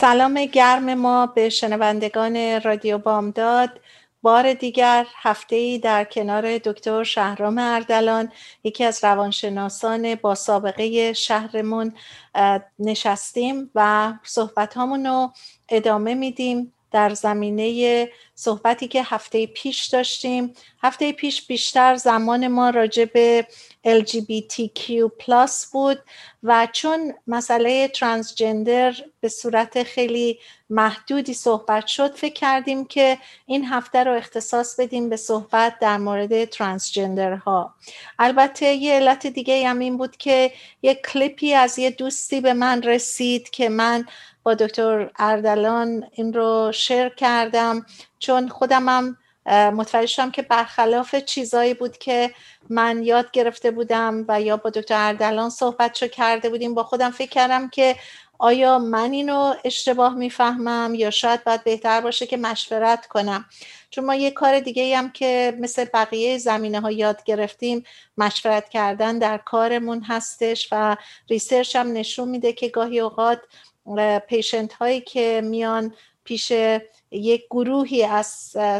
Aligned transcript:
سلام 0.00 0.44
گرم 0.44 0.94
ما 0.94 1.26
به 1.26 1.48
شنوندگان 1.48 2.60
رادیو 2.60 2.98
بامداد. 2.98 3.80
بار 4.22 4.54
دیگر 4.54 5.06
هفته 5.16 5.56
ای 5.56 5.78
در 5.78 6.04
کنار 6.04 6.58
دکتر 6.58 7.04
شهرام 7.04 7.58
اردلان 7.58 8.32
یکی 8.64 8.84
از 8.84 9.04
روانشناسان 9.04 10.14
با 10.14 10.34
سابقه 10.34 11.12
شهرمون 11.12 11.92
نشستیم 12.78 13.70
و 13.74 14.12
صحبت 14.22 14.76
رو 14.76 15.32
ادامه 15.68 16.14
میدیم. 16.14 16.72
در 16.90 17.14
زمینه 17.14 18.08
صحبتی 18.34 18.88
که 18.88 19.02
هفته 19.02 19.46
پیش 19.46 19.86
داشتیم. 19.86 20.54
هفته 20.82 21.12
پیش 21.12 21.46
بیشتر 21.46 21.96
زمان 21.96 22.48
ما 22.48 22.70
راجع 22.70 23.04
به 23.04 23.46
LGBTQ 23.86 24.92
بود 25.72 25.98
و 26.42 26.68
چون 26.72 27.14
مسئله 27.26 27.88
ترانسجندر 27.88 28.94
به 29.20 29.28
صورت 29.28 29.82
خیلی 29.82 30.38
محدودی 30.70 31.34
صحبت 31.34 31.86
شد 31.86 32.14
فکر 32.14 32.34
کردیم 32.34 32.84
که 32.84 33.18
این 33.46 33.64
هفته 33.64 34.04
رو 34.04 34.14
اختصاص 34.14 34.80
بدیم 34.80 35.08
به 35.08 35.16
صحبت 35.16 35.78
در 35.80 35.96
مورد 35.96 36.44
ترانسجندرها 36.44 37.74
البته 38.18 38.66
یه 38.66 38.94
علت 38.94 39.26
دیگه 39.26 39.68
هم 39.68 39.78
این 39.78 39.96
بود 39.96 40.16
که 40.16 40.52
یک 40.82 41.06
کلیپی 41.12 41.54
از 41.54 41.78
یه 41.78 41.90
دوستی 41.90 42.40
به 42.40 42.52
من 42.52 42.82
رسید 42.82 43.50
که 43.50 43.68
من 43.68 44.04
با 44.42 44.54
دکتر 44.54 45.10
اردلان 45.18 46.04
این 46.12 46.32
رو 46.32 46.72
شیر 46.74 47.08
کردم. 47.08 47.86
چون 48.18 48.48
خودمم 48.48 49.16
متوجه 49.46 50.06
شدم 50.06 50.30
که 50.30 50.42
برخلاف 50.42 51.14
چیزایی 51.14 51.74
بود 51.74 51.98
که 51.98 52.30
من 52.68 53.02
یاد 53.02 53.30
گرفته 53.30 53.70
بودم 53.70 54.24
و 54.28 54.40
یا 54.40 54.56
با 54.56 54.70
دکتر 54.70 55.08
اردلان 55.08 55.50
صحبت 55.50 55.96
شو 55.96 56.06
کرده 56.06 56.50
بودیم 56.50 56.74
با 56.74 56.82
خودم 56.82 57.10
فکر 57.10 57.30
کردم 57.30 57.68
که 57.68 57.96
آیا 58.38 58.78
من 58.78 59.12
اینو 59.12 59.54
اشتباه 59.64 60.14
می‌فهمم 60.14 60.94
یا 60.94 61.10
شاید 61.10 61.44
باید 61.44 61.64
بهتر 61.64 62.00
باشه 62.00 62.26
که 62.26 62.36
مشورت 62.36 63.06
کنم. 63.06 63.44
چون 63.90 64.04
ما 64.04 64.14
یه 64.14 64.30
کار 64.30 64.60
دیگه 64.60 64.96
هم 64.96 65.10
که 65.10 65.56
مثل 65.60 65.84
بقیه 65.94 66.38
زمینه 66.38 66.80
ها 66.80 66.90
یاد 66.90 67.24
گرفتیم 67.24 67.84
مشورت 68.18 68.68
کردن 68.68 69.18
در 69.18 69.38
کارمون 69.38 70.02
هستش 70.02 70.68
و 70.72 70.96
research 71.30 71.76
هم 71.76 71.92
نشون 71.92 72.28
میده 72.28 72.52
که 72.52 72.68
گاهی 72.68 73.00
اوقات 73.00 73.40
patient 74.28 74.72
هایی 74.72 75.00
که 75.00 75.40
میان 75.44 75.94
پیش 76.24 76.52
یک 77.10 77.44
گروهی 77.50 78.04
از 78.04 78.26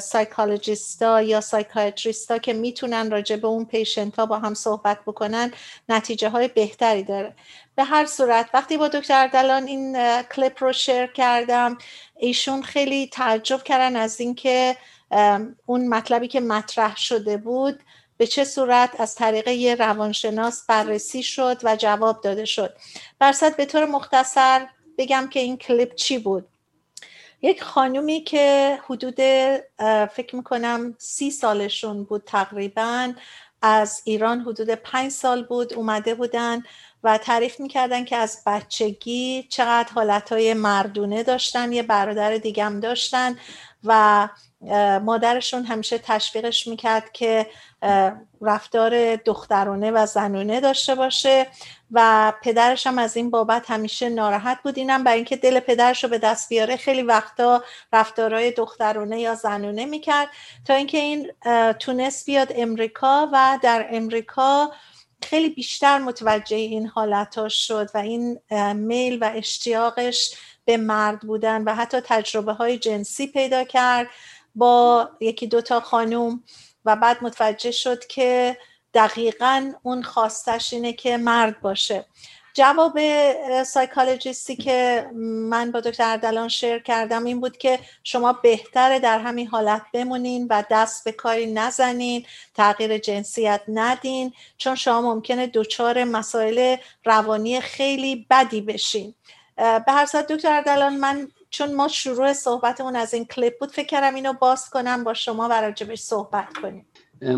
سایکالوجیستا 0.03 1.23
یا 1.23 1.41
سایکایتریستا 1.41 2.39
که 2.39 2.53
می‌تونن 2.53 3.11
راجع 3.11 3.37
به 3.37 3.47
اون 3.47 3.65
پیشنت 3.65 4.17
ها 4.17 4.27
با 4.27 4.39
هم 4.39 4.55
صحبت 4.55 4.99
بکنن 5.07 5.53
نتیجه 5.89 6.29
های 6.29 6.49
بهتری 6.49 7.03
داره. 7.03 7.35
به 7.75 7.85
هر 7.85 8.07
صورت 8.07 8.51
وقتی 8.55 8.77
با 8.77 8.89
دکتر 8.89 9.27
دلان 9.27 9.67
این 9.67 10.23
کلیپ 10.23 10.63
رو 10.63 10.73
شیر 10.73 11.07
کردم 11.07 11.79
ایشون 12.17 12.63
خیلی 12.63 13.07
تعجب 13.07 13.63
کردن 13.63 13.97
از 13.97 14.21
اینکه 14.21 14.77
اون 15.67 15.89
مطلبی 15.89 16.29
که 16.29 16.41
مطرح 16.41 16.97
شده 16.97 17.37
بود 17.37 17.83
به 18.17 18.27
چه 18.27 18.45
صورت 18.45 19.01
از 19.01 19.15
طریق 19.15 19.49
یه 19.49 19.75
روانشناس 19.75 20.67
بررسی 20.67 21.23
شد 21.23 21.61
و 21.63 21.77
جواب 21.77 22.21
داده 22.21 22.45
شد. 22.45 22.77
برصد 23.19 23.57
به 23.57 23.67
طور 23.67 23.85
مختصر 23.85 24.67
بگم 25.01 25.29
که 25.31 25.41
این 25.41 25.57
کلیپ 25.57 25.95
چی 25.95 26.19
بود. 26.19 26.49
یک 27.43 27.63
خانومی 27.63 28.21
که 28.21 28.79
حدود 28.87 29.21
فکر 30.15 30.37
می‌کنم 30.37 30.95
سی 30.99 31.31
سالشون 31.31 32.05
بود 32.05 32.23
تقریبا 32.27 33.13
از 33.63 34.03
ایران 34.05 34.41
حدود 34.41 34.71
پنج 34.71 35.11
سال 35.13 35.45
بود 35.45 35.75
اومده 35.75 36.15
بودن 36.15 36.63
و 37.03 37.19
تعریف 37.19 37.61
می‌کردن 37.61 38.05
که 38.05 38.17
از 38.17 38.43
بچگی 38.47 39.47
چقدر 39.49 39.93
حالتهای 39.93 40.55
مردونه 40.55 41.23
داشتن 41.23 41.73
یه 41.73 41.83
برادر 41.83 42.37
دیگم 42.37 42.81
داشتن 42.81 43.39
و 43.85 44.29
مادرشون 45.05 45.65
همیشه 45.65 45.99
تشویقش 45.99 46.67
می‌کرد 46.67 47.13
که 47.13 47.47
رفتار 48.41 49.17
دخترانه 49.17 49.91
و 49.91 50.07
زنونه 50.07 50.61
داشته 50.61 50.95
باشه 50.95 51.47
و 51.93 52.33
پدرش 52.43 52.87
هم 52.87 52.99
از 52.99 53.17
این 53.17 53.31
بابت 53.31 53.71
همیشه 53.71 54.09
ناراحت 54.09 54.59
بود. 54.63 54.79
اینم 54.79 55.05
برای 55.05 55.17
اینکه 55.17 55.37
دل 55.37 55.61
پدرش 55.61 56.05
رو 56.05 56.11
به 56.11 56.19
دست 56.19 56.49
بیاره 56.49 56.77
خیلی 56.77 57.03
وقتا 57.03 57.65
رفتارهای 57.93 58.51
دخترانه 58.51 59.21
یا 59.21 59.35
زنونه 59.35 59.85
می‌کرد 59.85 60.29
تا 60.65 60.75
اینکه 60.75 60.99
این 60.99 61.33
تونست 61.73 62.27
بیاد 62.27 62.53
امریکا 62.57 63.29
و 63.33 63.59
در 63.63 63.89
امریکا 63.91 64.73
خیلی 65.23 65.49
بیشتر 65.49 65.99
متوجه 65.99 66.57
این 66.57 66.87
حالت 66.87 67.49
شد 67.49 67.91
و 67.95 67.99
این 67.99 68.41
میل 68.75 69.19
و 69.21 69.31
اشتیاقش 69.35 70.35
به 70.65 70.77
مرد 70.77 71.21
بودن 71.21 71.65
و 71.65 71.75
حتی 71.75 72.01
تجربه 72.01 72.53
های 72.53 72.79
جنسی 72.79 73.27
پیدا 73.27 73.65
کرد. 73.65 74.07
با 74.55 75.09
یکی 75.21 75.47
دوتا 75.47 75.81
خانوم 75.81 76.43
و 76.85 76.97
بعد 76.97 77.25
متوجه 77.25 77.71
شد 77.71 78.07
که 78.07 78.57
دقیقا 78.95 79.73
اون 79.83 80.03
خواستش 80.03 80.73
اینه 80.73 80.93
که 80.93 81.17
مرد 81.17 81.61
باشه. 81.61 82.05
جواب 82.55 82.99
سایکالوجیستی 83.63 84.57
که 84.57 85.11
من 85.51 85.73
با 85.73 85.81
دکتر 85.81 86.11
اردلان 86.11 86.49
شیر 86.49 86.79
کردم 86.79 87.25
این 87.25 87.41
بود 87.41 87.57
که 87.57 87.79
شما 88.05 88.33
بهتره 88.33 88.99
در 88.99 89.19
همین 89.19 89.47
حالت 89.47 89.83
بمونین 89.93 90.47
و 90.51 90.63
دست 90.71 91.05
به 91.05 91.13
کاری 91.13 91.53
نزنین 91.53 92.27
تغییر 92.55 92.99
جنسیت 92.99 93.61
ندین 93.69 94.33
چون 94.59 94.75
شما 94.75 95.01
ممکنه 95.15 95.47
دچار 95.47 96.05
مسائل 96.05 96.77
روانی 97.05 97.61
خیلی 97.61 98.27
بدی 98.31 98.61
بشین. 98.61 99.15
به 99.57 99.93
هر 99.93 100.07
صورت 100.07 100.33
دکتر 100.33 100.53
اردلان 100.53 100.97
من 100.97 101.29
چون 101.51 101.75
ما 101.75 101.89
شروع 101.89 102.33
صحبتمون 102.33 102.97
از 102.97 103.15
این 103.15 103.25
کلیپ 103.25 103.59
بود 103.61 103.71
فکر 103.71 103.87
کردم 103.87 104.15
اینو 104.15 104.33
باز 104.33 104.71
کنم 104.71 105.05
با 105.05 105.15
شما 105.15 105.49
و 105.49 105.53
راجبش 105.53 105.99
صحبت 105.99 106.49
کنیم. 106.63 106.87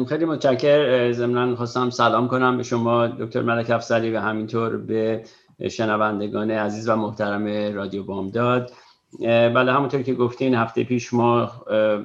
خیلی 0.08 0.24
متشکر. 0.24 1.12
ضمنا 1.12 1.56
خواستم 1.56 1.90
سلام 1.90 2.28
کنم 2.28 2.56
به 2.56 2.62
شما 2.62 3.06
دکتر 3.06 3.42
ملک 3.42 3.70
افسری 3.70 4.10
و 4.10 4.20
همینطور 4.20 4.76
به 4.76 5.24
شنوندگان 5.70 6.50
عزیز 6.50 6.88
و 6.88 6.96
محترم 6.96 7.74
رادیو 7.74 8.04
بامداد. 8.04 8.72
بله 9.20 9.72
همونطور 9.72 10.02
که 10.02 10.14
گفتین 10.14 10.54
هفته 10.54 10.84
پیش 10.84 11.14
ما 11.14 11.50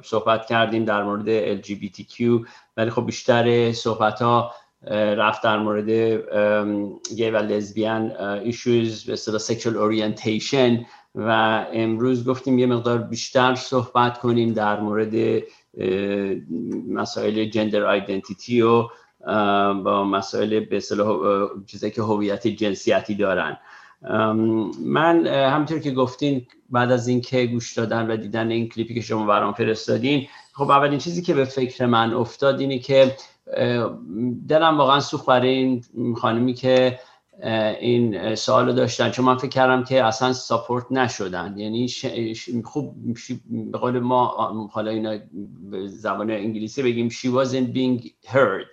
صحبت 0.04 0.46
کردیم 0.46 0.84
در 0.84 1.02
مورد 1.02 1.62
LGBTQ 1.62 2.46
ولی 2.76 2.90
خب 2.90 3.06
بیشتر 3.06 3.72
صحبت 3.72 4.22
ها 4.22 4.52
رفت 4.90 5.42
در 5.42 5.58
مورد 5.58 5.90
گی 7.16 7.30
و 7.30 7.36
لزبیان 7.36 8.10
ایشوز 8.20 9.04
به 9.04 9.12
اصطلاح 9.12 9.76
اورینتیشن 9.82 10.86
و 11.14 11.66
امروز 11.72 12.28
گفتیم 12.28 12.58
یه 12.58 12.66
مقدار 12.66 12.98
بیشتر 12.98 13.54
صحبت 13.54 14.18
کنیم 14.18 14.52
در 14.52 14.80
مورد 14.80 15.42
مسائل 16.88 17.44
جندر 17.44 17.84
آیدنتیتی 17.84 18.62
و 18.62 18.88
با 19.84 20.04
مسائل 20.04 20.60
به 20.60 20.76
اصطلاح 20.76 21.18
چیزایی 21.66 21.92
که 21.92 22.02
هویت 22.02 22.46
جنسیتی 22.46 23.14
دارن. 23.14 23.56
من 24.84 25.26
همینطور 25.26 25.78
که 25.78 25.90
گفتین 25.90 26.46
بعد 26.70 26.92
از 26.92 27.08
اینکه 27.08 27.46
گوش 27.46 27.72
دادن 27.72 28.10
و 28.10 28.16
دیدن 28.16 28.50
این 28.50 28.68
کلیپی 28.68 28.94
که 28.94 29.00
شما 29.00 29.26
برام 29.26 29.52
فرستادین 29.52 30.26
خب 30.52 30.70
اولین 30.70 30.98
چیزی 30.98 31.22
که 31.22 31.34
به 31.34 31.44
فکر 31.44 31.86
من 31.86 32.14
افتاد 32.14 32.60
اینه 32.60 32.78
که 32.78 33.16
دلم 34.48 34.78
واقعا 34.78 35.00
سوخت 35.00 35.26
برای 35.26 35.48
این 35.48 35.84
خانمی 36.16 36.54
که 36.54 36.98
این 37.80 38.34
سوال 38.34 38.74
داشتن. 38.74 39.10
چون 39.10 39.24
من 39.24 39.36
فکر 39.36 39.48
کردم 39.48 39.84
که 39.84 40.04
اصلا 40.04 40.32
ساپورت 40.32 40.92
نشدن. 40.92 41.54
یعنی 41.58 41.88
خوب 42.64 42.94
به 43.72 43.78
قول 43.78 43.98
ما 43.98 44.26
حالا 44.72 44.90
اینا 44.90 45.18
زبان 45.86 46.30
انگلیسی 46.30 46.82
بگیم 46.82 47.08
she 47.08 47.26
wasn't 47.26 47.74
being 47.74 48.10
heard. 48.32 48.66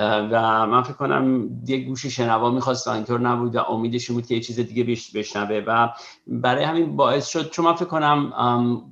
و 0.00 0.66
من 0.66 0.82
فکر 0.82 0.92
کنم 0.92 1.50
یه 1.66 1.76
گوش 1.76 2.06
شنوا 2.06 2.50
می‌خواست 2.50 2.88
و 2.88 2.90
اینطور 2.90 3.20
نبود 3.20 3.56
و 3.56 3.58
امیدش 3.58 4.10
بود 4.10 4.26
که 4.26 4.34
یه 4.34 4.40
چیز 4.40 4.60
دیگه 4.60 4.96
بشنوه. 5.14 5.64
و 5.66 5.88
برای 6.26 6.64
همین 6.64 6.96
باعث 6.96 7.28
شد 7.28 7.50
چون 7.50 7.64
من 7.64 7.74
فکر 7.74 7.84
کنم 7.84 8.30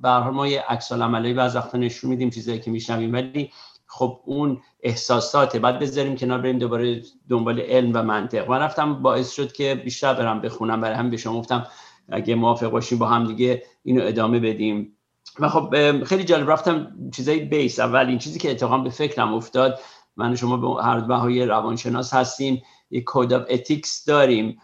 به 0.01 0.29
ما 0.29 0.47
یه 0.47 0.63
عکس 0.69 0.91
العملی 0.91 1.33
بعض 1.33 1.55
وقتا 1.55 1.77
نشون 1.77 2.09
میدیم 2.09 2.29
چیزایی 2.29 2.59
که 2.59 2.71
میشنویم. 2.71 3.13
ولی 3.13 3.51
خب 3.87 4.21
اون 4.25 4.61
احساساته. 4.83 5.59
بعد 5.59 5.79
بذاریم 5.79 6.15
کنار 6.15 6.41
بریم 6.41 6.57
دوباره 6.57 7.01
دنبال 7.29 7.59
علم 7.59 7.91
و 7.93 8.03
منطق. 8.03 8.49
من 8.49 8.59
رفتم 8.59 9.01
باعث 9.01 9.31
شد 9.31 9.51
که 9.51 9.75
بیشتر 9.75 10.13
برم 10.13 10.41
بخونم. 10.41 10.81
برای 10.81 10.95
هم 10.95 11.09
به 11.09 11.17
شما 11.17 11.39
گفتم 11.39 11.67
اگه 12.09 12.35
موافق 12.35 12.69
باشیم 12.69 12.97
با 12.97 13.07
هم 13.07 13.27
دیگه 13.27 13.63
اینو 13.83 14.01
ادامه 14.03 14.39
بدیم. 14.39 14.93
و 15.39 15.49
خب 15.49 16.03
خیلی 16.03 16.23
جالب. 16.23 16.51
رفتم 16.51 16.91
چیزای 17.13 17.39
base. 17.39 17.79
اول 17.79 18.05
این 18.05 18.17
چیزی 18.17 18.39
که 18.39 18.51
اتفاقا 18.51 18.77
به 18.77 18.89
فکرم 18.89 19.33
افتاد 19.33 19.79
من 20.15 20.35
شما 20.35 20.57
به 20.57 20.83
هر 20.83 20.99
دو 20.99 21.45
روانشناس 21.45 22.13
هستیم. 22.13 22.63
یک 22.91 23.03
code 23.07 23.33
of 23.33 23.45
ethics 23.49 24.05
داریم. 24.05 24.57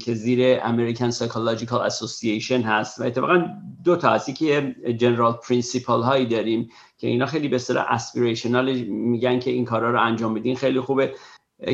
که 0.00 0.14
زیر 0.14 0.60
American 0.60 1.12
Psychological 1.12 1.90
Association 1.90 2.64
هست. 2.64 3.00
و 3.00 3.04
اتفاقا 3.04 3.44
دو 3.84 3.96
تا 3.96 4.10
هستی 4.10 4.32
که 4.32 4.76
general 4.98 5.32
principle 5.32 6.02
هایی 6.02 6.26
داریم 6.26 6.68
که 6.98 7.06
اینا 7.06 7.26
خیلی 7.26 7.48
به 7.48 7.56
اصطلاح 7.56 7.86
aspirational 7.88 8.72
میگن 8.82 9.38
که 9.38 9.50
این 9.50 9.64
کارا 9.64 9.90
رو 9.90 10.00
انجام 10.00 10.34
بدین. 10.34 10.56
خیلی 10.56 10.80
خوبه. 10.80 11.14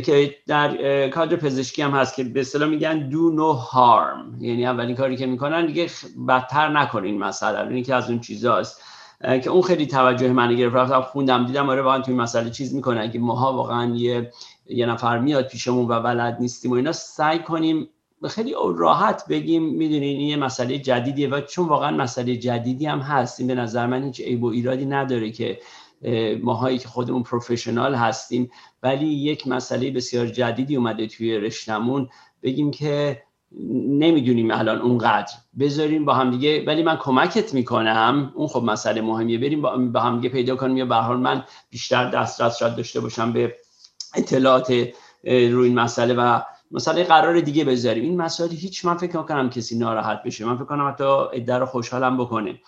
که 0.04 0.34
در 0.46 1.08
کادر 1.08 1.36
پزشکی 1.36 1.82
هم 1.82 1.90
هست 1.90 2.16
که 2.16 2.24
به 2.24 2.40
اصطلاح 2.40 2.68
میگن 2.68 3.10
do 3.10 3.38
no 3.38 3.72
harm. 3.72 4.42
یعنی 4.42 4.66
اولین 4.66 4.96
کاری 4.96 5.16
که 5.16 5.26
می‌کنن 5.26 5.66
دیگه 5.66 5.86
بدتر 6.28 6.68
نکنین 6.68 7.18
مثلا 7.18 7.68
این 7.68 7.84
که 7.84 7.94
از 7.94 8.10
اون 8.10 8.20
چیزاست 8.20 8.82
که 9.20 9.50
اون 9.50 9.62
خیلی 9.62 9.86
توجه 9.86 10.32
من 10.32 10.54
گرفت. 10.54 10.76
رفتم 10.76 11.00
خوندم 11.00 11.46
دیدم 11.46 11.68
آره 11.68 11.82
واقعا 11.82 12.00
توی 12.00 12.14
مسئله 12.14 12.50
چیز 12.50 12.74
می‌کنه 12.74 13.00
اگه 13.00 13.20
ماها 13.20 13.52
واقعا 13.52 13.94
یه 13.96 14.30
یه 14.68 14.86
نفر 14.86 15.18
میاد 15.18 15.48
پیشمون 15.48 15.88
و 15.88 16.00
بلد 16.00 16.36
نیستیم 16.40 16.70
و 16.70 16.74
اینا 16.74 16.92
سعی 16.92 17.38
کنیم 17.38 17.88
خیلی 18.28 18.54
راحت 18.76 19.24
بگیم 19.28 19.62
می‌دونین 19.62 20.18
این 20.18 20.28
یه 20.28 20.36
مسئله 20.36 20.78
جدیدیه 20.78 21.28
و 21.28 21.40
چون 21.40 21.68
واقعا 21.68 21.96
مسئله 21.96 22.36
جدیدی 22.36 22.86
هم 22.86 22.98
هست 22.98 23.40
این 23.40 23.48
به 23.48 23.54
نظر 23.54 23.86
من 23.86 24.04
هیچ 24.04 24.20
عیب 24.20 24.42
و 24.42 24.46
ایرادی 24.46 24.86
نداره 24.86 25.30
که 25.30 25.58
ماهایی 26.42 26.78
که 26.78 26.88
خودمون 26.88 27.22
پروفشنال 27.22 27.94
هستیم 27.94 28.50
ولی 28.82 29.06
یک 29.06 29.48
مسئله 29.48 29.90
بسیار 29.90 30.26
جدیدی 30.26 30.76
اومده 30.76 31.06
توی 31.06 31.38
رشتمون 31.38 32.08
بگیم 32.42 32.70
که 32.70 33.22
نمی‌دونیم 33.88 34.50
الان 34.50 34.78
اونقدر. 34.78 35.32
بذاریم 35.58 36.04
با 36.04 36.14
هم 36.14 36.30
دیگه 36.30 36.64
ولی 36.66 36.82
من 36.82 36.96
کمکت 36.96 37.54
می‌کنم 37.54 38.32
اون 38.34 38.46
خب 38.46 38.62
مسئله 38.62 39.00
مهمیه 39.00 39.38
بریم 39.38 39.92
با 39.92 40.00
هم 40.00 40.16
دیگه 40.16 40.28
پیدا 40.28 40.56
کنیم 40.56 40.76
یا 40.76 40.86
به 40.86 40.94
حال 40.94 41.16
من 41.16 41.44
بیشتر 41.70 42.10
دسترس 42.10 42.58
شاید 42.58 42.76
داشته 42.76 43.00
باشم 43.00 43.32
به 43.32 43.54
اطلاعات 44.14 44.70
روی 45.24 45.68
این 45.68 45.74
مسئله 45.74 46.14
و 46.14 46.40
مسئله 46.70 47.04
قرار 47.04 47.40
دیگه 47.40 47.64
بذاریم. 47.64 48.04
این 48.04 48.16
مسئله 48.16 48.48
هیچ 48.48 48.84
من 48.84 48.96
فکر 48.96 49.22
کنم 49.22 49.50
کسی 49.50 49.78
ناراحت 49.78 50.22
بشه. 50.22 50.44
من 50.44 50.56
فکر 50.56 50.64
کنم 50.64 50.88
حتی 50.88 51.04
ادعا 51.04 51.58
رو 51.58 51.66
خوشحالم 51.66 52.16
بکنه. 52.16 52.60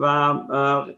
و 0.00 0.34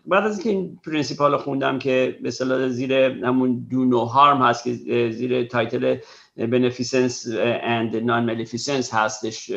بعد 0.06 0.24
از 0.24 0.34
اینکه 0.34 0.50
این 0.50 0.78
پرینسیپال 0.86 1.36
خوندم 1.36 1.78
که 1.78 2.18
به 2.22 2.30
زیر 2.68 2.92
همون 2.94 3.66
دو 3.70 3.84
نو 3.84 4.04
هارم 4.04 4.42
هست 4.42 4.64
که 4.64 4.74
زیر 5.10 5.44
title 5.46 5.96
beneficence 6.38 7.26
and 7.62 7.94
non-maleficence 7.94 8.94
هستش. 8.94 9.50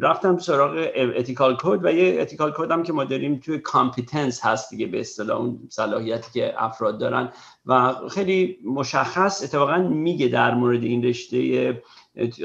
رفتم 0.00 0.38
سراغ 0.38 0.88
ethical 0.96 1.56
code 1.60 1.84
و 1.84 1.92
یه 1.92 2.20
ethical 2.20 2.52
code 2.56 2.70
هم 2.70 2.82
که 2.82 2.92
ما 2.92 3.04
داریم 3.04 3.40
توی 3.44 3.58
competence 3.58 4.44
هست 4.44 4.70
دیگه 4.70 4.86
به 4.86 5.00
اصطلاح 5.00 5.40
اون 5.40 5.58
صلاحیتی 5.68 6.40
که 6.40 6.54
افراد 6.56 7.00
دارن 7.00 7.32
و 7.66 7.94
خیلی 8.10 8.58
مشخص 8.64 9.42
اتفاقا 9.42 9.78
میگه 9.78 10.28
در 10.28 10.54
مورد 10.54 10.82
این 10.82 11.04
رشته 11.04 11.82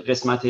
قسمت 0.07 0.47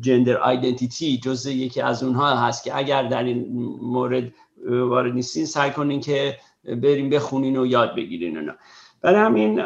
gender 0.00 0.36
identity 0.36 1.18
جزء 1.18 1.50
یکی 1.50 1.80
از 1.80 2.02
اونها 2.02 2.36
هست 2.36 2.64
که 2.64 2.76
اگر 2.76 3.08
در 3.08 3.22
این 3.22 3.46
مورد 3.82 4.32
وارد 4.66 5.12
نیستین 5.12 5.44
سعی 5.44 5.70
کنین 5.70 6.00
که 6.00 6.36
بریم 6.64 7.10
بخونین 7.10 7.56
و 7.56 7.66
یاد 7.66 7.94
بگیرین 7.96 8.36
اونا 8.38 8.52
برای 9.00 9.20
همین 9.20 9.60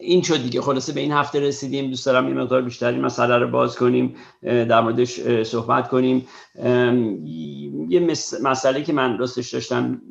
این 0.00 0.22
شد 0.22 0.42
دیگه. 0.42 0.60
خلاصه 0.60 0.92
به 0.92 1.00
این 1.00 1.12
هفته 1.12 1.40
رسیدیم. 1.40 1.90
دوست 1.90 2.06
دارم 2.06 2.28
یه 2.28 2.34
مقدار 2.34 2.62
بیشتر 2.62 2.92
این 2.92 3.00
مسئله 3.00 3.38
رو 3.38 3.48
باز 3.48 3.76
کنیم 3.76 4.14
در 4.42 4.80
موردش 4.80 5.20
صحبت 5.42 5.88
کنیم. 5.88 6.26
یه 7.88 8.16
مسئله 8.42 8.82
که 8.82 8.92
من 8.92 9.18
راستش 9.18 9.54
داشتم 9.54 10.02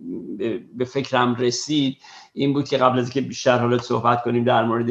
به 0.77 0.85
فکرم 0.85 1.35
رسید 1.35 1.97
این 2.33 2.53
بود 2.53 2.67
که 2.67 2.77
قبل 2.77 2.99
از 2.99 3.09
که 3.09 3.21
بیشتر 3.21 3.57
حالت 3.57 3.81
صحبت 3.81 4.23
کنیم 4.23 4.43
در 4.43 4.65
مورد 4.65 4.89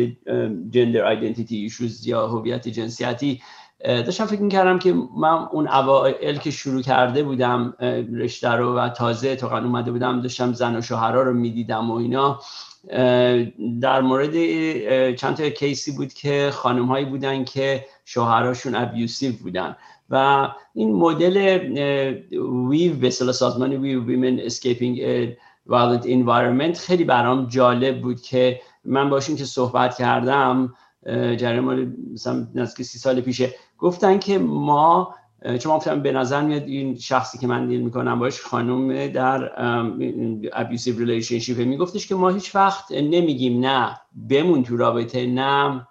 جندر 0.70 1.04
آیدنتیتی 1.04 1.56
ایشوز 1.56 2.06
یا 2.06 2.28
هویت 2.28 2.68
جنسیتی 2.68 3.42
داشتم 3.84 4.26
فکر 4.26 4.42
می‌کردم 4.42 4.78
که 4.78 4.94
من 5.16 5.48
اون 5.52 5.68
اوائل 5.68 6.36
که 6.36 6.50
شروع 6.50 6.82
کرده 6.82 7.22
بودم 7.22 7.74
رشته 8.14 8.48
رو 8.48 8.74
و 8.74 8.88
تازه 8.88 9.36
تو 9.36 9.54
اومده 9.54 9.92
بودم 9.92 10.20
داشتم 10.20 10.52
زن 10.52 10.76
و 10.76 10.80
شوهرها 10.80 11.22
رو 11.22 11.34
می‌دیدم 11.34 11.90
و 11.90 11.94
اینا. 11.94 12.40
در 13.80 14.00
مورد 14.00 14.34
چند 15.14 15.36
تا 15.36 15.48
case 15.48 15.84
ی 15.84 15.92
بود 15.92 16.12
که 16.12 16.50
خانم 16.52 16.86
هایی 16.86 17.04
بودن 17.04 17.44
که 17.44 17.84
شوهراشون 18.04 18.74
abusive 18.74 19.32
بودن. 19.42 19.76
و 20.10 20.48
این 20.74 20.92
مدل 20.92 21.36
WEAVE 22.68 22.94
به 22.96 23.10
سازمان 23.10 23.72
WEAVE 23.72 24.04
women 24.04 24.40
escaping 24.40 24.98
violent 25.68 26.04
environment 26.04 26.78
خیلی 26.78 27.04
برام 27.04 27.46
جالب 27.46 28.02
بود 28.02 28.22
که 28.22 28.60
من 28.84 29.10
باشون 29.10 29.36
که 29.36 29.44
صحبت 29.44 29.96
کردم 29.96 30.74
جریان 31.06 31.96
مثلا 32.12 32.46
نزدیک 32.54 32.86
سی 32.86 32.98
سال 32.98 33.20
پیشه 33.20 33.54
گفتن 33.78 34.18
که 34.18 34.38
ما 34.38 35.14
چون 35.46 35.76
گفتم 35.76 36.02
به 36.02 36.12
نظر 36.12 36.42
میاد 36.42 36.62
این 36.62 36.96
شخصی 36.96 37.38
که 37.38 37.46
من 37.46 37.66
deal 37.66 37.80
می‌کنم 37.80 38.18
باش 38.18 38.40
خانم 38.40 39.06
در 39.06 39.52
abusive 40.52 40.98
relationship 40.98 41.58
میگفتش 41.58 42.06
که 42.06 42.14
ما 42.14 42.28
هیچ 42.28 42.54
وقت 42.54 42.92
نمیگیم 42.92 43.60
نه 43.60 44.00
بمون 44.28 44.62
تو 44.62 44.76
رابطه 44.76 45.26
نه 45.26 45.86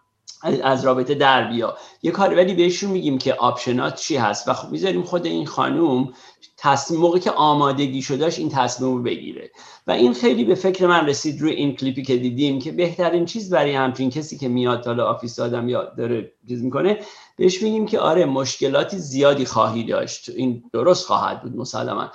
از 0.63 0.85
رابطه 0.85 1.15
در 1.15 1.51
بیا. 1.51 1.77
یه 2.03 2.11
کار 2.11 2.35
ولی 2.35 2.53
بهشون 2.53 2.91
میگیم 2.91 3.17
که 3.17 3.33
option 3.33 3.87
ات 3.87 3.95
چی 3.95 4.17
هست؟ 4.17 4.47
و 4.47 4.53
خب 4.53 4.71
می‌ذاریم 4.71 5.03
خود 5.03 5.25
این 5.25 5.45
خانوم 5.45 6.13
تصمیم 6.57 6.99
موقعی 6.99 7.19
که 7.19 7.31
آمادگی 7.31 8.01
شدهش 8.01 8.39
این 8.39 8.49
تصمیم 8.49 8.95
رو 8.95 9.03
بگیره. 9.03 9.51
و 9.87 9.91
این 9.91 10.13
خیلی 10.13 10.43
به 10.43 10.55
فکر 10.55 10.87
من 10.87 11.07
رسید 11.07 11.41
روی 11.41 11.51
این 11.51 11.75
کلیپی 11.75 12.03
که 12.03 12.17
دیدیم 12.17 12.59
که 12.59 12.71
بهترین 12.71 13.25
چیز 13.25 13.49
برای 13.49 13.75
همچین 13.75 14.09
کسی 14.09 14.37
که 14.37 14.47
میاد 14.47 14.85
حالا 14.85 15.05
office 15.05 15.39
آدم 15.39 15.69
یا 15.69 15.83
داره 15.97 16.31
چیز 16.47 16.63
می‌کنه 16.63 16.99
بهش 17.37 17.61
میگیم 17.61 17.85
که 17.85 17.99
آره 17.99 18.25
مشکلاتی 18.25 18.97
زیادی 18.97 19.45
خواهی 19.45 19.83
داشت. 19.83 20.29
این 20.29 20.63
درست 20.73 21.07
خواهد 21.07 21.41
بود 21.41 21.55
مسلما. 21.55 22.11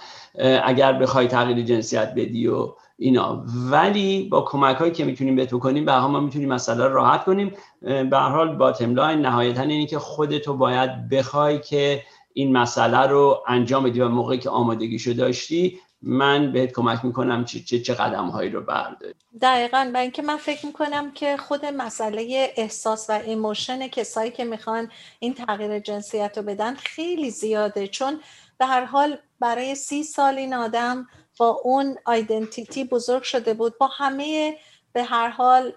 اگر 0.64 0.92
بخوای 0.92 1.28
تغییر 1.28 1.62
جنسیت 1.62 2.12
بدی 2.16 2.46
و 2.46 2.74
اینا. 3.02 3.44
ولی 3.70 4.28
با 4.28 4.42
کمک 4.42 4.76
هایی 4.76 4.92
که 4.92 5.04
می‌تونیم 5.04 5.36
بهت 5.36 5.54
بکنیم 5.54 5.84
به 5.84 6.00
ما 6.00 6.20
می‌تونیم 6.20 6.48
مسئله 6.48 6.84
رو 6.84 6.94
راحت 6.94 7.24
کنیم. 7.24 7.52
به 7.80 8.18
هر 8.18 8.28
حال 8.28 8.56
bottom 8.56 8.94
line 8.94 9.18
نهایتا 9.18 9.62
اینی 9.62 9.86
که 9.86 9.98
خودتو 9.98 10.56
باید 10.56 11.08
بخوای 11.08 11.60
که 11.60 12.02
این 12.32 12.52
مسئله 12.52 12.98
رو 12.98 13.42
انجام 13.48 13.84
بدی 13.84 14.00
و 14.00 14.08
موقعی 14.08 14.38
که 14.38 14.50
آمادگیشو 14.50 15.12
داشتی 15.12 15.78
من 16.02 16.52
بهت 16.52 16.72
کمک 16.72 17.04
می‌کنم 17.04 17.44
چه 17.44 17.60
چه, 17.60 17.80
چه 17.80 17.94
قدم 17.94 18.28
هایی 18.28 18.50
رو 18.50 18.60
برداری. 18.60 19.14
دقیقا. 19.42 19.90
و 19.94 19.96
اینکه 19.96 20.22
من 20.22 20.36
فکر 20.36 20.66
می‌کنم 20.66 21.12
که 21.12 21.36
خود 21.36 21.66
مسئله 21.66 22.52
احساس 22.56 23.10
و 23.10 23.12
emotion 23.26 23.88
کسایی 23.88 24.30
که 24.30 24.44
می‌خوان 24.44 24.88
این 25.18 25.34
تغییر 25.34 25.78
جنسیت 25.78 26.32
رو 26.36 26.42
بدن 26.42 26.74
خیلی 26.74 27.30
زیاده. 27.30 27.88
چون 27.88 28.20
به 28.58 28.66
هر 28.66 28.84
حال 28.84 29.18
برای 29.40 29.74
سی 29.74 30.02
سال 30.02 30.38
این 30.38 30.54
آدم 30.54 31.06
با 31.40 31.60
اون 31.64 31.98
آیدنتیتی 32.04 32.84
بزرگ 32.84 33.22
شده 33.22 33.54
بود. 33.54 33.78
با 33.78 33.86
همه 33.86 34.56
به 34.92 35.02
هر 35.02 35.28
حال 35.28 35.72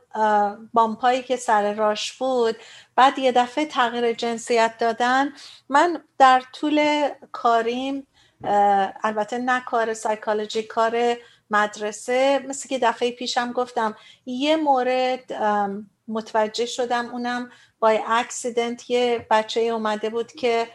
بامپایی 0.74 1.24
که 1.24 1.36
سر 1.36 1.74
راش 1.74 2.14
بود. 2.14 2.56
بعد 2.96 3.20
یه 3.20 3.32
دفعه 3.32 3.66
تغییر 3.66 4.14
جنسیت 4.14 4.78
دادن. 4.80 5.34
من 5.70 6.04
در 6.18 6.44
طول 6.54 7.10
کاریم 7.32 8.08
البته 9.04 9.38
نه 9.38 9.62
کار 9.62 9.94
سایکالوجی 9.94 10.64
کار 10.64 11.18
مدرسه. 11.50 12.46
مثل 12.48 12.70
که 12.70 12.80
دفعه 12.80 13.12
پیشم 13.12 13.52
گفتم 13.52 13.96
یه 14.26 14.56
مورد 14.56 15.34
متوجه 16.08 16.66
شدم. 16.66 17.10
اونم 17.12 17.52
با 17.84 17.90
accident 18.08 18.90
یه 18.90 19.28
بچه 19.32 19.60
اومده 19.60 20.10
بود 20.10 20.32
که 20.32 20.68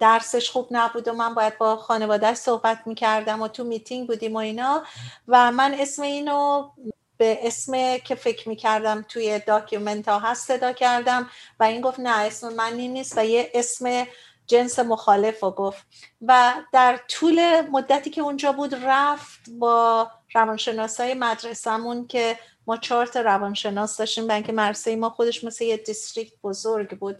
درسش 0.00 0.50
خوب 0.50 0.68
نبود 0.70 1.08
و 1.08 1.12
من 1.12 1.34
باید 1.34 1.58
با 1.58 1.76
خانوادهش 1.76 2.36
صحبت 2.36 2.78
می‌کردم 2.86 3.42
و 3.42 3.48
تو 3.48 3.64
میتینگ 3.64 4.06
بودیم 4.08 4.34
و 4.34 4.36
اینا. 4.36 4.82
و 5.28 5.52
من 5.52 5.74
اسم 5.78 6.02
اینو 6.02 6.70
به 7.16 7.38
اسم 7.42 7.98
که 7.98 8.14
فکر 8.14 8.48
می‌کردم 8.48 9.04
توی 9.08 9.38
document 9.38 10.08
ها 10.08 10.18
هست 10.18 10.46
صدا 10.46 10.72
کردم 10.72 11.30
و 11.60 11.64
این 11.64 11.80
گفت 11.80 12.00
نه 12.00 12.16
اسم 12.16 12.52
من 12.52 12.72
این 12.74 12.92
نیست 12.92 13.18
و 13.18 13.24
یه 13.24 13.50
اسم 13.54 14.06
جنس 14.46 14.78
مخالف 14.78 15.42
رو 15.42 15.50
گفت. 15.50 15.86
و 16.22 16.52
در 16.72 17.00
طول 17.08 17.60
مدتی 17.60 18.10
که 18.10 18.20
اونجا 18.20 18.52
بود 18.52 18.74
رفت 18.74 19.40
با 19.58 20.10
روانشناسای 20.34 21.14
مدرسهمون 21.14 22.06
که 22.06 22.38
ما 22.66 22.76
چهار 22.76 23.10
روانشناس 23.14 23.96
داشتیم. 23.96 24.26
بنک 24.26 24.50
مرسه 24.50 24.96
ما 24.96 25.10
خودش 25.10 25.44
مثل 25.44 25.64
یه 25.64 25.76
دیستریکت 25.76 26.32
بزرگ 26.44 26.98
بود 26.98 27.16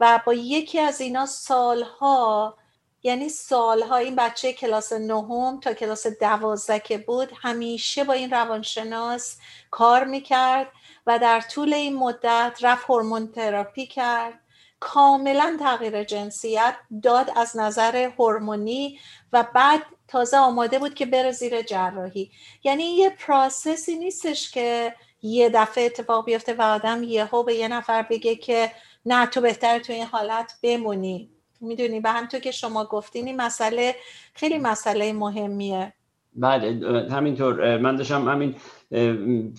و 0.00 0.20
با 0.26 0.34
یکی 0.34 0.78
از 0.78 1.00
اینا 1.00 1.26
سالها 1.26 2.56
یعنی 3.02 3.28
سالها 3.28 3.96
این 3.96 4.16
بچه 4.16 4.52
کلاس 4.52 4.92
نهم 4.92 5.60
تا 5.60 5.74
کلاس 5.74 6.06
دوازده 6.06 6.80
که 6.80 6.98
بود 6.98 7.32
همیشه 7.42 8.04
با 8.04 8.12
این 8.12 8.30
روانشناس 8.30 9.38
کار 9.70 10.04
می‌کرد 10.04 10.72
و 11.06 11.18
در 11.18 11.40
طول 11.40 11.74
این 11.74 11.96
مدت 11.96 12.58
رفت 12.62 12.84
هورمون 12.90 13.32
تراپی 13.32 13.86
کرد. 13.86 14.40
کاملا 14.80 15.56
تغییر 15.60 16.04
جنسیت 16.04 16.76
داد 17.02 17.30
از 17.36 17.56
نظر 17.56 17.96
هورمونی 17.96 18.98
و 19.32 19.46
بعد 19.54 19.82
تازه 20.08 20.36
آماده 20.36 20.78
بود 20.78 20.94
که 20.94 21.06
بره 21.06 21.32
زیر 21.32 21.62
جراحی. 21.62 22.30
یعنی 22.64 22.84
یه 22.84 23.10
پراسسی 23.10 23.96
نیستش 23.96 24.50
که 24.50 24.94
یه 25.22 25.48
دفعه 25.48 25.84
اتفاق 25.84 26.24
بیفته 26.24 26.54
و 26.54 26.62
آدم 26.62 27.02
یهو 27.02 27.42
به 27.42 27.54
یه 27.54 27.68
نفر 27.68 28.02
بگه 28.02 28.36
که 28.36 28.70
نه 29.06 29.26
تو 29.26 29.40
بهتر 29.40 29.78
تو 29.78 29.92
این 29.92 30.04
حالت 30.04 30.52
بمونی. 30.62 31.30
می‌دونی؟ 31.60 32.00
به 32.00 32.10
همطور 32.10 32.40
که 32.40 32.50
شما 32.50 32.84
گفتین 32.84 33.26
این 33.26 33.36
مسئله 33.36 33.94
خیلی 34.34 34.58
مسئله 34.58 35.12
مهمیه. 35.12 35.92
بله 36.34 37.08
همینطور. 37.10 37.78
من 37.78 37.96
داشتم 37.96 38.28
همین 38.28 38.54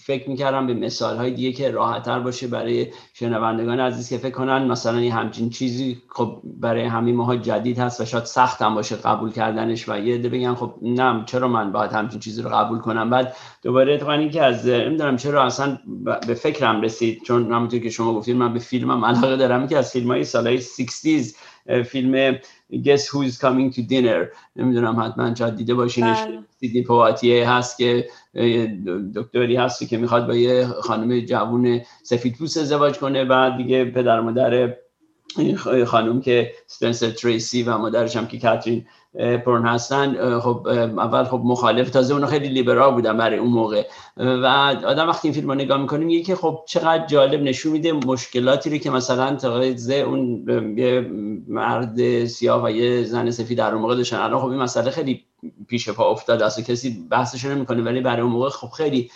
فکر 0.06 0.30
می‌کردم 0.30 0.68
به 0.68 0.74
مثال 0.74 1.18
های 1.18 1.32
دیگه 1.32 1.52
که 1.52 1.72
راحتتر 1.72 2.20
باشه 2.20 2.48
برای 2.48 2.88
شنوندگان 3.14 3.80
عزیز 3.80 4.10
که 4.10 4.18
فکر 4.18 4.32
کنن. 4.34 4.68
مثلا 4.68 5.02
یه 5.02 5.14
همچین 5.14 5.50
چیزی 5.50 6.02
خب 6.10 6.42
برای 6.44 6.84
همین 6.84 7.16
ماها 7.16 7.36
جدید 7.36 7.80
هست 7.80 8.02
و 8.02 8.06
شاید 8.06 8.26
سخت 8.26 8.62
هم 8.62 8.76
باشه 8.76 8.96
قبول 8.96 9.32
کردنش 9.32 9.90
و 9.90 10.00
یه 10.00 10.16
عده 10.16 10.30
بگن 10.30 10.54
خب 10.54 10.74
نه 10.82 11.24
چرا 11.26 11.48
من 11.48 11.72
باید 11.72 11.92
همچین 11.92 12.20
چیزی 12.20 12.42
رو 12.42 12.50
قبول 12.50 12.80
کنم؟ 12.80 13.10
بعد 13.10 13.36
دوباره 13.64 13.94
اتفاقا 13.94 14.28
که 14.28 14.44
از 14.44 14.68
نمی‌دونم 14.68 15.18
چرا 15.18 15.46
اصلا 15.46 15.78
به 16.28 16.34
فکرم 16.34 16.82
رسید. 16.82 17.22
چون 17.24 17.52
همونطور 17.54 17.80
که 17.80 17.90
شما 17.90 18.14
گفتید 18.14 18.36
من 18.36 18.54
به 18.54 18.60
فیلمم 18.60 19.06
علاقه 19.06 19.38
دارم. 19.38 19.68
که 19.68 19.78
از 19.78 19.92
فیلم 19.92 20.08
های 20.08 20.24
سالهای 20.24 20.62
60 20.62 21.08
فیلم 21.86 22.38
Guess 22.72 23.08
Who's 23.08 23.38
Coming 23.38 23.72
to 23.72 23.82
Dinner 23.82 24.28
نمی‌دونم 24.56 25.00
حتما 25.00 25.36
شاید 25.36 25.56
دیده 25.56 25.74
باشینش 25.74 26.22
بله. 26.22 26.40
سیدنی 26.60 26.84
پواتیه 26.84 27.50
هست 27.50 27.78
که 27.78 28.08
دکتری 29.16 29.56
هستی 29.56 29.86
که 29.86 29.98
می‌خواد 29.98 30.28
با 30.28 30.36
یه 30.36 30.66
خانم 30.66 31.20
جوون 31.20 31.82
سفید 32.04 32.38
پوست 32.38 32.58
ازدواج 32.58 32.98
کنه 32.98 33.26
بعد 33.26 33.58
دیگه 33.58 33.86
پدر 33.86 34.20
مادر 34.20 34.78
خانم 35.86 36.22
که 36.22 36.52
سپنسر 36.68 37.10
تریسی 37.10 37.64
و 37.64 37.78
مادرش 37.78 38.16
هم 38.16 38.28
که 38.28 38.40
کاترین 38.40 38.86
پرن 39.46 39.66
هستن 39.66 40.40
خب 40.40 40.68
اول 40.98 41.24
خب 41.24 41.42
مخالف 41.46 41.90
تازه 41.90 42.14
اونها 42.14 42.30
خیلی 42.30 42.48
لیبرال 42.48 42.94
بودن 42.94 43.18
برای 43.18 43.38
اون 43.38 43.50
موقع. 43.50 43.84
و 44.18 44.46
آدم 44.86 45.08
وقتی 45.08 45.28
این 45.28 45.36
فیلم 45.36 45.48
رو 45.48 45.56
نگاه 45.56 45.82
می‌کنه 45.82 46.06
میگه 46.06 46.24
که 46.24 46.36
خب 46.36 46.64
چقدر 46.68 47.06
جالب 47.06 47.42
نشون 47.42 47.72
میده 47.72 47.94
مشکلاتی 47.94 48.70
رو 48.70 48.78
که 48.78 48.90
مثلا 48.90 49.36
تقاضی 49.36 50.00
اون 50.00 50.46
یه 50.78 51.12
مرد 51.48 52.26
سیاه 52.26 52.64
و 52.64 52.72
یه 52.72 53.04
زن 53.04 53.32
سفید 53.32 53.58
در 53.58 53.72
اون 53.72 53.82
موقع 53.82 53.96
داشتن. 53.96 54.18
الان 54.18 54.40
خب 54.40 54.48
این 54.48 54.60
مسئله 54.60 54.92
خیلی 54.92 55.24
پیش 55.68 55.90
پا 55.90 56.12
افتاد 56.12 56.42
اصلا 56.42 56.64
کسی 56.64 57.08
بحثش 57.12 57.46
نمی‌کنه 57.46 57.82
ولی 57.82 58.02
برای 58.02 58.22
اون 58.22 58.32
موقع 58.32 58.50
خب 58.50 58.68
خیلی 58.68 59.12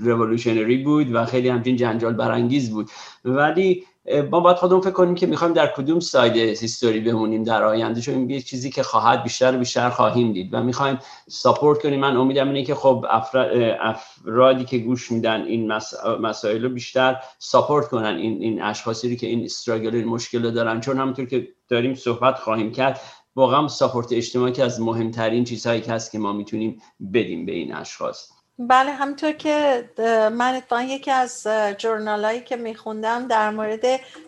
رولوشنری 0.00 0.76
بود 0.76 1.14
و 1.14 1.24
خیلی 1.24 1.48
همچین 1.48 1.76
جنجال 1.76 2.12
برانگیز 2.12 2.70
بود. 2.70 2.90
ولی 3.24 3.84
ما 4.30 4.40
باید 4.40 4.56
خودمون 4.56 4.80
فکر 4.80 4.90
کنیم 4.90 5.14
که 5.14 5.26
می‌خوایم 5.26 5.54
در 5.54 5.66
کدوم 5.66 6.00
side 6.00 6.36
history 6.36 7.00
بمونیم 7.00 7.42
در 7.42 7.62
آینده 7.62 8.00
چون 8.00 8.30
یه 8.30 8.40
چیزی 8.40 8.70
که 8.70 8.82
خواهد 8.82 9.22
بیشتر 9.22 9.54
و 9.54 9.58
بیشتر 9.58 9.90
خواهیم 9.90 10.32
دید 10.32 10.54
و 10.54 10.62
می‌خوایم 10.62 10.98
support 11.28 11.82
کنیم. 11.82 12.00
من 12.00 12.16
امیدم 12.16 12.46
اینه 12.46 12.64
که 12.64 12.74
خب 12.74 13.06
افرادی 13.80 14.64
که 14.64 14.78
گوش 14.78 15.12
میدن 15.12 15.42
این 15.42 15.72
مسائل 16.20 16.62
رو 16.62 16.68
بیشتر 16.68 17.16
support 17.38 17.88
کنن 17.88 18.16
این 18.16 18.42
این 18.42 18.62
اشخاصی 18.62 19.16
که 19.16 19.26
این 19.26 19.44
struggle 19.44 19.94
این 19.94 20.04
مشکل 20.04 20.44
رو 20.44 20.50
دارن. 20.50 20.80
چون 20.80 20.98
همونطور 20.98 21.24
که 21.24 21.48
داریم 21.68 21.94
صحبت 21.94 22.38
خواهیم 22.38 22.72
کرد 22.72 23.00
واقعا 23.36 23.68
support 23.68 24.12
اجتماعی 24.12 24.62
از 24.62 24.80
مهمترین 24.80 25.44
چیزهایی 25.44 25.80
که 25.80 25.92
هست 25.92 26.12
که 26.12 26.18
ما 26.18 26.32
می‌تونیم 26.32 26.82
بدیم 27.12 27.46
به 27.46 27.52
این 27.52 27.74
اشخاص. 27.74 28.37
بله 28.58 28.92
همطور 28.92 29.32
که 29.32 29.90
من 30.32 30.54
اتفاقا 30.54 30.82
یکی 30.82 31.10
از 31.10 31.46
جورنال 31.78 32.38
که 32.38 32.56
میخوندم 32.56 33.28
در 33.28 33.50
مورد 33.50 33.84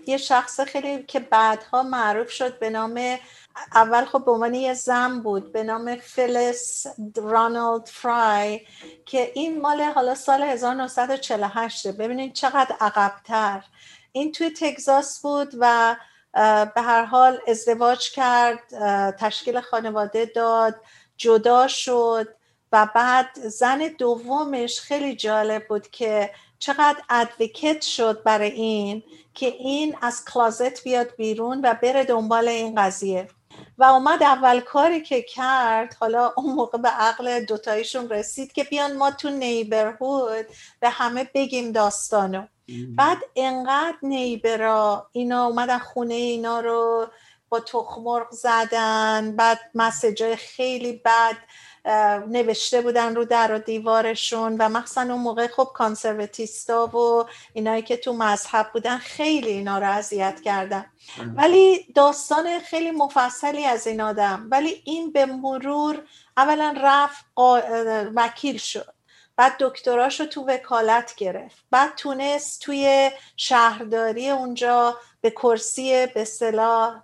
یه 0.06 0.16
شخص 0.16 0.60
خیلی 0.60 1.02
که 1.02 1.20
بعدها 1.20 1.82
معروف 1.82 2.30
شد 2.30 2.58
به 2.58 2.70
نام 2.70 3.18
اول 3.74 4.04
خب 4.04 4.24
به 4.24 4.30
عنوان 4.30 4.54
یه 4.54 4.74
زن 4.74 5.20
بود 5.20 5.52
به 5.52 5.62
نام 5.62 5.96
فیلیس 5.96 6.86
رانالد 7.16 7.86
فرای 7.86 8.60
که 9.06 9.32
این 9.34 9.60
مال 9.60 9.80
حالا 9.80 10.14
سال 10.14 10.42
1948 10.42 11.86
ببینید 11.86 12.32
چقدر 12.32 12.76
عقبتر. 12.80 13.64
این 14.12 14.32
توی 14.32 14.50
تگزاس 14.50 15.20
بود 15.20 15.54
و 15.58 15.96
به 16.74 16.82
هر 16.82 17.04
حال 17.04 17.40
ازدواج 17.48 18.10
کرد 18.10 18.60
تشکیل 19.16 19.60
خانواده 19.60 20.24
داد 20.24 20.80
جدا 21.16 21.68
شد. 21.68 22.39
و 22.72 22.88
بعد 22.94 23.48
زن 23.48 23.78
دومش 23.98 24.80
خیلی 24.80 25.16
جالب 25.16 25.68
بود 25.68 25.88
که 25.88 26.30
چقدر 26.58 27.02
ادوکت 27.10 27.82
شد 27.82 28.22
برای 28.22 28.50
این 28.50 29.02
که 29.34 29.46
این 29.46 29.96
از 30.02 30.24
کلازت 30.24 30.84
بیاد 30.84 31.16
بیرون 31.16 31.60
و 31.64 31.74
بره 31.82 32.04
دنبال 32.04 32.48
این 32.48 32.74
قضیه. 32.74 33.28
و 33.78 33.84
اومد 33.84 34.22
اول 34.22 34.60
کاری 34.60 35.00
که 35.00 35.22
کرد 35.22 35.94
حالا 35.94 36.32
اون 36.36 36.54
موقع 36.54 36.78
به 36.78 36.88
عقل 36.88 37.44
دوتایشون 37.44 38.08
رسید 38.08 38.52
که 38.52 38.64
بیان 38.64 38.96
ما 38.96 39.10
تو 39.10 39.30
نیبرهود 39.30 40.46
به 40.80 40.88
همه 40.88 41.30
بگیم 41.34 41.72
داستانو. 41.72 42.46
بعد 42.96 43.18
انقدر 43.36 43.96
نیبرا 44.02 45.08
اینا 45.12 45.46
اومدن 45.46 45.78
خونه 45.78 46.14
اینا 46.14 46.60
رو 46.60 47.06
با 47.48 47.60
تخمرغ 47.60 48.30
زدن 48.30 49.36
بعد 49.36 49.58
مسجای 49.74 50.36
خیلی 50.36 50.92
بد 50.92 51.36
نوشته 52.28 52.80
بودن 52.80 53.14
رو 53.14 53.24
در 53.24 53.54
و 53.54 53.58
دیوارشون 53.58 54.56
و 54.56 54.68
مخصوصا 54.68 55.00
اون 55.00 55.20
موقع 55.20 55.46
خب 55.46 55.70
کانسرواتیستا 55.74 56.86
و 56.86 57.24
اینایی 57.52 57.82
که 57.82 57.96
تو 57.96 58.12
مذهب 58.12 58.70
بودن 58.72 58.98
خیلی 58.98 59.50
اینا 59.50 59.78
رو 59.78 59.90
اذیت 59.90 60.40
کردن. 60.40 60.86
ولی 61.36 61.86
داستان 61.94 62.58
خیلی 62.58 62.90
مفصلی 62.90 63.64
از 63.64 63.86
این 63.86 64.00
آدم. 64.00 64.46
ولی 64.50 64.82
این 64.84 65.12
به 65.12 65.26
مرور 65.26 66.02
اولا 66.36 66.74
رفت 66.82 67.24
وکیل 68.14 68.56
شد. 68.56 68.94
بعد 69.36 69.56
دکتراش 69.60 70.20
رو 70.20 70.26
تو 70.26 70.44
وکالت 70.46 71.14
گرفت. 71.14 71.64
بعد 71.70 71.94
تونست 71.94 72.60
توی 72.60 73.10
شهرداری 73.36 74.30
اونجا 74.30 74.96
به 75.20 75.30
کرسی 75.30 76.06
به 76.06 76.24
اصطلاح 76.24 77.02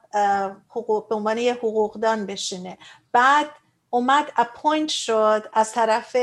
حقوق 0.68 1.08
به 1.08 1.14
عنوان 1.14 1.38
یه 1.38 1.54
حقوقدان 1.54 2.26
بشینه. 2.26 2.78
بعد 3.12 3.50
اومد 3.96 4.32
appoint 4.36 4.88
شد 4.88 5.48
از 5.52 5.72
طرف 5.72 6.16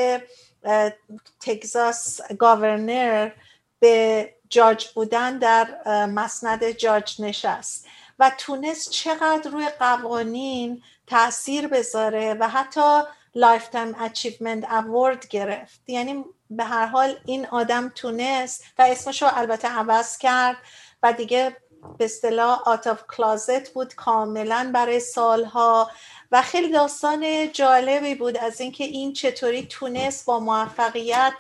تگزاس 1.39 2.21
governor 2.39 3.31
به 3.79 4.29
جاج 4.49 4.87
بودن 4.87 5.37
در 5.37 5.67
مسند 6.05 6.69
جاج 6.69 7.21
نشست 7.21 7.87
و 8.19 8.31
تونست 8.37 8.91
چقدر 8.91 9.51
روی 9.51 9.69
قوانین 9.79 10.81
تاثیر 11.07 11.67
بذاره 11.67 12.33
و 12.33 12.47
حتی 12.47 13.01
lifetime 13.35 13.95
achievement 13.99 14.71
award 14.71 15.27
گرفت. 15.27 15.81
یعنی 15.87 16.25
به 16.49 16.63
هر 16.63 16.85
حال 16.85 17.19
این 17.25 17.45
آدم 17.45 17.91
تونست 17.95 18.63
و 18.77 18.81
اسمش 18.81 19.21
رو 19.21 19.29
البته 19.33 19.67
عوض 19.67 20.17
کرد 20.17 20.57
و 21.03 21.13
دیگه 21.13 21.57
به 21.97 22.05
اصطلاح 22.05 22.61
آت 22.65 22.87
آف 22.87 23.03
کلازت 23.07 23.73
بود 23.73 23.95
کاملا 23.95 24.71
برای 24.73 24.99
سالها. 24.99 25.91
و 26.31 26.41
خیلی 26.41 26.71
داستان 26.71 27.51
جالبی 27.51 28.15
بود 28.15 28.37
از 28.37 28.61
اینکه 28.61 28.83
این 28.83 29.13
چطوری 29.13 29.65
تونست 29.65 30.25
با 30.25 30.39
موفقیت 30.39 31.33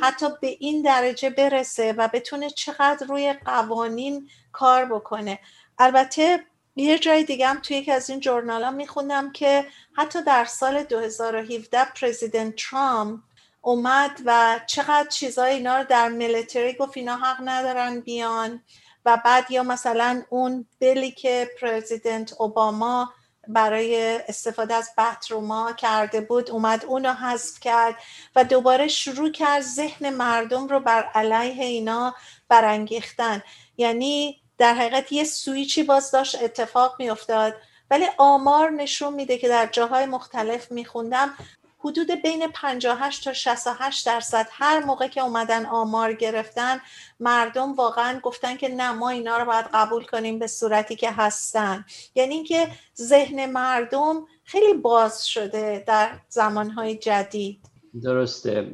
حتی 0.00 0.26
به 0.40 0.56
این 0.60 0.82
درجه 0.82 1.30
برسه 1.30 1.92
و 1.92 2.08
بتونه 2.12 2.50
چقدر 2.50 3.06
روی 3.06 3.34
قوانین 3.44 4.28
کار 4.52 4.84
بکنه. 4.84 5.38
البته 5.78 6.44
یه 6.76 6.98
جای 6.98 7.24
دیگه 7.24 7.48
هم 7.48 7.58
توی 7.60 7.76
یکی 7.76 7.92
از 7.92 8.10
این 8.10 8.20
جورنال 8.20 8.64
ها 8.64 8.70
میخوندم 8.70 9.32
که 9.32 9.66
حتی 9.96 10.22
در 10.22 10.44
سال 10.44 10.82
2017 10.82 11.84
پرزیدنت 11.84 12.54
ترامپ 12.56 13.20
اومد 13.60 14.20
و 14.24 14.60
چقدر 14.66 15.08
چیزای 15.08 15.54
اینا 15.54 15.78
رو 15.78 15.84
در 15.84 16.08
ملیتری 16.08 16.72
گفت 16.72 16.96
اینا 16.96 17.16
حق 17.16 17.36
ندارن 17.44 18.00
بیان. 18.00 18.62
و 19.08 19.16
بعد 19.24 19.50
یا 19.50 19.62
مثلا 19.62 20.22
اون 20.28 20.66
بلی 20.80 21.10
که 21.10 21.50
پرزیدنت 21.60 22.32
اوباما 22.38 23.12
برای 23.48 24.20
استفاده 24.28 24.74
از 24.74 24.90
بطروما 24.98 25.72
کرده 25.72 26.20
بود 26.20 26.50
اومد 26.50 26.84
اونو 26.84 27.12
حذف 27.12 27.60
کرد 27.60 27.94
و 28.36 28.44
دوباره 28.44 28.88
شروع 28.88 29.30
کرد 29.30 29.62
ذهن 29.62 30.10
مردم 30.10 30.66
رو 30.66 30.80
بر 30.80 31.02
علیه 31.02 31.64
اینا 31.64 32.14
برانگیختن. 32.48 33.42
یعنی 33.76 34.40
در 34.58 34.74
حقیقت 34.74 35.12
یه 35.12 35.24
سویچی 35.24 35.82
باز 35.82 36.10
داشت 36.10 36.42
اتفاق 36.42 36.96
میافتاد. 36.98 37.54
ولی 37.90 38.06
آمار 38.18 38.70
نشون 38.70 39.14
میده 39.14 39.38
که 39.38 39.48
در 39.48 39.66
جاهای 39.66 40.06
مختلف 40.06 40.72
میخوندم 40.72 41.34
حدود 41.78 42.10
بین 42.10 42.46
58 42.54 43.24
تا 43.24 43.32
68 43.32 44.06
درصد 44.06 44.48
هر 44.52 44.84
موقع 44.84 45.08
که 45.08 45.20
اومدن 45.20 45.66
آمار 45.66 46.12
گرفتن 46.12 46.80
مردم 47.20 47.74
واقعا 47.74 48.20
گفتن 48.20 48.56
که 48.56 48.68
نه 48.68 48.92
ما 48.92 49.10
اینا 49.10 49.38
رو 49.38 49.44
باید 49.44 49.66
قبول 49.74 50.04
کنیم 50.04 50.38
به 50.38 50.46
صورتی 50.46 50.96
که 50.96 51.10
هستن. 51.10 51.84
یعنی 52.14 52.34
اینکه 52.34 52.68
ذهن 52.96 53.50
مردم 53.50 54.26
خیلی 54.44 54.74
باز 54.74 55.26
شده 55.26 55.84
در 55.86 56.10
زمانهای 56.28 56.94
جدید. 56.94 57.60
درسته. 58.02 58.72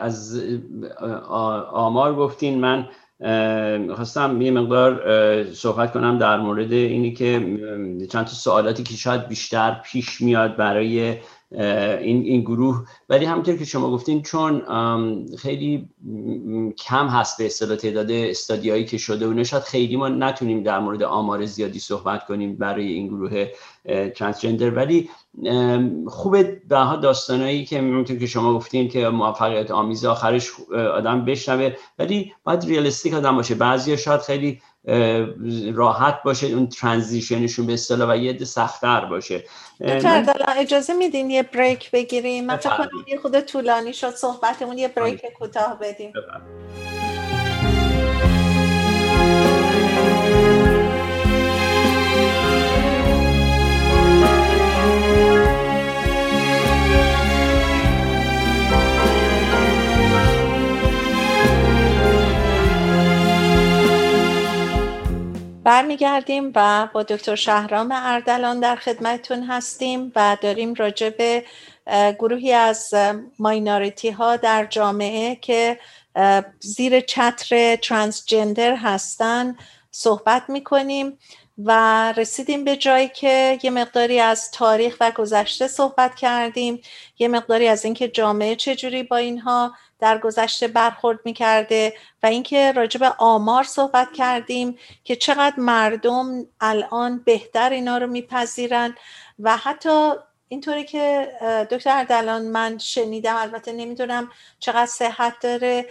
از 0.00 0.42
آمار 1.72 2.16
گفتین. 2.16 2.60
من 2.60 2.88
خواستم 3.94 4.42
یه 4.42 4.50
مقدار 4.50 5.52
صحبت 5.52 5.92
کنم 5.92 6.18
در 6.18 6.36
مورد 6.36 6.72
اینی 6.72 7.14
که 7.14 7.58
چند 8.10 8.24
تا 8.24 8.32
سوالاتی 8.32 8.82
که 8.82 8.94
شاید 8.94 9.28
بیشتر 9.28 9.80
پیش 9.84 10.20
میاد 10.20 10.56
برای 10.56 11.16
این, 11.52 12.22
این 12.22 12.40
گروه. 12.40 12.84
ولی 13.08 13.24
همونطور 13.24 13.56
که 13.56 13.64
شما 13.64 13.90
گفتین 13.90 14.22
چون 14.22 14.62
خیلی 15.36 15.88
کم 16.78 17.06
هست 17.06 17.38
به 17.38 17.46
اصطلاح 17.46 17.76
تعداد 17.76 18.10
استادیایی 18.10 18.84
که 18.84 18.98
شده 18.98 19.26
و 19.26 19.32
نشاد 19.32 19.62
خیلی 19.62 19.96
ما 19.96 20.08
نتونیم 20.08 20.62
در 20.62 20.78
مورد 20.78 21.02
آمار 21.02 21.46
زیادی 21.46 21.78
صحبت 21.78 22.26
کنیم 22.26 22.56
برای 22.56 22.92
این 22.92 23.06
گروه 23.06 23.46
ترانسجندر 24.16 24.70
ولی 24.70 25.10
خوبه 26.06 26.42
به 26.68 26.98
داستانایی 27.02 27.64
که 27.64 27.78
همونطور 27.78 28.16
که 28.16 28.26
شما 28.26 28.54
گفتین 28.54 28.88
که 28.88 29.08
موفقیت 29.08 29.70
آمیز 29.70 30.04
آخرش 30.04 30.50
آدم 30.94 31.24
بشنوه. 31.24 31.74
ولی 31.98 32.32
باید 32.44 32.64
ریالستیک 32.64 33.14
آدم 33.14 33.36
باشه. 33.36 33.54
بعضی 33.54 33.96
شاید 33.96 34.20
خیلی 34.20 34.60
راحت 35.74 36.22
باشه 36.22 36.46
اون 36.46 36.68
ترانزیشنشون 36.68 37.66
به 37.66 37.72
اصطلاح 37.72 38.10
و 38.10 38.16
یه 38.16 38.44
سختتر 38.44 39.04
باشه. 39.04 39.44
اجازه 40.56 40.92
میدین 40.92 41.30
یه 41.30 41.42
بریک 41.42 41.90
بگیریم؟ 41.90 42.46
من 42.46 42.56
فکر 42.56 42.88
یه 43.06 43.18
خود 43.18 43.40
طولانی 43.40 43.94
شد 43.94 44.10
صحبتمون 44.10 44.78
یه 44.78 44.88
بریک 44.88 45.22
کوتاه 45.38 45.78
بدیم. 45.78 46.12
برمیگردیم 65.68 66.52
و 66.54 66.88
با 66.92 67.02
دکتر 67.02 67.34
شهرام 67.34 67.92
اردلان 67.92 68.60
در 68.60 68.76
خدمتتون 68.76 69.42
هستیم 69.42 70.12
و 70.16 70.36
داریم 70.40 70.74
راجع 70.74 71.10
به 71.10 71.44
گروهی 72.18 72.52
از 72.52 72.94
مایناریتی 73.38 74.10
ها 74.10 74.36
در 74.36 74.64
جامعه 74.64 75.36
که 75.36 75.78
زیر 76.60 77.00
چتر 77.00 77.76
ترانسجندر 77.76 78.74
هستن 78.76 79.56
صحبت 79.90 80.42
می‌کنیم 80.48 81.18
و 81.58 82.12
رسیدیم 82.12 82.64
به 82.64 82.76
جایی 82.76 83.08
که 83.08 83.58
یه 83.62 83.70
مقداری 83.70 84.20
از 84.20 84.50
تاریخ 84.50 84.96
و 85.00 85.10
گذشته 85.10 85.68
صحبت 85.68 86.14
کردیم 86.14 86.80
یه 87.18 87.28
مقداری 87.28 87.68
از 87.68 87.84
اینکه 87.84 88.08
جامعه 88.08 88.56
چجوری 88.56 89.02
با 89.02 89.16
اینها 89.16 89.72
در 89.98 90.18
گذشته 90.18 90.68
برخورد 90.68 91.20
می‌کرده 91.24 91.92
و 92.22 92.26
اینکه 92.26 92.72
راجع 92.72 93.00
به 93.00 93.08
آمار 93.18 93.64
صحبت 93.64 94.08
کردیم 94.12 94.78
که 95.04 95.16
چقدر 95.16 95.60
مردم 95.60 96.46
الان 96.60 97.18
بهتر 97.18 97.70
اینا 97.70 97.98
رو 97.98 98.06
میپذیرن 98.06 98.94
و 99.38 99.56
حتی 99.56 100.10
اینطوری 100.48 100.84
که 100.84 101.32
دکتر 101.70 101.98
اردلان 101.98 102.42
من 102.48 102.78
شنیدم 102.78 103.36
البته 103.36 103.72
نمی‌دونم 103.72 104.30
چقدر 104.58 104.86
صحت 104.86 105.34
داره 105.40 105.86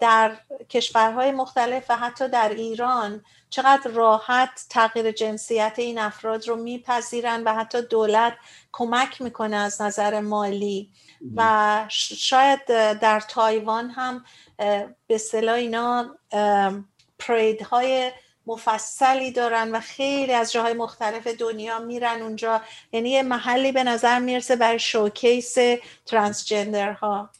در 0.00 0.36
کشورهای 0.70 1.32
مختلف 1.32 1.84
و 1.88 1.96
حتی 1.96 2.28
در 2.28 2.48
ایران 2.48 3.24
چقدر 3.50 3.90
راحت 3.90 4.66
تغییر 4.70 5.12
جنسیت 5.12 5.74
این 5.76 5.98
افراد 5.98 6.48
رو 6.48 6.56
میپذیرن 6.56 7.42
و 7.44 7.54
حتی 7.54 7.82
دولت 7.82 8.34
کمک 8.72 9.22
می‌کنه 9.22 9.56
از 9.56 9.82
نظر 9.82 10.20
مالی. 10.20 10.90
و 11.36 11.84
شاید 11.90 12.66
در 12.98 13.20
تایوان 13.20 13.90
هم 13.90 14.24
به 15.06 15.18
صلاح 15.18 15.54
اینا 15.54 16.16
پرید 17.18 17.62
های 17.62 18.10
مفصلی 18.46 19.32
دارن 19.32 19.70
و 19.70 19.80
خیلی 19.80 20.32
از 20.32 20.52
جاهای 20.52 20.72
مختلف 20.72 21.26
دنیا 21.26 21.78
میرن 21.78 22.22
اونجا. 22.22 22.60
یعنی 22.92 23.10
یه 23.10 23.22
محلی 23.22 23.72
به 23.72 23.84
نظر 23.84 24.18
می‌رسه 24.18 24.56
برای 24.56 24.78
شوکیس 24.78 25.56
ترانسجندر 26.06 26.92
ها 26.92 27.30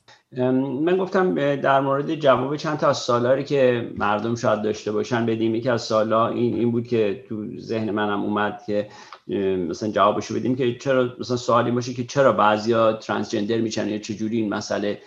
من 0.82 0.96
گفتم 0.96 1.56
در 1.56 1.80
مورد 1.80 2.14
جواب 2.14 2.56
چند 2.56 2.78
تا 2.78 2.88
از 2.88 2.98
سالاری 2.98 3.44
که 3.44 3.90
مردم 3.96 4.34
شاید 4.34 4.62
داشته 4.62 4.92
باشن 4.92 5.26
بدیم 5.26 5.54
یکی 5.54 5.68
از 5.68 5.82
سالا 5.82 6.28
این, 6.28 6.54
این 6.54 6.72
بود 6.72 6.86
که 6.86 7.24
تو 7.28 7.58
ذهن 7.58 7.90
منم 7.90 8.22
اومد 8.22 8.62
که 8.66 8.88
مثلا 9.28 9.90
جوابشو 9.90 10.34
بدیم 10.34 10.56
که 10.56 10.78
چرا 10.78 11.08
مثلا 11.20 11.36
سوالی 11.36 11.70
باشه 11.70 11.94
که 11.94 12.04
چرا 12.04 12.32
بعضیا 12.32 12.92
transgender 12.92 13.56
میشن 13.56 13.88
یا 13.88 13.98
چجوری 13.98 14.36
این 14.36 14.54
مسئله 14.54 14.98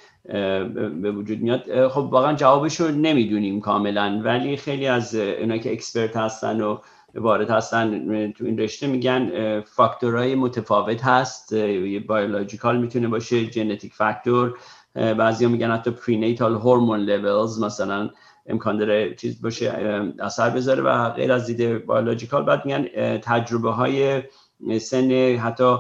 به 1.02 1.12
وجود 1.12 1.40
میاد. 1.40 1.88
خب 1.88 2.08
واقعا 2.12 2.34
جوابش 2.34 2.80
رو 2.80 2.88
نمی‌دونیم 2.88 3.60
کاملا 3.60 4.22
ولی 4.24 4.58
خیلی 4.58 4.88
از 4.88 5.16
اینا 5.16 5.58
که 5.58 5.72
expert 5.72 6.18
هستن 6.18 6.62
و 6.62 6.78
وارد 7.16 7.50
هستن 7.50 8.32
تو 8.32 8.46
این 8.46 8.60
رشته 8.60 8.88
میگن 8.88 9.62
فاکتورهای 9.62 10.36
متفاوت 10.36 11.04
هست. 11.04 11.54
biological 12.08 12.78
می‌تونه 12.78 13.08
باشه 13.08 13.52
genetic 13.52 13.94
factor 13.94 14.58
بعضیا 14.96 15.50
میگن 15.50 15.72
حتی 15.72 15.92
prenatal 15.92 16.54
hormone 16.54 17.00
levels 17.00 17.62
مثلا 17.62 18.10
امکان 18.48 18.78
داره 18.78 19.16
چیز 19.16 19.42
باشه 19.42 19.72
اثر 20.20 20.50
بذاره 20.50 20.82
و 20.82 21.10
غیر 21.10 21.32
از 21.32 21.46
دید 21.46 21.62
بیولوژیکال 21.62 22.44
بعد 22.44 22.66
میگن 22.66 23.18
تجربه 23.18 23.72
های 23.72 24.24
سن 24.80 25.12
حتی 25.36 25.76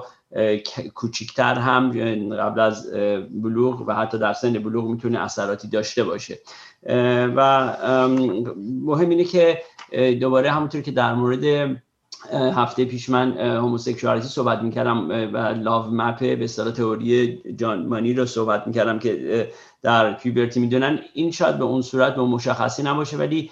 کوچیکتر 0.93 1.53
هم 1.53 1.91
قبل 2.35 2.59
از 2.59 2.91
بلوغ 3.31 3.83
و 3.87 3.93
حتی 3.93 4.17
در 4.17 4.33
سن 4.33 4.53
بلوغ 4.53 4.87
می‌تونه 4.87 5.19
اثراتی 5.19 5.67
داشته 5.67 6.03
باشه. 6.03 6.39
و 7.35 7.69
مهم 8.85 9.09
اینه 9.09 9.23
که 9.23 9.61
دوباره 10.21 10.51
همونطور 10.51 10.81
که 10.81 10.91
در 10.91 11.13
مورد 11.13 11.75
هفته 12.33 12.85
پیش 12.85 13.09
من 13.09 13.37
هوموسکشوالیتی 13.37 14.27
صحبت 14.27 14.61
می‌کردم 14.61 15.09
و 15.09 15.37
لاو 15.37 15.85
مپ 15.91 16.19
به 16.19 16.43
اصطلاح 16.43 16.71
تئوری 16.71 17.41
جان 17.57 17.85
مانی 17.85 18.13
رو 18.13 18.25
صحبت 18.25 18.67
می‌کردم 18.67 18.99
که 18.99 19.51
در 19.81 20.13
puberty 20.13 20.59
می‌دونن. 20.59 20.99
این 21.13 21.31
شاید 21.31 21.57
به 21.57 21.63
اون 21.63 21.81
صورت 21.81 22.15
به 22.15 22.21
مشخصی 22.21 22.83
نباشه 22.83 23.17
ولی 23.17 23.51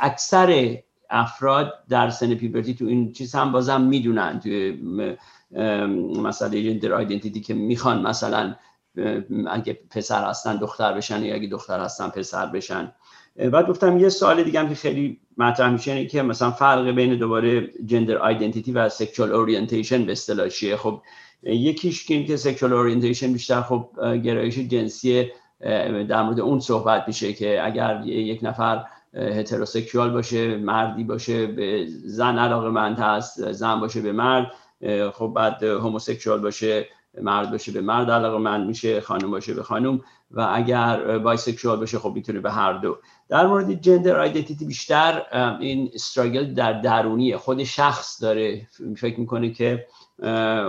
اکثر 0.00 0.76
افراد 1.10 1.72
در 1.88 2.10
سن 2.10 2.34
puberty 2.34 2.74
تو 2.74 2.84
این 2.84 3.12
چیز 3.12 3.34
هم 3.34 3.52
بازم 3.52 3.80
می‌دونن. 3.80 4.40
تو 4.40 4.50
مسئله 6.22 6.62
gender 6.62 6.92
identity 6.92 7.40
که 7.40 7.54
می‌خوان 7.54 8.02
مثلا 8.02 8.54
اگه 9.50 9.78
پسر 9.90 10.24
هستن 10.24 10.56
دختر 10.56 10.92
بشن 10.92 11.24
یا 11.24 11.34
اگه 11.34 11.48
دختر 11.48 11.80
هستن 11.80 12.08
پسر 12.08 12.46
بشن. 12.46 12.92
بعد 13.38 13.66
گفتم 13.66 13.98
یه 13.98 14.08
سوال 14.08 14.42
دیگه 14.42 14.60
هم 14.60 14.68
که 14.68 14.74
خیلی 14.74 15.20
مطرح 15.38 15.70
میشه 15.70 15.92
اینه 15.92 16.06
که 16.06 16.22
مثلا 16.22 16.50
فرق 16.50 16.90
بین 16.90 17.16
دوباره 17.18 17.70
gender 17.86 18.16
identity 18.16 18.72
و 18.72 18.88
sexual 18.88 19.32
orientation 19.32 20.04
به 20.06 20.12
اصطلاح 20.12 20.48
چیه؟ 20.48 20.76
خب 20.76 21.02
یکیش 21.42 22.06
که 22.06 22.14
اینکه 22.14 22.36
sexual 22.36 22.72
orientation 22.72 23.32
بیشتر 23.32 23.60
خب 23.60 23.88
گرایش 24.24 24.58
جنسی 24.58 25.30
در 26.08 26.22
مورد 26.22 26.40
اون 26.40 26.60
صحبت 26.60 27.04
میشه 27.06 27.32
که 27.32 27.66
اگر 27.66 28.02
یک 28.06 28.40
نفر 28.42 28.84
heterosexual 29.14 30.10
باشه 30.10 30.56
مردی 30.56 31.04
باشه 31.04 31.46
به 31.46 31.86
زن 32.04 32.38
علاقه 32.38 32.68
مند 32.68 32.98
هست 32.98 33.52
زن 33.52 33.80
باشه 33.80 34.00
به 34.00 34.12
مرد 34.12 34.52
خب 35.12 35.32
بعد 35.36 35.62
homosexual 35.62 36.40
باشه 36.40 36.86
مرد 37.22 37.50
باشه 37.50 37.72
به 37.72 37.80
مرد 37.80 38.10
علاقه 38.10 38.38
مند 38.38 38.66
میشه 38.66 39.00
خانم 39.00 39.30
باشه 39.30 39.54
به 39.54 39.62
خانم 39.62 40.00
و 40.30 40.48
اگر 40.54 41.18
bisexual 41.18 41.76
باشه 41.76 41.98
خب 41.98 42.12
می‌تونه 42.14 42.40
به 42.40 42.50
هر 42.50 42.72
دو. 42.72 42.98
در 43.28 43.46
مورد 43.46 43.72
gender 43.72 44.20
identity 44.20 44.64
بیشتر 44.64 45.22
این 45.60 45.90
struggle 45.94 46.54
در 46.54 46.72
درونی 46.72 47.36
خود 47.36 47.64
شخص 47.64 48.22
داره 48.22 48.66
فکر 48.96 49.20
می‌کنه 49.20 49.50
که 49.50 49.86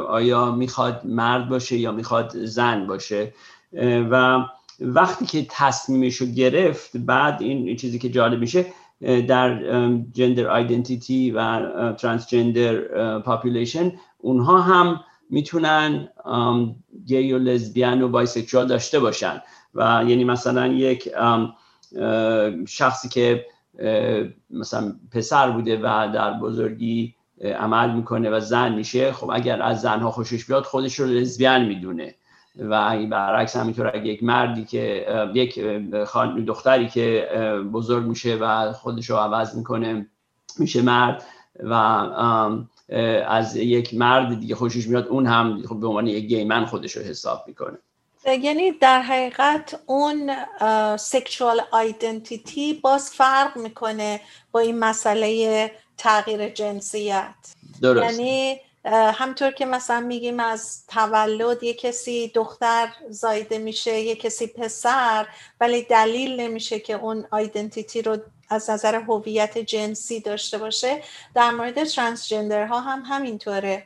آیا 0.09 0.51
می‌خواد 0.51 1.01
مرد 1.05 1.49
باشه 1.49 1.77
یا 1.77 1.91
می‌خواد 1.91 2.45
زن 2.45 2.87
باشه. 2.87 3.33
و 4.11 4.39
وقتی 4.79 5.25
که 5.25 5.45
تصمیمش 5.49 6.15
رو 6.15 6.27
گرفت 6.27 6.97
بعد 6.97 7.41
این 7.41 7.75
چیزی 7.75 7.99
که 7.99 8.09
جالب 8.09 8.39
میشه 8.39 8.65
در 9.01 9.63
gender 10.13 10.47
identity 10.47 11.31
و 11.31 11.61
transgender 11.93 12.79
population 13.19 13.91
اونها 14.17 14.61
هم 14.61 14.99
می‌تونن 15.29 16.09
گی 17.05 17.33
و 17.33 17.37
لزبیان 17.37 18.01
و 18.01 18.07
bisexual 18.07 18.67
داشته 18.67 18.99
باشن. 18.99 19.41
و 19.75 20.03
یعنی 20.07 20.23
مثلا 20.23 20.67
یک 20.67 21.09
شخصی 22.67 23.09
که 23.09 23.45
مثلا 24.49 24.95
پسر 25.11 25.51
بوده 25.51 25.77
و 25.77 26.11
در 26.13 26.33
بزرگی 26.33 27.15
عمل 27.59 27.93
می‌کنه 27.93 28.29
و 28.29 28.39
زن 28.39 28.73
میشه 28.73 29.11
خب 29.11 29.29
اگر 29.29 29.61
از 29.61 29.81
زنها 29.81 30.11
خوشش 30.11 30.45
بیاد 30.45 30.63
خودش 30.63 30.99
رو 30.99 31.05
لزبیان 31.05 31.65
می‌دونه. 31.65 32.15
و 32.59 33.05
برعکس 33.07 33.55
همینطور 33.55 33.87
اگه 33.87 34.05
یک 34.05 34.23
مردی 34.23 34.65
که 34.65 35.05
یک 35.33 35.59
دختری 36.47 36.87
که 36.87 37.29
بزرگ 37.73 38.05
میشه 38.05 38.35
و 38.35 38.73
خودش 38.73 39.09
رو 39.09 39.15
عوض 39.15 39.55
می‌کنه 39.57 40.07
میشه 40.59 40.81
مرد 40.81 41.23
و 41.63 41.73
از 43.27 43.55
یک 43.55 43.93
مرد 43.93 44.39
دیگه 44.39 44.55
خوشش 44.55 44.87
میاد 44.87 45.07
اون 45.07 45.25
هم 45.25 45.61
خب 45.61 45.79
به 45.79 45.87
عنوان 45.87 46.07
یک 46.07 46.25
گیمن 46.25 46.65
خودش 46.65 46.97
رو 46.97 47.03
حساب 47.03 47.43
می‌کنه. 47.47 47.77
یعنی 48.35 48.71
در 48.71 49.01
حقیقت 49.01 49.79
اون 49.85 50.35
سکشوال 50.97 51.61
آیدنتیتی 51.71 52.73
باز 52.73 53.11
فرق 53.11 53.57
می‌کنه 53.57 54.21
با 54.51 54.59
این 54.59 54.79
مسئله 54.79 55.71
تغییر 55.97 56.49
جنسیت. 56.49 57.35
درست. 57.81 58.11
یعنی 58.11 58.59
همطور 58.93 59.51
که 59.51 59.65
مثلا 59.65 59.99
میگیم 59.99 60.39
از 60.39 60.85
تولد 60.87 61.63
یه 61.63 61.73
کسی 61.73 62.31
دختر 62.35 62.89
زایده 63.09 63.57
میشه 63.57 63.99
یه 63.99 64.15
کسی 64.15 64.47
پسر 64.47 65.27
ولی 65.61 65.81
دلیل 65.83 66.39
نمیشه 66.39 66.79
که 66.79 66.93
اون 66.93 67.27
آیدنتیتی 67.31 68.01
رو 68.01 68.17
از 68.49 68.69
نظر 68.69 68.95
هویت 68.95 69.57
جنسی 69.57 70.19
داشته 70.19 70.57
باشه. 70.57 71.03
در 71.35 71.51
مورد 71.51 71.83
ترانسجندرها 71.83 72.79
هم 72.79 73.03
همینطوره. 73.05 73.83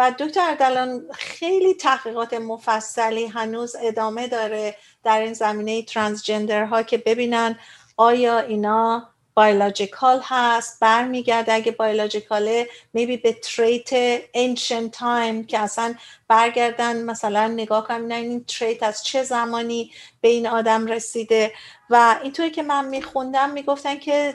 و 0.00 0.10
دکتر 0.18 0.40
اردلان 0.40 1.02
خیلی 1.12 1.74
تحقیقات 1.74 2.34
مفصلی 2.34 3.26
هنوز 3.26 3.76
ادامه 3.82 4.28
داره 4.28 4.76
در 5.04 5.20
این 5.20 5.32
زمینه 5.32 5.82
ترانسجندرها 5.82 6.82
که 6.82 6.98
ببینن 6.98 7.58
آیا 7.96 8.38
اینا 8.38 9.08
بایولوژیکال 9.34 10.20
هست 10.24 10.80
برمیگرده. 10.80 11.52
اگه 11.52 11.72
بایولوژیکاله 11.72 12.68
میبی 12.92 13.16
به 13.16 13.32
تریت 13.32 14.18
ancient 14.20 14.90
تایم 14.92 15.44
که 15.44 15.58
اصلا 15.58 15.94
برگردن 16.28 17.02
مثلا 17.04 17.48
نگاه 17.48 17.86
کنم 17.86 18.08
این 18.08 18.44
تریت 18.44 18.82
از 18.82 19.04
چه 19.04 19.22
زمانی؟ 19.22 19.92
به 20.20 20.28
این 20.28 20.46
آدم 20.46 20.86
رسیده. 20.86 21.52
و 21.90 22.16
اینطوری 22.22 22.50
که 22.50 22.62
من 22.62 22.88
میخوندم 22.88 23.50
می‌گفتن 23.50 23.98
که 23.98 24.34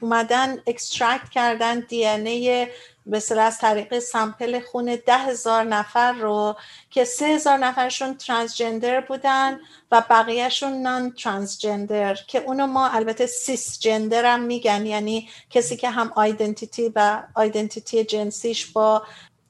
اومدن 0.00 0.62
اکسترکت 0.66 1.30
کردن 1.30 1.80
دی 1.80 2.06
ای 2.06 2.66
مثل 3.06 3.38
از 3.38 3.58
طریق 3.58 3.98
سمپل 3.98 4.60
خون 4.60 4.98
ده 5.06 5.18
هزار 5.18 5.64
نفر 5.64 6.12
رو 6.12 6.56
که 6.90 7.04
سه 7.04 7.26
هزار 7.26 7.58
نفرشون 7.58 8.14
ترانسجندر 8.14 9.00
بودن 9.00 9.60
و 9.92 10.02
بقیهشون 10.10 10.72
نان 10.72 11.12
ترانسجندر 11.12 12.14
که 12.14 12.38
اونو 12.38 12.66
ما 12.66 12.88
البته 12.88 13.26
سیس 13.26 13.78
جندر 13.80 14.24
هم 14.24 14.40
میگن 14.40 14.86
یعنی 14.86 15.28
کسی 15.50 15.76
که 15.76 15.90
هم 15.90 16.12
آیدنتیتی 16.16 16.92
و 16.94 17.22
آیدنتیتی 17.34 18.04
جنسیش 18.04 18.66
با 18.66 19.02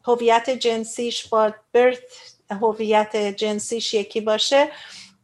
هویت 0.04 0.50
جنسیش 0.50 1.26
با 1.28 1.54
برث 1.72 1.98
هویت 2.50 3.16
جنسیش 3.16 3.94
یکی 3.94 4.20
باشه. 4.20 4.68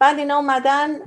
بعد 0.03 0.19
اینا 0.19 0.37
اومدن 0.37 0.99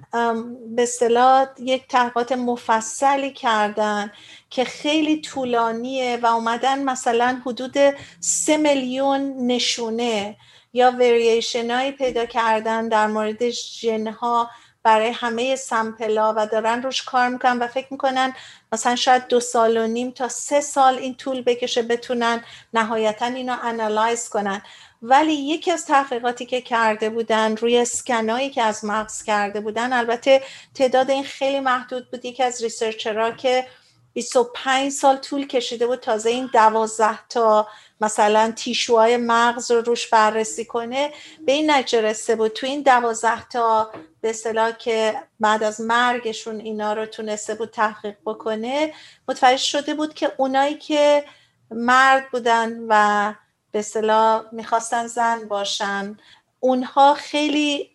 به 0.75 0.83
اصطلاح 0.83 1.47
یک 1.59 1.87
تحقیقات 1.87 2.31
مفصلی 2.31 3.31
کردن 3.31 4.11
که 4.49 4.63
خیلی 4.63 5.21
طولانیه 5.21 6.19
و 6.23 6.25
اومدن 6.25 6.83
مثلا 6.83 7.41
حدود 7.45 7.73
سه 8.19 8.57
میلیون 8.57 9.47
نشونه 9.47 10.37
یا 10.73 10.91
ورییشن 10.91 11.71
هایی 11.71 11.91
پیدا 11.91 12.25
کردن 12.25 12.87
در 12.87 13.07
مورد 13.07 13.49
ژنها 13.49 14.49
برای 14.83 15.09
همه 15.09 15.55
sample 15.55 16.22
ا 16.22 16.33
و 16.37 16.47
دارن 16.47 16.81
روش 16.81 17.03
کار 17.03 17.29
می‌کنن 17.29 17.59
و 17.59 17.67
فکر 17.67 17.87
می‌کنن 17.91 18.33
مثلا 18.71 18.95
شاید 18.95 19.27
دو 19.27 19.39
سال 19.39 19.77
و 19.77 19.87
نیم 19.87 20.11
تا 20.11 20.27
سه 20.27 20.61
سال 20.61 20.97
این 20.97 21.15
طول 21.15 21.41
بکشه 21.41 21.81
بتونن 21.81 22.43
نهایتا 22.73 23.25
اینو 23.25 23.55
analyze 23.63 24.29
کنن. 24.29 24.61
ولی 25.07 25.33
یکی 25.33 25.71
از 25.71 25.85
تحقیقاتی 25.85 26.45
که 26.45 26.61
کرده 26.61 27.09
بودن 27.09 27.57
روی 27.57 27.77
اسکنایی 27.77 28.49
که 28.49 28.61
از 28.61 28.85
مغز 28.85 29.23
کرده 29.23 29.59
بودن 29.59 29.93
البته 29.93 30.41
تعداد 30.73 31.11
این 31.11 31.23
خیلی 31.23 31.59
محدود 31.59 32.11
بود. 32.11 32.25
یکی 32.25 32.43
از 32.43 32.63
researcher 32.63 33.25
ها 33.25 33.31
که 33.31 33.67
25 34.13 34.91
سال 34.91 35.17
طول 35.17 35.47
کشیده 35.47 35.87
بود 35.87 35.99
تازه 35.99 36.29
این 36.29 36.49
دوازده 36.53 37.27
تا 37.27 37.67
مثلا 38.01 38.53
تیشوهای 38.55 39.17
مغز 39.17 39.71
رو 39.71 39.81
روش 39.81 40.07
بررسی 40.07 40.65
کنه 40.65 41.11
به 41.45 41.51
این 41.51 41.71
نتیجه 41.71 42.35
بود. 42.35 42.51
تو 42.53 42.67
این 42.67 42.81
دوازده 42.81 43.47
تا 43.47 43.91
به 44.21 44.29
اصطلاح 44.29 44.71
که 44.71 45.15
بعد 45.39 45.63
از 45.63 45.81
مرگشون 45.81 46.59
اینا 46.59 46.93
رو 46.93 47.05
تونسته 47.05 47.55
بود 47.55 47.69
تحقیق 47.69 48.15
بکنه 48.25 48.93
متوجه 49.27 49.57
شده 49.57 49.93
بود 49.93 50.13
که 50.13 50.31
اونایی 50.37 50.75
که 50.75 51.25
مرد 51.71 52.31
بودن 52.31 52.79
و 52.89 53.33
به 53.75 53.79
اصطلاح 53.79 54.43
می‌خواستن 54.51 55.07
زن 55.07 55.47
باشن. 55.49 56.17
اونها 56.59 57.13
خیلی 57.13 57.89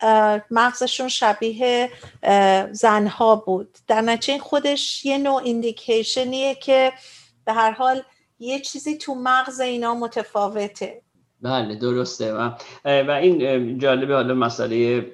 مغزشون 0.50 1.08
شبیه 1.08 1.90
زنها 2.72 3.36
بود. 3.36 3.78
در 3.88 4.00
نتیجه 4.00 4.38
خودش 4.38 5.04
یه 5.04 5.18
نوع 5.18 5.42
ایندیکیشنیه 5.42 6.54
که 6.54 6.92
به 7.44 7.52
هر 7.52 7.70
حال 7.70 8.02
یه 8.38 8.60
چیزی 8.60 8.98
تو 8.98 9.14
مغز 9.14 9.60
اینا 9.60 9.94
متفاوته. 9.94 11.02
بله 11.42 11.74
درسته. 11.74 12.34
و, 12.34 12.50
و 12.84 13.10
این 13.10 13.78
جالبه 13.78 14.14
حالا 14.14 14.34
مسئله 14.34 15.06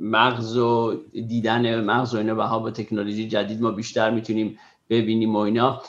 مغز 0.00 0.56
و 0.56 1.02
دیدن 1.12 1.80
مغز 1.80 2.14
و 2.14 2.18
اینا 2.18 2.56
و 2.56 2.60
با 2.60 2.70
تکنولوژی 2.70 3.28
جدید 3.28 3.62
ما 3.62 3.70
بیشتر 3.70 4.10
می‌تونیم 4.10 4.58
ببینیم 4.90 5.36
و 5.36 5.38
اینا. 5.38 5.82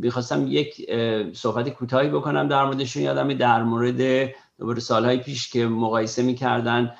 می‌خواستم 0.00 0.46
یک 0.48 0.90
صحبت 1.32 1.68
کوتاهی 1.68 2.08
بکنم 2.08 2.48
در 2.48 2.64
موردشون. 2.64 3.02
یادم 3.02 3.34
در 3.34 3.62
مورد 3.62 4.30
دوباره 4.58 4.80
سالهای 4.80 5.16
پیش 5.16 5.50
که 5.50 5.66
مقایسه 5.66 6.22
می‌کردن 6.22 6.92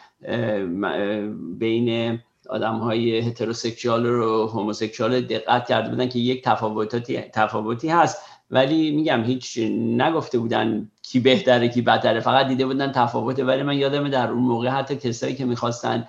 بین 1.59 2.19
آدم 2.51 2.75
های 2.75 3.19
heterosexual 3.19 4.07
و 4.07 4.47
homosexual 4.47 5.21
دقت 5.21 5.69
کرده 5.69 5.91
بودن 5.91 6.09
که 6.09 6.19
یک 6.19 6.45
تفاوتی, 6.45 7.19
تفاوتی 7.19 7.89
هست. 7.89 8.23
ولی 8.51 8.91
میگم 8.91 9.25
هیچ 9.25 9.59
نگفته 9.79 10.39
بودن 10.39 10.91
کی 11.03 11.21
بهتره 11.21 11.69
کی 11.69 11.83
بدتره. 11.83 12.21
فقط 12.21 12.49
دیده 12.49 12.67
بودن 12.67 12.93
تفاوته. 12.93 13.45
ولی 13.45 13.63
من 13.63 13.77
یادم 13.77 14.09
در 14.09 14.31
اون 14.31 14.43
موقع 14.43 14.69
حتی 14.69 14.97
کسایی 14.97 15.35
که 15.35 15.45
می‌خواستن 15.45 16.07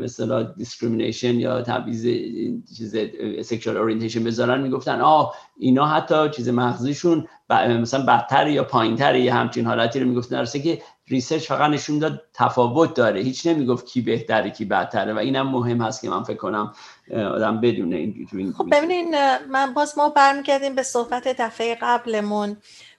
مثلا 0.00 0.42
discrimination 0.42 1.34
یا 1.34 1.62
تبعیض 1.62 2.06
چیز 2.76 2.96
sexual 3.42 3.76
orientation 3.76 4.24
بذارن 4.24 4.60
می‌گفتن 4.60 5.00
آه 5.00 5.34
اینا 5.58 5.86
حتی 5.86 6.28
چیز 6.30 6.48
مغزیشون 6.48 7.26
مثلا 7.50 8.06
بدتر 8.06 8.48
یا 8.48 8.64
پایینتر 8.64 9.16
یا 9.16 9.34
همچین 9.34 9.66
حالتی 9.66 10.00
رو 10.00 10.08
می‌گفتن. 10.08 10.36
درسته 10.36 10.60
که 10.60 10.82
research 11.08 11.48
فقط 11.48 11.70
نشون 11.70 11.98
داد 11.98 12.22
تفاوت 12.34 12.94
داره. 12.94 13.20
هیچ 13.20 13.46
نمی‌گفت 13.46 13.86
کی 13.86 14.00
بهتره 14.00 14.50
کی 14.50 14.64
بدتره 14.64 15.14
و 15.14 15.18
اینم 15.18 15.48
مهم 15.48 15.82
هست 15.82 16.02
که 16.02 16.10
من 16.10 16.22
فکر 16.22 16.36
کنم 16.36 16.72
آدم 17.16 17.60
بدونه 17.60 17.96
این 17.96 18.54
خب 18.58 18.68
ببینین 18.72 19.14
من 19.50 19.74
باز 19.74 19.98
ما 19.98 20.08
برمیگردیم 20.08 20.74
به 20.74 20.82
صحبت 20.82 21.28
دفعه 21.28 21.78
قبلمون. 21.82 22.56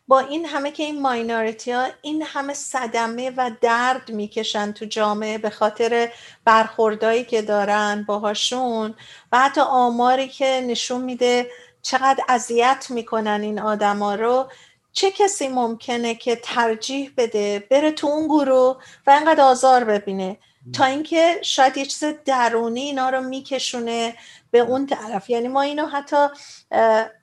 با 0.08 0.20
این 0.20 0.46
همه 0.46 0.72
که 0.72 0.84
این 0.84 1.02
minority 1.02 1.72
ها 1.72 1.86
این 2.02 2.24
همه 2.28 2.54
صدمه 2.54 3.32
و 3.38 3.52
درد 3.62 4.12
می‌کشن 4.12 4.72
تو 4.72 4.86
جامعه 4.86 5.38
به 5.38 5.50
خاطر 5.50 6.10
برخوردایی 6.46 7.24
که 7.24 7.42
دارن 7.42 8.04
باهاشون 8.08 8.94
و 9.32 9.40
حتی 9.40 9.62
آماری 9.62 10.28
که 10.28 10.66
نشون 10.68 11.02
میده 11.02 11.48
چقدر 11.82 12.24
اذیت 12.30 12.88
می‌کنن 12.90 13.40
این 13.42 13.60
آدما 13.60 14.16
رو. 14.16 14.48
چه 14.94 15.12
کسی 15.12 15.48
ممکنه 15.48 16.16
که 16.16 16.36
ترجیح 16.36 17.12
بده 17.18 17.68
بره 17.72 17.92
تو 17.92 18.08
اون 18.08 18.28
گروه 18.28 18.78
و 19.08 19.12
اینقدر 19.12 19.42
آزار 19.42 19.84
ببینه؟ 19.84 20.38
تا 20.74 20.86
اینکه 20.86 21.40
شاید 21.42 21.78
یه 21.78 21.86
چیز 21.86 22.04
درونی 22.26 22.82
اینا 22.82 23.10
رو 23.10 23.22
میکشونه 23.22 24.16
به 24.52 24.60
اون 24.60 24.88
طرف. 24.88 25.30
یعنی 25.30 25.48
ما 25.48 25.62
اینو 25.62 25.86
حتی 25.86 26.28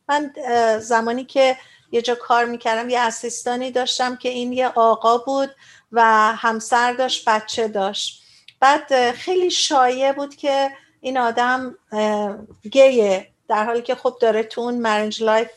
من 0.09 0.33
زمانی 0.81 1.25
که 1.25 1.57
یه 1.93 2.03
جا 2.03 2.15
کار 2.15 2.45
می‌کردم 2.45 2.91
یه 2.91 3.01
assistant 3.01 3.64
ی 3.64 3.71
داشتم 3.71 4.17
که 4.17 4.29
این 4.29 4.53
یه 4.53 4.69
آقا 4.69 5.19
بود 5.19 5.51
و 5.93 6.03
همسر 6.37 6.93
داشت 6.93 7.29
بچه 7.29 7.69
داشت. 7.69 8.23
بعد 8.61 9.13
خیلی 9.13 9.51
شایع 9.51 10.13
بود 10.13 10.37
که 10.37 10.71
این 11.01 11.19
آدم 11.19 11.75
گیه 12.71 13.27
در 13.49 13.65
حالی 13.65 13.83
که 13.83 13.95
خب 13.95 14.17
داره 14.21 14.43
تو 14.43 14.61
اون 14.61 14.75
marriage 14.75 15.23
life 15.23 15.51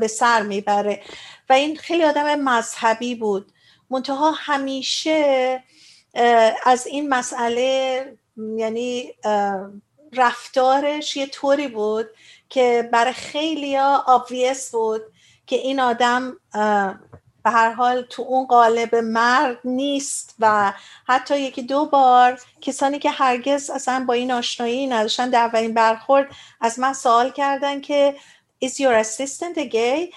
به 0.00 0.08
سر 0.08 0.42
می‌بره. 0.42 1.02
و 1.48 1.52
این 1.52 1.76
خیلی 1.76 2.04
آدم 2.04 2.34
مذهبی 2.34 3.14
بود. 3.14 3.52
منتها 3.90 4.30
همیشه 4.30 5.62
از 6.64 6.86
این 6.86 7.08
مسئله 7.08 8.16
یعنی 8.56 9.12
رفتارش 10.12 11.16
یه 11.16 11.26
طوری 11.26 11.68
بود 11.68 12.06
که 12.48 12.88
برای 12.92 13.12
خیلی 13.12 13.76
ها 13.76 14.04
آبویس 14.06 14.70
بود 14.70 15.02
که 15.46 15.56
این 15.56 15.80
آدم 15.80 16.36
به 17.44 17.50
هر 17.50 17.70
حال 17.70 18.02
تو 18.02 18.22
اون 18.22 18.46
قالب 18.46 18.94
مرد 18.94 19.58
نیست 19.64 20.34
و 20.38 20.72
حتی 21.06 21.40
یکی 21.40 21.62
دو 21.62 21.86
بار 21.86 22.40
کسانی 22.60 22.98
که 22.98 23.10
هرگز 23.10 23.70
اصلا 23.70 24.04
با 24.08 24.14
این 24.14 24.32
آشنایی 24.32 24.86
نداشتن 24.86 25.30
در 25.30 25.40
اولین 25.40 25.74
برخورد 25.74 26.28
از 26.60 26.78
من 26.78 26.92
سوال 26.92 27.30
کردن 27.30 27.80
که 27.80 28.14
is 28.64 28.80
your 28.80 29.04
assistant 29.04 29.58
a 29.58 29.68
gay? 29.72 30.14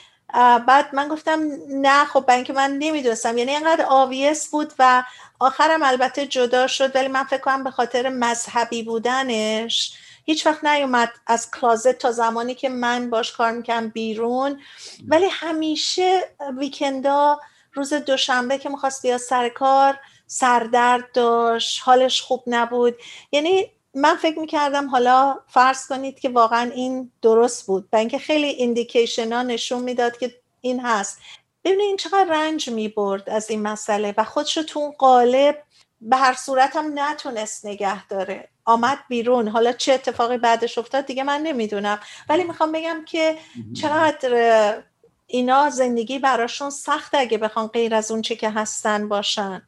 بعد 0.67 0.95
من 0.95 1.07
گفتم 1.07 1.39
نه 1.69 2.05
خب 2.05 2.19
با 2.19 2.33
اینکه 2.33 2.53
من 2.53 2.71
نمی‌دونستم. 2.71 3.37
یعنی 3.37 3.51
اینقدر 3.51 3.85
آویس 3.89 4.49
بود 4.49 4.73
و 4.79 5.03
آخرم 5.39 5.83
البته 5.83 6.27
جدا 6.27 6.67
شد 6.67 6.95
ولی 6.95 7.07
من 7.07 7.23
فکر 7.23 7.41
کنم 7.41 7.63
به 7.63 7.71
خاطر 7.71 8.09
مذهبی 8.09 8.83
بودنش. 8.83 9.93
هیچ 10.25 10.45
وقت 10.47 10.63
نیومد 10.63 11.11
از 11.27 11.51
کلازت 11.51 11.97
تا 11.97 12.11
زمانی 12.11 12.55
که 12.55 12.69
من 12.69 13.09
باش 13.09 13.31
کار 13.31 13.51
می‌کنم 13.51 13.89
بیرون. 13.89 14.61
ولی 15.07 15.27
همیشه 15.31 16.21
ویکندا 16.57 17.39
روز 17.73 17.93
دوشنبه 17.93 18.57
که 18.57 18.69
می‌خواست 18.69 19.01
بیاد 19.01 19.19
سر 19.19 19.49
کار 19.49 19.99
سردرد 20.27 21.11
داشت 21.11 21.81
حالش 21.83 22.21
خوب 22.21 22.43
نبود. 22.47 22.95
یعنی 23.31 23.71
من 23.93 24.15
فکر 24.15 24.39
می‌کردم 24.39 24.89
حالا 24.89 25.39
فرض 25.47 25.87
کنید 25.87 26.19
که 26.19 26.29
واقعا 26.29 26.71
این 26.71 27.11
درست 27.21 27.65
بود 27.65 27.89
و 27.93 27.95
اینکه 27.95 28.17
خیلی 28.19 28.47
ایندیکیشن 28.47 29.33
ها 29.33 29.41
نشون 29.41 29.83
می‌داد 29.83 30.17
که 30.17 30.35
این 30.61 30.79
هست. 30.79 31.19
ببینید 31.63 31.85
این 31.85 31.97
چقدر 31.97 32.25
رنج 32.29 32.69
می‌برد 32.69 33.29
از 33.29 33.49
این 33.49 33.61
مسئله 33.61 34.13
و 34.17 34.23
خودش 34.23 34.53
تو 34.53 34.79
اون 34.79 34.91
قالب 34.91 35.63
به 36.01 36.17
هر 36.17 36.33
صورت 36.33 36.75
هم 36.75 36.99
نتونست 36.99 37.65
نگه 37.65 38.07
داره. 38.07 38.49
آمد 38.65 38.99
بیرون. 39.09 39.47
حالا 39.47 39.71
چه 39.71 39.93
اتفاقی 39.93 40.37
بعدش 40.37 40.77
افتاد 40.77 41.05
دیگه 41.05 41.23
من 41.23 41.41
نمی‌دونم. 41.41 41.99
ولی 42.29 42.43
می‌خوام 42.43 42.71
بگم 42.71 43.05
که 43.05 43.37
چقدر 43.81 44.83
اینا 45.27 45.69
زندگی 45.69 46.19
براشون 46.19 46.69
سخت 46.69 47.15
اگه 47.15 47.37
بخوان 47.37 47.67
غیر 47.67 47.95
از 47.95 48.11
اون 48.11 48.21
چه 48.21 48.35
که 48.35 48.49
هستن 48.49 49.09
باشن. 49.09 49.61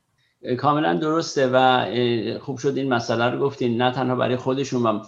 کاملا 0.58 0.93
درسته 0.93 1.49
و 1.54 1.86
خوب 2.39 2.58
شد 2.58 2.77
این 2.77 2.93
مسئله 2.93 3.25
رو 3.25 3.39
گفتین. 3.39 3.82
نه 3.82 3.91
تنها 3.91 4.15
برای 4.15 4.36
خودشون 4.36 4.84
و 4.84 4.99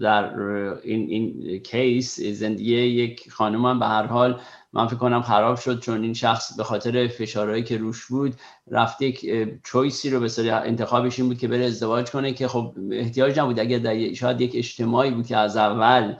در 0.00 0.38
این, 0.38 1.08
این 1.08 1.58
کیس 1.58 2.20
زندگی 2.20 2.76
یک 2.76 3.30
خانم 3.30 3.66
هم 3.66 3.78
به 3.78 3.86
هر 3.86 4.06
حال 4.06 4.40
من 4.72 4.86
فکر 4.86 4.96
کنم 4.96 5.22
خراب 5.22 5.56
شد 5.56 5.80
چون 5.80 6.02
این 6.02 6.14
شخص 6.14 6.56
به 6.56 6.64
خاطر 6.64 7.06
فشارهایی 7.06 7.62
که 7.62 7.78
روش 7.78 8.06
بود 8.06 8.34
رفت 8.70 9.02
یک 9.02 9.26
چویسی 9.64 10.10
رو 10.10 10.20
به 10.20 10.52
انتخابش 10.52 11.18
این 11.18 11.28
بود 11.28 11.38
که 11.38 11.48
بره 11.48 11.64
ازدواج 11.64 12.10
کنه 12.10 12.32
که 12.32 12.48
خب 12.48 12.74
احتیاج 12.92 13.38
نبود. 13.38 13.60
اگر 13.60 13.78
در 13.78 14.12
شاید 14.12 14.40
یک 14.40 14.52
اجتماعی 14.54 15.10
بود 15.10 15.26
که 15.26 15.36
از 15.36 15.56
اول 15.56 16.14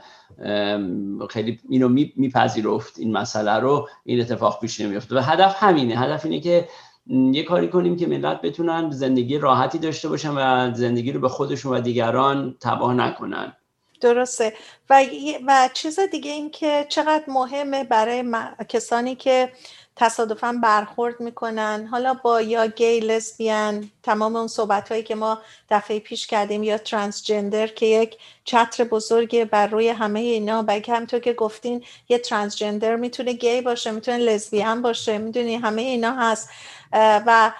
خیلی 1.29 1.59
اینو 1.69 1.89
میپذیرفت 2.15 2.99
این 2.99 3.11
مسئله 3.11 3.51
رو 3.51 3.87
این 4.03 4.21
اتفاق 4.21 4.61
پیش 4.61 4.81
نمیفته 4.81 5.15
و 5.15 5.19
هدف 5.19 5.55
همینه. 5.63 5.99
هدف 5.99 6.25
اینه 6.25 6.39
که 6.39 6.67
یه 7.07 7.43
کاری 7.43 7.67
کنیم 7.67 7.95
که 7.95 8.07
ملت 8.07 8.41
بتونن 8.41 8.91
زندگی 8.91 9.37
راحتی 9.37 9.77
داشته 9.77 10.09
باشن 10.09 10.33
و 10.37 10.73
زندگی 10.73 11.11
رو 11.11 11.19
به 11.19 11.29
خودشون 11.29 11.77
و 11.77 11.81
دیگران 11.81 12.55
تباه 12.61 12.93
نکنن. 12.93 13.53
درسته. 14.01 14.53
و, 14.89 15.05
و 15.47 15.69
چیز 15.73 15.99
دیگه 15.99 16.31
این 16.31 16.51
که 16.51 16.85
چقدر 16.89 17.23
مهمه 17.27 17.83
برای 17.83 18.23
کسانی 18.69 19.15
که 19.15 19.51
تصادفا 19.95 20.59
برخورد 20.63 21.19
می‌کنن. 21.19 21.87
حالا 21.91 22.13
با 22.13 22.41
یا 22.41 22.67
گی 22.67 22.99
لسبیان 22.99 23.91
تمام 24.03 24.35
اون 24.35 24.47
صحبت 24.47 24.89
هایی 24.89 25.03
که 25.03 25.15
ما 25.15 25.41
دفعه 25.69 25.99
پیش 25.99 26.27
کردیم 26.27 26.63
یا 26.63 26.77
ترانسجندر 26.77 27.67
که 27.67 27.85
یک 27.85 28.17
چتر 28.45 28.83
بزرگی 28.83 29.45
بر 29.45 29.67
روی 29.67 29.89
همه 29.89 30.19
اینا. 30.19 30.63
و 30.67 30.81
همطور 30.87 31.19
که 31.19 31.33
گفتین 31.33 31.83
یه 32.09 32.17
ترانسجندر 32.17 32.95
می‌تونه 32.95 33.33
گی 33.33 33.61
باشه 33.61 33.91
می‌تونه 33.91 34.17
لسبیان 34.17 34.81
باشه 34.81 35.17
می‌دونی 35.17 35.55
همه 35.55 35.81
اینا 35.81 36.11
هست. 36.11 36.49
و 36.93 37.51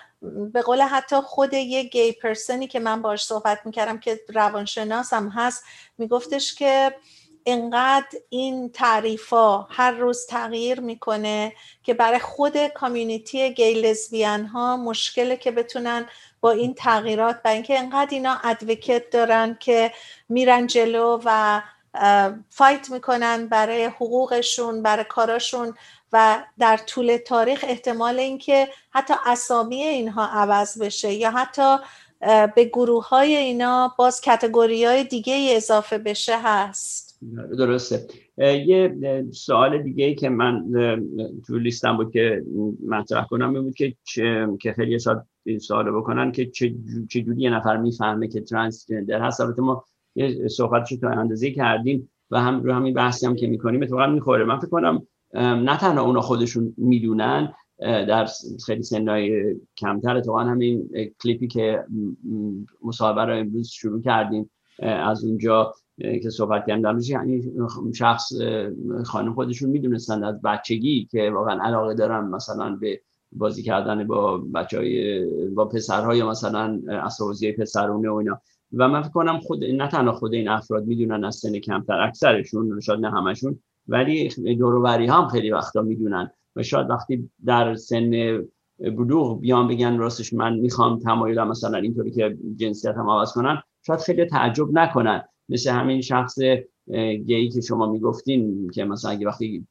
به 0.53 0.61
قول 0.61 0.81
حتی 0.81 1.15
خود 1.15 1.53
یه 1.53 1.83
گی 1.83 2.11
پرسنی 2.11 2.67
که 2.67 2.79
من 2.79 3.01
باش 3.01 3.25
صحبت 3.25 3.59
می‌کردم 3.65 3.99
که 3.99 4.19
روانشناسم 4.27 5.29
هست 5.29 5.63
میگفتش 5.97 6.55
که 6.55 6.95
انقدر 7.45 8.17
این 8.29 8.69
تعریف 8.69 9.29
ها 9.29 9.67
هر 9.71 9.91
روز 9.91 10.25
تغییر 10.25 10.79
می‌کنه 10.79 11.53
که 11.83 11.93
برای 11.93 12.19
خود 12.19 12.67
کامیونیتی 12.67 13.53
گی 13.53 13.73
لزبیان 13.73 14.45
ها 14.45 14.77
مشکله 14.77 15.37
که 15.37 15.51
بتونن 15.51 16.05
با 16.41 16.51
این 16.51 16.73
تغییرات 16.73 17.39
و 17.45 17.47
اینکه 17.47 17.79
انقدر 17.79 18.11
اینا 18.11 18.37
ادوکت 18.43 19.09
دارن 19.09 19.57
که 19.59 19.91
میرن 20.29 20.67
جلو 20.67 21.21
و 21.25 21.61
فایت 22.49 22.89
می‌کنن 22.89 23.47
برای 23.47 23.85
حقوقشون 23.85 24.81
برای 24.81 25.05
کاراشون 25.09 25.73
و 26.13 26.43
در 26.59 26.77
طول 26.77 27.17
تاریخ 27.17 27.65
احتمال 27.67 28.19
اینکه 28.19 28.69
حتی 28.89 29.13
اسامی 29.25 29.83
اینها 29.83 30.25
عوض 30.27 30.81
بشه 30.81 31.13
یا 31.13 31.31
حتی 31.31 31.77
به 32.55 32.65
گروه 32.65 33.07
های 33.07 33.35
اینا 33.35 33.95
باز 33.97 34.21
کتگوری 34.21 34.85
های 34.85 35.03
دیگه 35.03 35.53
اضافه 35.55 35.97
بشه 35.97 36.39
هست. 36.43 37.12
درسته. 37.57 38.07
یه 38.37 38.95
سوال 39.31 39.83
دیگه 39.83 40.05
ای 40.05 40.15
که 40.15 40.29
من 40.29 40.65
تو 41.47 41.57
لیستم 41.57 41.97
بود 41.97 42.11
که 42.11 42.43
مطرح 42.87 43.25
کنم 43.25 43.61
بود 43.61 43.75
که 43.75 43.95
که 44.61 44.73
خیلی 44.73 44.99
شاید 44.99 45.17
این 45.43 45.59
سوال 45.59 45.91
بکنن 45.91 46.31
که 46.31 46.45
چجوری 47.09 47.41
یه 47.41 47.49
نفر 47.49 47.77
می‌فهمه 47.77 48.27
که 48.27 48.41
ترانسجندر 48.41 49.21
هست. 49.21 49.41
البته 49.41 49.61
ما 49.61 49.83
یه 50.15 50.47
صحبتش 50.47 50.89
تو 50.89 51.07
اندازه 51.07 51.51
کردیم 51.51 52.09
و 52.31 52.39
هم 52.39 52.63
رو 52.63 52.73
همین 52.73 52.93
بحثی 52.93 53.25
هم 53.25 53.35
که 53.35 53.47
می‌کنیم 53.47 53.81
اتفاقا 53.83 54.07
می‌خوره. 54.07 54.45
من 54.45 54.59
فکر 54.59 54.69
کنم 54.69 55.07
نه 55.35 55.77
تنها 55.77 56.03
اونا 56.03 56.21
خودشون 56.21 56.73
می‌دونن 56.77 57.53
در 57.79 58.27
خیلی 58.65 58.83
سنهای 58.83 59.55
کمتر 59.77 60.21
تو 60.21 60.37
همین 60.37 60.89
کلیپی 61.23 61.47
که 61.47 61.83
مصاحبه 62.83 63.25
رو 63.25 63.37
امروز 63.37 63.69
شروع 63.69 64.01
کردیم 64.01 64.49
از 64.79 65.23
اونجا 65.23 65.73
که 65.97 66.29
صحبت 66.29 66.67
کردن 66.67 66.99
یعنی 67.01 67.51
شخص 67.93 68.31
خانم 69.05 69.33
خودشون 69.33 69.69
می‌دونستند 69.69 70.23
از 70.23 70.41
بچگی 70.41 71.07
که 71.11 71.31
واقعا 71.31 71.63
علاقه 71.63 71.93
دارن 71.93 72.27
مثلا 72.27 72.75
به 72.75 73.01
بازی 73.31 73.63
کردن 73.63 74.07
با 74.07 74.37
بچه 74.37 74.77
های 74.77 75.25
با 75.49 75.65
پسرهای 75.65 76.23
مثلا 76.23 76.81
اسوازی 76.89 77.51
پسرونه 77.51 78.09
و 78.09 78.13
اینا. 78.13 78.41
و 78.73 78.87
من 78.87 79.01
فکر 79.01 79.11
کنم 79.11 79.39
خود 79.39 79.63
نه 79.63 79.87
تنها 79.87 80.13
خود 80.13 80.33
این 80.33 80.47
افراد 80.47 80.85
می‌دونن 80.85 81.23
از 81.23 81.35
سن 81.35 81.59
کمتر 81.59 82.01
اکثرشون 82.01 82.79
شاید 82.79 82.99
نه 82.99 83.11
همشون 83.11 83.59
ولی 83.87 84.29
دوروبری 84.55 85.07
هم 85.07 85.27
خیلی 85.27 85.51
وقتا 85.51 85.81
می‌دونن. 85.81 86.31
و 86.55 86.63
شاید 86.63 86.89
وقتی 86.89 87.29
در 87.45 87.75
سن 87.75 88.11
بلوغ 88.79 89.39
بیان 89.39 89.67
بگن 89.67 89.97
راستش 89.97 90.33
من 90.33 90.53
می‌خوام 90.53 90.99
تمایلم 90.99 91.47
مثلا 91.47 91.77
اینطوری 91.77 92.11
که 92.11 92.37
جنسیت 92.55 92.95
هم 92.95 93.09
عوض 93.09 93.31
کنن 93.33 93.61
شاید 93.81 93.99
خیلی 93.99 94.25
تعجب 94.25 94.67
نکنن. 94.71 95.23
مثل 95.49 95.71
همین 95.71 96.01
شخص 96.01 96.39
گیی 97.25 97.49
که 97.49 97.61
شما 97.61 97.91
می‌گفتین 97.91 98.69
که 98.69 98.85
مثلا 98.85 99.11
اگه 99.11 99.27
وقتی 99.27 99.67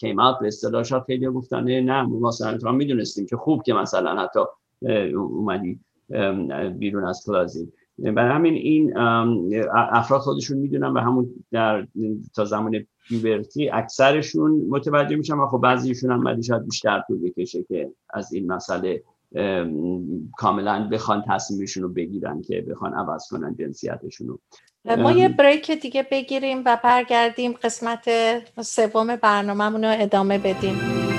کیم 0.00 0.20
اوت 0.20 0.38
به 0.40 0.46
اصطلاح 0.46 0.82
شاید 0.82 1.02
خیلی 1.02 1.26
گفتن 1.26 1.64
نه 1.64 2.02
ما 2.02 2.28
مثلا 2.28 2.72
می‌دونستیم 2.72 3.26
که 3.26 3.36
خوب 3.36 3.62
که 3.62 3.72
مثلا 3.72 4.22
حتی 4.22 4.40
اومدی 5.14 5.80
بیرون 6.78 7.04
از 7.04 7.22
کلازی. 7.26 7.72
برای 7.98 8.34
همین 8.34 8.54
این 8.54 8.96
افراد 9.74 10.20
خودشون 10.20 10.58
می‌دونن 10.58 10.86
و 10.86 11.00
همون 11.00 11.30
در 11.50 11.86
تا 12.34 12.44
زمان 12.44 12.86
پیوبرتی 13.08 13.70
اکثرشون 13.70 14.66
متوجه 14.68 15.16
میشن 15.16 15.34
و 15.34 15.46
خب 15.46 15.58
بعضیشون 15.58 16.10
هم 16.10 16.24
ولی 16.24 16.42
شاید 16.42 16.64
بیشتر 16.64 17.02
طول 17.08 17.18
بکشه 17.18 17.62
که 17.62 17.90
از 18.10 18.32
این 18.32 18.52
مسئله 18.52 19.02
کاملا 20.36 20.88
بخوان 20.92 21.24
تصمیمشون 21.28 21.82
رو 21.82 21.88
بگیرن 21.88 22.42
که 22.42 22.64
بخوان 22.70 22.94
عوض 22.94 23.28
کنن 23.28 23.56
جنسیتشون 23.58 24.28
رو 24.28 24.40
ما 24.84 25.12
یه 25.12 25.28
بریک 25.28 25.70
دیگه 25.70 26.06
بگیریم 26.10 26.62
و 26.64 26.78
برگردیم 26.84 27.52
قسمت 27.52 28.10
سوم 28.60 29.16
برنامهمون 29.16 29.84
رو 29.84 29.96
ادامه 30.00 30.38
بدیم. 30.38 31.13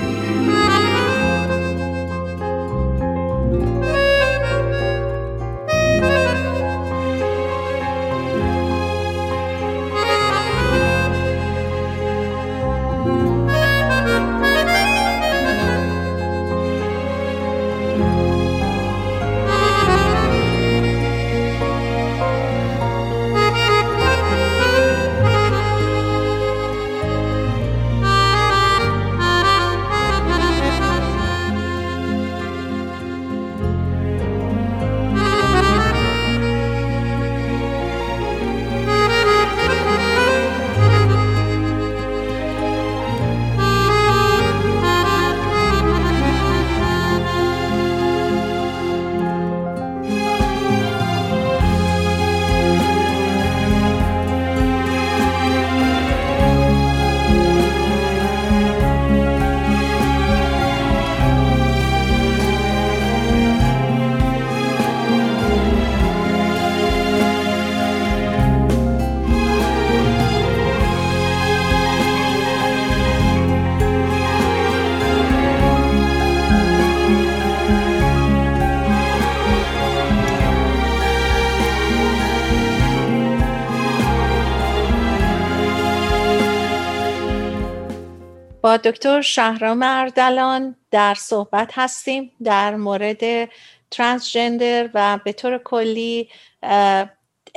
دکتر 88.76 89.20
شهرام 89.20 89.82
اردلان 89.82 90.76
در 90.90 91.14
صحبت 91.14 91.70
هستیم 91.74 92.32
در 92.44 92.76
مورد 92.76 93.50
ترانسجندر 93.90 94.90
و 94.94 95.18
به 95.24 95.32
طور 95.32 95.58
کلی 95.58 96.28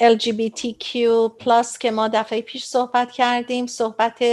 LGBTQ 0.01 0.93
که 1.79 1.91
ما 1.91 2.07
دفعه 2.07 2.41
پیش 2.41 2.65
صحبت 2.65 3.11
کردیم 3.11 3.67
صحبت 3.67 4.23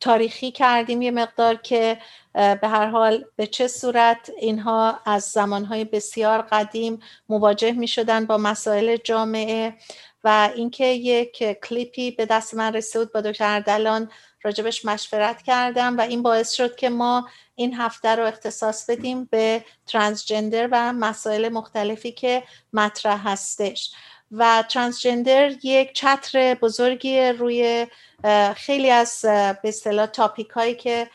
تاریخی 0.00 0.50
کردیم 0.50 1.02
یه 1.02 1.10
مقدار 1.10 1.54
که 1.54 1.98
به 2.34 2.68
هر 2.68 2.86
حال 2.86 3.24
به 3.36 3.46
چه 3.46 3.68
صورت 3.68 4.30
اینها 4.38 5.00
از 5.06 5.22
زمانهای 5.22 5.84
بسیار 5.84 6.42
قدیم 6.42 7.00
مواجه 7.28 7.72
می 7.72 7.88
شدن 7.88 8.26
با 8.26 8.38
مسائل 8.38 8.96
جامعه 8.96 9.74
و 10.24 10.50
اینکه 10.54 10.86
یک 10.86 11.60
کلیپی 11.60 12.10
به 12.10 12.26
دست 12.26 12.54
من 12.54 12.74
رسید 12.74 13.12
با 13.12 13.20
دکتر 13.20 13.54
اردلان 13.54 14.10
راجبش 14.42 14.84
مشورت 14.84 15.42
کردم 15.42 15.98
و 15.98 16.00
این 16.00 16.22
باعث 16.22 16.52
شد 16.52 16.76
که 16.76 16.88
ما 16.88 17.28
این 17.54 17.74
هفته 17.74 18.08
رو 18.08 18.26
اختصاص 18.26 18.90
بدیم 18.90 19.28
به 19.30 19.64
ترانسجندر 19.86 20.68
و 20.72 20.92
مسائل 20.92 21.48
مختلفی 21.48 22.12
که 22.12 22.42
مطرح 22.72 23.28
هستش. 23.28 23.90
و 24.32 24.64
ترانسجندر 24.68 25.52
یک 25.62 25.92
چتر 25.92 26.54
بزرگی 26.54 27.20
روی 27.20 27.86
خیلی 28.56 28.90
از 28.90 29.18
به 29.22 29.58
اصطلاح 29.64 30.06
تاپیک 30.06 30.48
هایی 30.48 30.74
که 30.74 31.10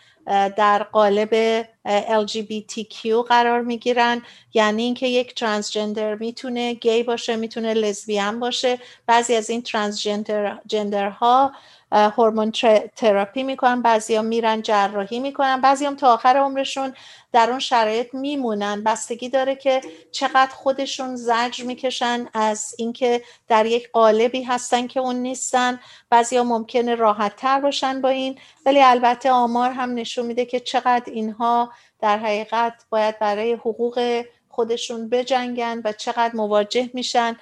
در 0.57 0.83
قالب 0.83 1.63
LGBTQ 1.87 3.07
قرار 3.27 3.61
می‌گیرن. 3.61 4.21
یعنی 4.53 4.83
اینکه 4.83 5.07
یک 5.07 5.35
ترانسجندر 5.35 6.15
می‌تونه 6.15 6.73
گی 6.73 7.03
باشه 7.03 7.35
می‌تونه 7.35 7.73
لزبیان 7.73 8.39
باشه. 8.39 8.79
بعضی 9.07 9.35
از 9.35 9.49
این 9.49 9.61
ترانسجندر 9.61 11.09
ها 11.09 11.51
هورمون 11.91 12.51
تراپی 12.95 13.43
می‌کنن 13.43 13.81
بعضی 13.81 14.15
ها 14.15 14.21
میرن 14.21 14.61
جراحی 14.61 15.19
می‌کنن 15.19 15.61
بعضی 15.61 15.85
هم 15.85 15.95
تا 15.95 16.13
آخر 16.13 16.37
عمرشون 16.37 16.93
در 17.31 17.49
اون 17.49 17.59
شرایط 17.59 18.13
میمونن. 18.13 18.83
بستگی 18.83 19.29
داره 19.29 19.55
که 19.55 19.81
چقدر 20.11 20.51
خودشون 20.51 21.15
زجر 21.15 21.63
می‌کشن 21.63 22.27
از 22.33 22.75
اینکه 22.77 23.21
در 23.47 23.65
یک 23.65 23.91
قالبی 23.91 24.43
هستن 24.43 24.87
که 24.87 24.99
اون 24.99 25.15
نیستن. 25.15 25.79
بعضی 26.09 26.37
ها 26.37 26.43
ممکنه 26.43 26.95
راحت 26.95 27.35
تر 27.35 27.59
باشن 27.59 28.01
با 28.01 28.09
این. 28.09 28.39
ولی 28.65 28.81
البته 28.81 29.31
آمار 29.31 29.71
هم 29.71 29.93
نشون 29.93 30.25
میده 30.25 30.45
که 30.45 30.59
چقدر 30.59 31.13
اینها 31.13 31.71
در 31.99 32.17
حقیقت 32.17 32.73
باید 32.89 33.19
برای 33.19 33.53
حقوق 33.53 34.23
خودشون 34.49 35.09
بجنگن 35.09 35.81
و 35.85 35.91
چقدر 35.91 36.35
مواجه 36.35 36.89
میشن. 36.93 37.37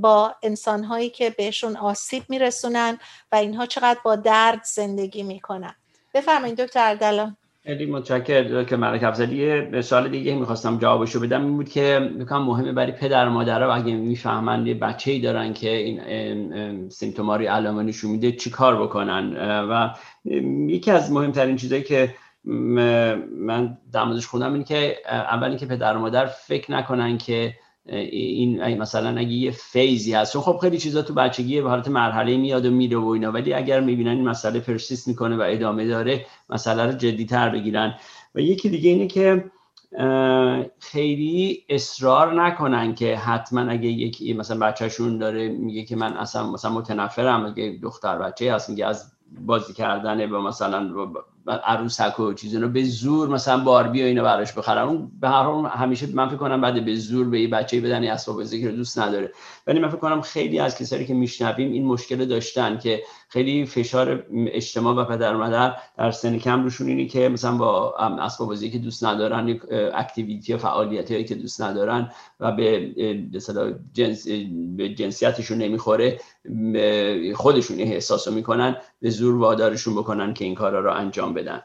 با 0.00 0.34
انسانهایی 0.42 1.10
که 1.10 1.30
بهشون 1.30 1.76
آسیب 1.76 2.22
میرسونن 2.28 2.98
و 3.32 3.36
اینها 3.36 3.66
چقدر 3.66 3.98
با 4.04 4.16
درد 4.16 4.60
زندگی 4.64 5.22
می‌کنن. 5.22 5.74
بفرمایید 6.14 6.60
دکتر 6.60 6.88
اردلان 6.88 7.36
خیلی 7.62 7.86
متشکر 7.86 8.64
که 8.64 8.76
ملک 8.76 9.02
افضلی 9.02 9.36
یه 9.36 9.80
سوال 9.80 10.08
دیگه 10.08 10.34
می‌خواستم 10.34 10.78
جوابشو 10.78 11.20
بدم. 11.20 11.44
این 11.44 11.56
بود 11.56 11.68
که 11.68 12.10
می‌کنم 12.14 12.42
مهمه 12.42 12.72
برای 12.72 12.92
پدر 12.92 13.28
و 13.28 13.30
مادرها 13.30 13.74
اگه 13.74 13.92
می‌فهمن 13.92 14.66
یه 14.66 14.74
بچه 14.74 15.10
ای 15.10 15.20
دارن 15.20 15.52
که 15.52 15.70
این 15.70 16.88
سیمتوماری 16.88 17.46
علامه 17.46 17.82
نشون 17.82 18.10
میده 18.10 18.32
چی 18.32 18.50
کار 18.50 18.82
بکنن؟ 18.82 19.36
و 19.70 19.90
یکی 20.68 20.90
از 20.90 21.12
مهمترین 21.12 21.56
چیزایی 21.56 21.82
که 21.82 22.14
من 22.44 23.78
در 23.92 24.04
موردش 24.04 24.26
خوندم 24.26 24.54
این 24.54 24.64
که 24.64 24.96
اولی 25.06 25.56
که 25.56 25.66
پدر 25.66 25.96
مادر 25.96 26.26
فکر 26.26 26.72
نکنن 26.72 27.18
که 27.18 27.54
این 27.88 28.78
مثلا 28.78 29.18
اگه 29.18 29.32
یه 29.32 29.50
فیزی 29.50 30.14
هست. 30.14 30.32
چون 30.32 30.42
خب 30.42 30.58
خیلی 30.60 30.78
چیزا 30.78 31.02
تو 31.02 31.14
بچگی 31.14 31.60
به 31.60 31.68
حالت 31.68 31.88
مرحله 31.88 32.36
میاد 32.36 32.66
و 32.66 32.70
میره 32.70 32.96
و 32.96 33.06
اینا. 33.06 33.32
ولی 33.32 33.54
اگر 33.54 33.80
می‌بینن 33.80 34.10
این 34.10 34.28
مسئله 34.28 34.60
پرسیست 34.60 35.08
می‌کنه 35.08 35.36
و 35.36 35.42
ادامه 35.46 35.86
داره 35.86 36.26
مسئله 36.50 36.86
رو 36.86 36.92
جدی 36.92 37.24
تر 37.24 37.48
بگیرن. 37.48 37.94
و 38.34 38.40
یکی 38.40 38.68
دیگه 38.68 38.90
اینه 38.90 39.06
که 39.06 39.44
خیلی 40.78 41.64
اصرار 41.68 42.42
نکنن 42.42 42.94
که 42.94 43.16
حتما 43.16 43.60
اگه 43.60 43.88
یکی 43.88 44.32
مثلا 44.32 44.58
بچهشون 44.66 45.18
داره 45.18 45.48
میگه 45.48 45.84
که 45.84 45.96
من 45.96 46.12
اصلا 46.12 46.50
مثلا 46.50 46.70
متنفرم 46.70 47.46
اگه 47.46 47.78
دختر 47.82 48.18
بچه 48.18 48.54
هست 48.54 48.70
میگه 48.70 48.86
از 48.86 49.12
بازی 49.46 49.72
کردن 49.72 50.30
با 50.30 50.40
مثلا 50.40 50.92
عروسک 51.46 52.20
و 52.20 52.32
چیز 52.32 52.54
رو 52.54 52.68
به 52.68 52.84
زور 52.84 53.28
مثلا 53.28 53.64
باربی 53.64 54.02
و 54.02 54.04
اینو 54.04 54.22
براش 54.22 54.52
بخرن. 54.52 54.82
اون 54.82 55.10
به 55.20 55.28
هر 55.28 55.42
حال 55.42 55.66
همیشه 55.66 56.06
من 56.14 56.28
فکر 56.28 56.36
کنم 56.36 56.60
بعد 56.60 56.84
به 56.84 56.94
زور 56.94 57.28
به 57.28 57.40
یه 57.40 57.48
بچه 57.48 57.80
بدن 57.80 58.04
اسباب 58.04 58.36
بازی 58.36 58.62
که 58.62 58.68
دوست 58.68 58.98
نداره. 58.98 59.32
ولی 59.66 59.80
من 59.80 59.88
فکر 59.88 59.98
کنم 59.98 60.20
خیلی 60.20 60.58
از 60.58 60.78
کسایی 60.78 61.06
که 61.06 61.14
میشنویم 61.14 61.72
این 61.72 61.86
مشکل 61.86 62.24
داشتن 62.24 62.78
که 62.78 63.02
خیلی 63.28 63.66
فشار 63.66 64.26
اجتماع 64.32 64.94
و 64.94 65.04
پدر 65.04 65.34
و 65.34 65.38
مادر 65.38 65.76
در 65.98 66.10
سن 66.10 66.38
کم 66.38 66.62
روشون 66.62 66.86
اینه 66.88 67.06
که 67.06 67.28
مثلا 67.28 67.56
با 67.56 67.94
اسباب 67.96 68.48
بازی 68.48 68.70
که 68.70 68.78
دوست 68.78 69.04
ندارن 69.04 69.60
اکتیویتی 69.94 70.54
و 70.54 70.58
فعالیتی 70.58 71.24
که 71.24 71.34
دوست 71.34 71.62
ندارن 71.62 72.10
و 72.40 72.52
به 72.52 72.94
جنس 73.92 74.28
به 74.76 74.88
جنسیتشون 74.88 75.58
نمی‌خوره 75.58 76.20
خودشون 77.34 77.80
احساس 77.80 78.28
رو 78.28 78.34
می‌کنن 78.34 78.76
به 79.00 79.10
زور 79.10 79.36
وادارشون 79.36 79.94
بکنن 79.94 80.34
که 80.34 80.44
این 80.44 80.54
کارا 80.54 80.80
رو 80.80 80.92
انجام 80.92 81.34
بدن. 81.42 81.62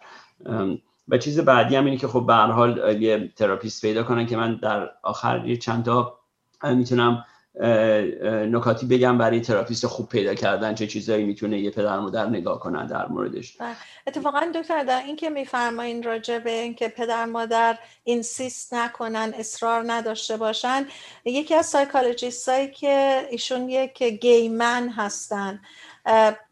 و 1.07 1.17
چیز 1.17 1.39
بعدی 1.39 1.75
هم 1.75 1.85
اینه 1.85 1.97
که 1.97 2.07
خب 2.07 2.25
به 2.27 2.33
حال 2.33 3.01
یه 3.01 3.31
therapist 3.35 3.81
پیدا 3.81 4.03
کنن 4.03 4.25
که 4.25 4.37
من 4.37 4.55
در 4.55 4.89
آخر 5.03 5.45
یه 5.45 5.57
چند 5.57 5.85
تا 5.85 6.19
می‌تونم 6.63 7.25
نکاتی 8.51 8.85
بگم 8.85 9.17
برای 9.17 9.41
therapist 9.41 9.87
خوب 9.87 10.09
پیدا 10.09 10.33
کردن 10.33 10.75
چه 10.75 10.87
چیزایی 10.87 11.25
می‌تونه 11.25 11.59
یه 11.59 11.71
پدر 11.71 11.99
مادر 11.99 12.25
نگاه 12.25 12.59
کنن 12.59 12.87
در 12.87 13.07
موردش. 13.07 13.57
بله. 13.57 13.75
اتفاقا 14.07 14.41
دکتر 14.55 14.83
در 14.83 15.01
این 15.01 15.15
که 15.15 15.29
میفرمایین 15.29 16.03
راجع 16.03 16.39
به 16.39 16.51
اینکه 16.51 16.87
پدر 16.87 17.25
مادر 17.25 17.77
اینسیست 18.03 18.73
نکنن 18.73 19.33
اصرار 19.37 19.83
نداشته 19.87 20.37
باشن 20.37 20.85
یکی 21.25 21.55
از 21.55 21.65
سایکولوژیست 21.65 22.49
هایی 22.49 22.71
که 22.71 23.27
ایشون 23.31 23.69
یک 23.69 24.03
گیمن 24.03 24.89
هستن. 24.89 25.59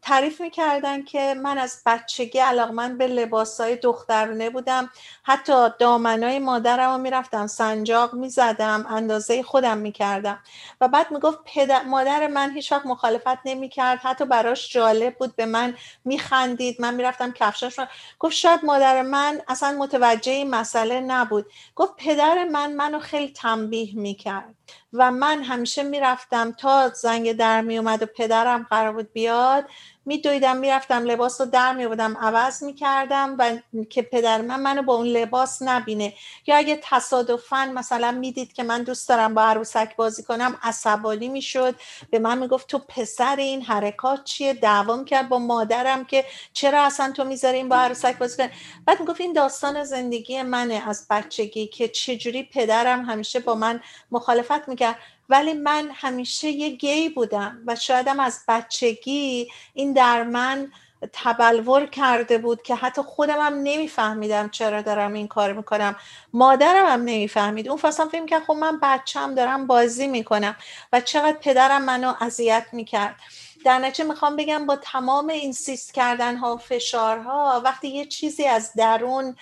تعریف 0.02 0.40
می‌کردن 0.40 1.02
که 1.04 1.34
من 1.34 1.58
از 1.58 1.82
بچگی 1.86 2.38
علاقمند 2.38 2.98
به 2.98 3.06
لباسای 3.06 3.76
دخترونه 3.76 4.50
بودم. 4.50 4.90
حتی 5.22 5.68
دامنای 5.78 6.38
مادرم 6.38 6.92
رو 6.92 6.98
می‌رفتم 6.98 7.46
سنجاق 7.46 8.14
می‌زدم 8.14 8.86
اندازه 8.88 9.42
خودم 9.42 9.78
می‌کردم. 9.78 10.38
و 10.80 10.88
بعد 10.88 11.10
می‌گفت 11.10 11.38
پدر 11.44 11.82
مادر 11.82 12.26
من 12.26 12.50
هیچ 12.50 12.72
وقت 12.72 12.86
مخالفت 12.86 13.38
نمی‌کرد. 13.44 13.98
حتی 13.98 14.24
براش 14.24 14.72
جالب 14.72 15.14
بود 15.18 15.36
به 15.36 15.46
من 15.46 15.74
میخندید. 16.04 16.80
من 16.80 16.94
می‌رفتم 16.94 17.32
کفشاش 17.32 17.80
گفت 18.18 18.34
شاید 18.34 18.64
مادر 18.64 19.02
من 19.02 19.42
اصلا 19.48 19.76
متوجه 19.78 20.32
این 20.32 20.50
مسئله 20.50 21.00
نبود. 21.00 21.46
گفت 21.76 21.92
پدر 21.96 22.44
من 22.44 22.72
منو 22.72 22.98
خیلی 22.98 23.32
تنبیه 23.32 23.96
می‌کرد. 23.96 24.54
و 24.92 25.10
من 25.10 25.42
همیشه 25.42 25.82
می‌رفتم 25.82 26.52
تا 26.52 26.88
زنگ 26.88 27.32
در 27.32 27.60
می 27.60 27.78
اومد 27.78 28.02
و 28.02 28.06
پدرم 28.06 28.66
قرار 28.70 28.92
بود 28.92 29.12
بیاد. 29.12 29.64
میدویدم 30.06 30.56
می‌رفتم 30.56 31.04
لباس 31.04 31.40
رو 31.40 31.46
در 31.46 31.72
میبودم 31.72 32.16
عوض 32.20 32.62
می‌کردم 32.62 33.36
و 33.38 33.56
که 33.90 34.02
پدر 34.02 34.40
من 34.40 34.60
منو 34.60 34.82
با 34.82 34.94
اون 34.94 35.06
لباس 35.06 35.62
نبینه. 35.62 36.14
یا 36.46 36.56
اگه 36.56 36.80
تصادفا 36.82 37.72
مثلا 37.74 38.10
می‌دید 38.10 38.52
که 38.52 38.62
من 38.62 38.82
دوست 38.82 39.08
دارم 39.08 39.34
با 39.34 39.42
عروسک 39.42 39.96
بازی 39.96 40.22
کنم 40.22 40.58
عصبانی 40.62 41.28
می‌شد. 41.28 41.74
به 42.10 42.18
من 42.18 42.38
می‌گفت 42.38 42.66
تو 42.66 42.78
پسر 42.78 43.36
این 43.36 43.62
حرکات 43.62 44.24
چیه؟ 44.24 44.54
دعوام 44.54 45.04
کرد 45.04 45.28
با 45.28 45.38
مادرم 45.38 46.04
که 46.04 46.24
چرا 46.52 46.82
اصلا 46.82 47.12
تو 47.12 47.24
می‌ذاری 47.24 47.64
با 47.64 47.76
عروسک 47.76 48.18
بازی 48.18 48.36
کنم 48.36 48.50
بعد 48.86 49.00
می‌گفت 49.00 49.20
این 49.20 49.32
داستان 49.32 49.84
زندگی 49.84 50.42
منه 50.42 50.82
از 50.88 51.06
بچگی 51.10 51.66
که 51.66 51.88
چجوری 51.88 52.42
پدرم 52.42 53.04
همیشه 53.04 53.40
با 53.40 53.54
من 53.54 53.80
مخالفت 54.10 54.68
می‌کرد. 54.68 54.96
ولی 55.28 55.52
من 55.52 55.90
همیشه 55.94 56.48
یه 56.48 56.68
گی 56.70 57.08
بودم 57.08 57.58
و 57.66 57.76
شایدم 57.76 58.20
از 58.20 58.44
بچگی 58.48 59.48
این 59.74 59.92
در 59.92 60.22
من 60.22 60.72
تبلور 61.12 61.86
کرده 61.86 62.38
بود 62.38 62.62
که 62.62 62.74
حتی 62.74 63.02
خودم 63.02 63.40
هم 63.40 63.54
نمیفهمیدم 63.54 64.48
چرا 64.48 64.82
دارم 64.82 65.12
این 65.12 65.28
کار 65.28 65.52
می‌کنم. 65.52 65.96
مادرم 66.32 66.86
هم 66.86 67.00
نمی‌فهمید. 67.00 67.68
اون 67.68 67.78
فصلا 67.78 68.08
فکر 68.08 68.26
که 68.26 68.40
خب 68.40 68.52
من 68.52 68.78
بچم 68.82 69.34
دارم 69.34 69.66
بازی 69.66 70.06
می‌کنم 70.06 70.56
و 70.92 71.00
چقدر 71.00 71.36
پدرم 71.40 71.84
منو 71.84 72.14
اذیت 72.20 72.66
می‌کرد. 72.72 73.16
در 73.64 73.78
نتیجه 73.78 74.08
می‌خوام 74.08 74.36
بگم 74.36 74.66
با 74.66 74.76
تمام 74.76 75.28
این 75.28 75.52
سیست 75.52 75.94
کردن 75.94 76.36
ها 76.36 76.56
فشارها 76.56 77.62
وقتی 77.64 77.88
یه 77.88 78.04
چیزی 78.04 78.44
از 78.44 78.72
درون 78.76 79.36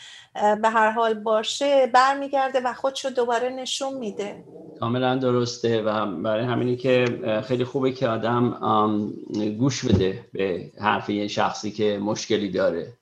به 0.63 0.69
هر 0.69 0.91
حال 0.91 1.15
باشه 1.15 1.87
برمیگرده 1.87 2.61
و 2.61 2.73
خودشو 2.73 3.09
دوباره 3.11 3.49
نشون 3.49 3.95
میده. 3.95 4.45
کاملا 4.81 5.17
درسته 5.17 5.83
و 5.83 6.07
برای 6.07 6.45
همینی 6.45 6.77
که 6.77 7.05
خیلی 7.49 7.65
خوبه 7.65 7.93
که 7.93 8.09
آدم 8.09 9.13
گوش 9.59 9.85
بده 9.85 10.25
به 10.33 10.71
حرف 10.81 11.11
یه 11.11 11.29
شخصی 11.29 11.71
که 11.71 11.99
مشکلی 11.99 12.51
داره. 12.51 12.93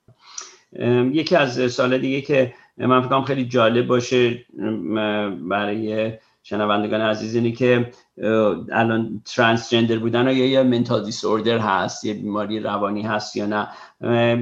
یکی 1.11 1.35
از 1.35 1.71
سال 1.73 1.97
دیگه 1.97 2.21
که 2.21 2.53
من 2.77 3.01
فکرم 3.01 3.23
خیلی 3.23 3.45
جالب 3.45 3.87
باشه 3.87 4.45
برای 5.49 6.13
شنوندگان 6.43 7.01
عزیز 7.01 7.35
اینه 7.35 7.51
که 7.51 7.91
الان 8.71 9.21
ترانسجندر 9.25 9.97
بودن 9.97 10.27
یا 10.27 10.45
یه 10.45 10.63
منتال 10.63 11.05
دیسوردر 11.05 11.57
هست 11.57 12.05
یه 12.05 12.13
بیماری 12.13 12.59
روانی 12.59 13.01
هست 13.01 13.35
یا 13.35 13.45
نه. 13.45 13.67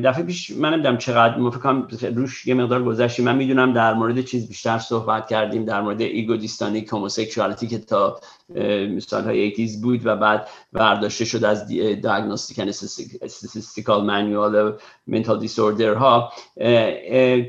دفعه 0.02 0.24
پیش 0.24 0.52
من 0.52 0.74
نمی‌دونم 0.74 0.98
چقدر 0.98 1.38
مفکرم 1.38 1.88
روش 2.16 2.48
یه 2.48 2.54
مقدار 2.54 2.84
گذشتیم 2.84 3.26
من 3.26 3.36
می‌دونم 3.36 3.74
در 3.74 3.94
مورد 3.94 4.22
چیز 4.22 4.48
بیشتر 4.48 4.78
صحبت 4.78 5.28
کردیم 5.28 5.66
در 5.66 5.82
مورد 5.82 6.02
ego-dystonic 6.02 6.88
homosexuality 6.88 7.68
که 7.68 7.78
تا 7.78 8.20
مثال 8.96 9.24
های 9.24 9.40
eighties 9.40 9.82
بود 9.82 10.06
و 10.06 10.16
بعد 10.16 10.48
برداشته 10.74 11.26
شد 11.26 11.44
از 11.46 11.68
diagnostic 11.68 12.60
statistical 13.22 14.06
manual 14.06 14.74
mental 15.08 15.40
disorder 15.40 15.94
ها 15.94 16.32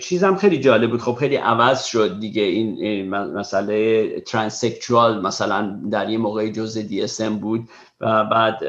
چیزم 0.00 0.36
خیلی 0.36 0.60
جالب 0.60 0.90
بود. 0.90 1.00
خب 1.00 1.14
خیلی 1.14 1.36
عوض 1.36 1.84
شد 1.84 2.20
دیگه 2.20 2.42
این 2.42 3.08
مسئله 3.14 4.08
transsexual 4.20 5.22
مثلا 5.22 5.80
در 5.90 6.06
یه 6.18 6.22
موقع 6.24 6.50
جزء 6.50 6.82
دی 6.82 7.06
بود 7.40 7.68
و 8.00 8.24
بعد 8.24 8.64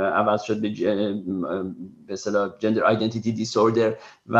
عوض 0.00 0.42
شد 0.42 0.60
به 0.60 0.70
مثلا 2.08 2.52
جندر 2.58 2.84
آیدنتیتی 2.84 3.32
دیسوردر 3.32 3.94
و 4.26 4.36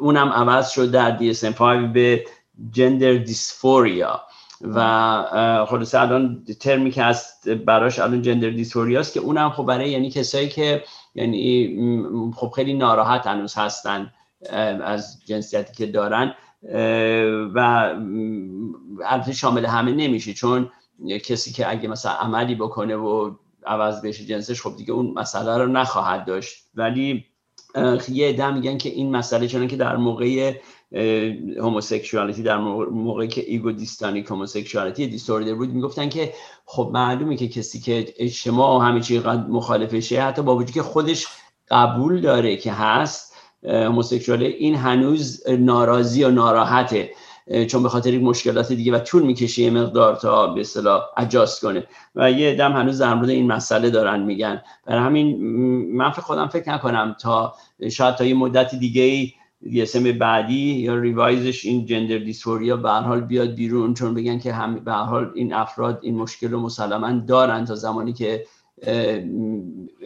اونم 0.00 0.28
عوض 0.28 0.70
شد 0.70 0.90
در 0.90 1.18
DSM 1.18 1.54
5 1.54 1.92
به 1.92 2.24
جندر 2.70 3.12
دیسفوریا 3.12 4.20
و 4.60 5.66
خلاصه 5.68 6.00
الان 6.00 6.44
ترمی 6.60 6.90
که 6.90 7.02
هست 7.02 7.48
براش 7.48 7.98
الان 7.98 8.22
جندر 8.22 8.50
دیسفوریا 8.50 9.00
است 9.00 9.14
که 9.14 9.20
اونم 9.20 9.50
خب 9.50 9.66
برای 9.66 9.90
یعنی 9.90 10.10
کسایی 10.10 10.48
که 10.48 10.84
یعنی 11.14 11.76
خب 12.36 12.52
خیلی 12.56 12.74
ناراحت 12.74 13.26
هنوز 13.26 13.54
هستن 13.54 14.12
از 14.82 15.26
جنسیتی 15.26 15.74
که 15.74 15.86
دارن 15.86 16.34
و 17.54 17.58
البته 19.04 19.32
شامل 19.32 19.66
همه 19.66 19.92
نمیشه 19.92 20.32
چون 20.32 20.70
کسی 21.08 21.52
که 21.52 21.70
اگه 21.70 21.88
مثلا 21.88 22.12
عملی 22.12 22.54
بکنه 22.54 22.96
و 22.96 23.30
عوض 23.66 24.02
بشه 24.02 24.24
جنسش 24.24 24.62
خب 24.62 24.76
دیگه 24.76 24.92
اون 24.92 25.14
مسئله 25.16 25.58
رو 25.58 25.66
نخواهد 25.66 26.24
داشت. 26.24 26.64
ولی 26.74 27.24
یه 28.08 28.28
عده 28.28 28.50
میگن 28.50 28.78
که 28.78 28.88
این 28.88 29.16
مسئله 29.16 29.46
چون 29.46 29.68
که 29.68 29.76
در 29.76 29.96
موقع 29.96 30.54
homosexuality 31.58 32.42
در 32.42 32.56
موقعی 32.90 33.28
که 33.28 33.44
ego-dystonic 33.46 34.26
homosexuality 34.26 35.06
disorder 35.06 35.54
بود 35.54 35.68
می‌گفتن 35.68 36.08
که 36.08 36.34
خب 36.64 36.90
معلومه 36.92 37.36
که 37.36 37.48
کسی 37.48 37.80
که 37.80 38.14
اجتماع 38.18 38.76
و 38.76 38.80
همه 38.80 39.00
چی 39.00 39.18
مخالفشه 39.48 40.22
حتی 40.22 40.42
با 40.42 40.56
وجود 40.56 40.70
که 40.70 40.82
خودش 40.82 41.26
قبول 41.70 42.20
داره 42.20 42.56
که 42.56 42.72
هست 42.72 43.36
homosexual 43.64 44.38
ه 44.38 44.46
این 44.46 44.74
هنوز 44.74 45.48
ناراضی 45.48 46.24
و 46.24 46.30
ناراحته. 46.30 47.10
چون 47.68 47.82
به 47.82 47.88
خاطر 47.88 48.10
این 48.10 48.24
مشکلات 48.24 48.72
دیگه 48.72 48.92
و 48.92 48.98
طول 48.98 49.22
می‌کشه 49.22 49.62
یه 49.62 49.70
مقدار 49.70 50.16
تا 50.16 50.46
به 50.46 50.60
اصطلاح 50.60 51.02
اجاست 51.16 51.62
کنه. 51.62 51.86
و 52.14 52.30
یه 52.30 52.54
دم 52.54 52.72
هنوز 52.72 52.98
در 52.98 53.14
مورد 53.14 53.30
این 53.30 53.46
مسئله 53.46 53.90
دارن 53.90 54.22
میگن. 54.22 54.62
برای 54.86 55.02
همین 55.02 55.38
من 55.96 56.10
خودم 56.10 56.48
فکر 56.48 56.72
نکنم 56.72 57.16
تا 57.20 57.54
شاید 57.90 58.14
تا 58.14 58.24
یه 58.24 58.34
مدت 58.34 58.74
دیگه 58.74 59.02
ای 59.02 59.32
اسم 59.82 60.12
بعدی 60.12 60.74
یا 60.74 60.98
ریوایزش 60.98 61.64
این 61.64 61.86
جندر 61.86 62.18
دیسفوریا 62.18 62.76
به 62.76 62.90
حال 62.90 63.20
بیاد 63.20 63.54
بیرون. 63.54 63.94
چون 63.94 64.14
بگن 64.14 64.38
که 64.38 64.52
هم 64.52 64.74
به 64.74 64.92
حال 64.92 65.30
این 65.34 65.52
افراد 65.52 66.00
این 66.02 66.18
مشکل 66.18 66.50
رو 66.50 66.60
مسلما 66.60 67.12
دارن 67.12 67.64
تا 67.64 67.74
زمانی 67.74 68.12
که 68.12 68.46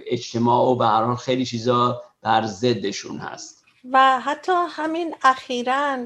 اجتماع 0.07 0.65
و 0.65 0.75
به 0.75 0.87
حال 0.87 1.17
خیلی 1.17 1.45
چیزا 1.45 2.03
بر 2.23 2.47
ضدشون 2.47 3.19
هست. 3.19 3.56
و 3.93 4.21
حتی 4.21 4.53
همین 4.71 5.15
اخیرا 5.23 5.99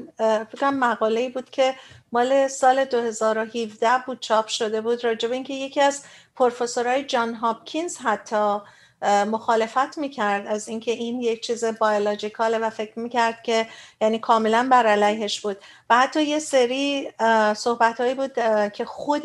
فکرم 0.51 0.73
مقاله 0.73 1.29
بود 1.29 1.49
که 1.49 1.75
مال 2.11 2.47
سال 2.47 2.85
2017 2.85 3.89
بود 4.05 4.19
چاپ 4.19 4.47
شده 4.47 4.81
بود 4.81 5.03
راجب 5.03 5.31
اینکه 5.31 5.53
یکی 5.53 5.81
از 5.81 6.03
پروفسورهای 6.35 7.03
جان 7.03 7.33
هاپکینز 7.33 7.97
حتی 7.97 8.57
مخالفت 9.03 9.97
می‌کرد 9.97 10.47
از 10.47 10.67
اینکه 10.67 10.91
این 10.91 11.21
یک 11.21 11.41
چیز 11.41 11.65
بایولوژیکاله 11.65 12.57
و 12.57 12.69
فکر 12.69 12.99
می‌کرد 12.99 13.43
که 13.43 13.67
یعنی 14.01 14.19
کاملا 14.19 14.67
بر 14.71 14.87
علیهش 14.87 15.39
بود. 15.39 15.57
و 15.89 15.97
حتی 15.97 16.23
یه 16.23 16.39
سری 16.39 17.11
صحبت 17.55 18.01
هایی 18.01 18.13
بود 18.13 18.33
که 18.73 18.85
خود 18.85 19.21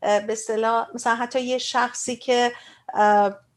به 0.00 0.36
مثلا 0.94 1.14
حتی 1.14 1.40
یه 1.40 1.58
شخصی 1.58 2.16
که 2.16 2.52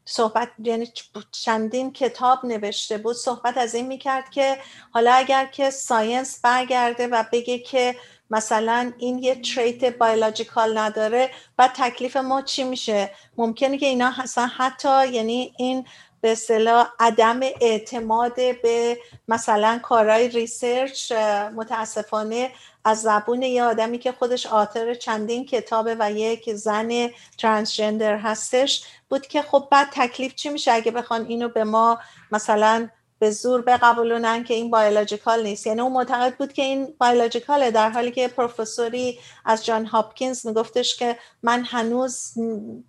صحبت 0.04 0.48
یعنی 0.58 0.88
چندین 1.30 1.92
کتاب 1.92 2.46
نوشته 2.46 2.98
بود 2.98 3.16
صحبت 3.16 3.58
از 3.58 3.74
این 3.74 3.86
می‌کرد 3.86 4.30
که 4.30 4.58
حالا 4.90 5.12
اگر 5.12 5.46
که 5.46 5.70
science 5.70 6.40
برگرده 6.40 7.06
و 7.06 7.24
بگه 7.32 7.58
که 7.58 7.96
مثلا 8.30 8.92
این 8.98 9.18
یه 9.18 9.34
trait 9.34 9.98
biological 9.98 10.78
نداره 10.78 11.30
و 11.58 11.68
تکلیف 11.76 12.16
ما 12.16 12.42
چی 12.42 12.64
میشه؟ 12.64 13.10
ممکنه 13.36 13.78
که 13.78 13.86
اینا 13.86 14.12
اصلا 14.18 14.46
حتی 14.46 15.08
یعنی 15.08 15.52
این 15.58 15.86
به 16.22 16.32
اصطلاح 16.32 16.88
عدم 17.00 17.40
اعتماد 17.60 18.34
به 18.36 18.98
مثلا 19.28 19.80
کارهای 19.82 20.28
research 20.28 21.12
متاسفانه 21.56 22.50
از 22.84 23.02
زبون 23.02 23.42
یه 23.42 23.62
آدمی 23.62 23.98
که 23.98 24.12
خودش 24.12 24.46
author 24.46 24.94
چندین 24.94 25.46
کتابه 25.46 25.96
و 25.98 26.12
یک 26.12 26.52
زن 26.54 27.10
ترانسجندر 27.38 28.16
هستش 28.16 28.84
بود 29.08 29.26
که 29.26 29.42
خب 29.42 29.68
بعد 29.70 29.88
تکلیف 29.92 30.34
چی 30.34 30.48
میشه؟ 30.48 30.72
اگه 30.72 30.90
بخوان 30.90 31.26
اینو 31.26 31.48
به 31.48 31.64
ما 31.64 31.98
مثلا 32.32 32.88
به 33.22 33.30
زور 33.30 33.62
بقبولونن 33.62 34.44
که 34.44 34.54
این 34.54 34.70
بایولوژیکال 34.70 35.42
نیست. 35.42 35.66
یعنی 35.66 35.80
اون 35.80 35.92
معتقد 35.92 36.36
بود 36.36 36.52
که 36.52 36.62
این 36.62 36.94
بایولوژیکاله 36.98 37.70
در 37.70 37.90
حالی 37.90 38.10
که 38.10 38.28
پروفسوری 38.28 39.18
از 39.44 39.64
جان 39.64 39.86
هاپکینز 39.86 40.46
میگفتش 40.46 40.96
که 40.96 41.18
من 41.42 41.64
هنوز 41.64 42.32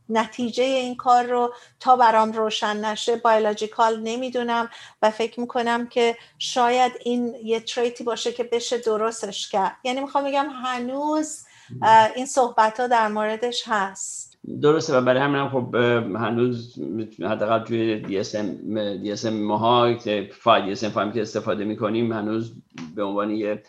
نتیجه 0.09 0.63
این 0.63 0.95
کار 0.95 1.23
رو 1.23 1.53
تا 1.79 1.95
برام 1.95 2.31
روشن 2.31 2.85
نشه 2.85 3.15
بایولوژیکال 3.15 3.99
نمی‌دونم 3.99 4.69
و 5.01 5.11
فکر 5.11 5.39
می‌کنم 5.39 5.87
که 5.87 6.17
شاید 6.39 6.91
این 7.03 7.35
یه 7.43 7.59
تریتی 7.59 8.03
باشه 8.03 8.31
که 8.31 8.43
بشه 8.43 8.77
درستش 8.77 9.49
کرد. 9.49 9.77
یعنی 9.83 9.99
می‌خوام 9.99 10.23
بگم 10.23 10.49
هنوز 10.63 11.45
این 12.15 12.25
صحبت 12.25 12.79
ها 12.79 12.87
در 12.87 13.07
موردش 13.07 13.63
هست. 13.65 14.32
درسته 14.61 14.97
و 14.97 15.01
برای 15.01 15.21
همین 15.21 15.35
هم 15.35 15.49
خب 15.49 15.75
هنوز 16.15 16.79
حداقل 17.19 17.59
توی 17.59 18.17
DSM 19.11 19.33
ماها 19.33 19.93
که 19.93 20.29
five 20.31 20.71
DSM 20.71 21.11
که 21.11 21.21
استفاده 21.21 21.65
می‌کنیم 21.65 22.11
هنوز 22.11 22.55
به 22.95 23.03
عنوان 23.03 23.29
یه 23.31 23.63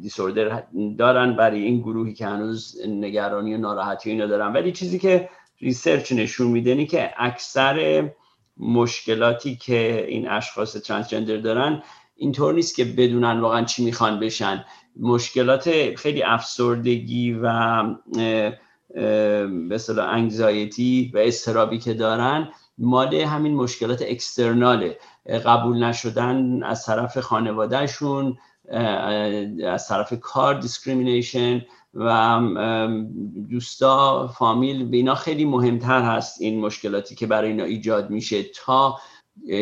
disorder 0.00 0.62
دارن 0.98 1.36
برای 1.36 1.62
این 1.62 1.80
گروهی 1.80 2.14
که 2.14 2.26
هنوز 2.26 2.76
نگرانی 2.88 3.54
و 3.54 3.58
ناراحتی 3.58 4.10
اینا 4.10 4.26
دارن. 4.26 4.52
ولی 4.52 4.72
چیزی 4.72 4.98
که 4.98 5.28
research 5.60 6.12
نشون 6.12 6.46
میده 6.46 6.70
اینه 6.70 6.86
که 6.86 7.10
اکثر 7.16 8.10
مشکلاتی 8.56 9.56
که 9.56 10.06
این 10.08 10.28
اشخاص 10.28 10.76
transgender 10.76 11.36
دارن 11.36 11.82
اینطور 12.16 12.54
نیست 12.54 12.76
که 12.76 12.84
بدونن 12.84 13.40
واقعا 13.40 13.64
چی 13.64 13.84
می‌خوان 13.84 14.20
بشن. 14.20 14.64
مشکلات 15.00 15.94
خیلی 15.94 16.22
افسردگی 16.22 17.38
و 17.42 17.82
به 18.94 19.68
اصطلاح 19.70 20.08
anxiety 20.08 21.10
و 21.14 21.18
استرابی 21.18 21.78
که 21.78 21.94
دارن 21.94 22.48
مال 22.78 23.14
همین 23.14 23.54
مشکلات 23.54 24.02
external 24.02 24.87
ه 24.87 24.98
قبول 25.46 25.84
نشدن 25.84 26.62
از 26.62 26.86
طرف 26.86 27.18
خانوادهشون 27.18 28.38
از 29.66 29.88
طرف 29.88 30.20
کار 30.20 30.60
discrimination 30.60 31.62
و 31.94 32.40
دوستا 33.50 34.28
فامیل 34.28 34.88
به 34.88 34.96
اینا 34.96 35.14
خیلی 35.14 35.44
مهمتر 35.44 36.02
هست 36.02 36.40
این 36.40 36.60
مشکلاتی 36.60 37.14
که 37.14 37.26
برای 37.26 37.50
اینا 37.50 37.64
ایجاد 37.64 38.10
میشه 38.10 38.42
تا 38.42 38.98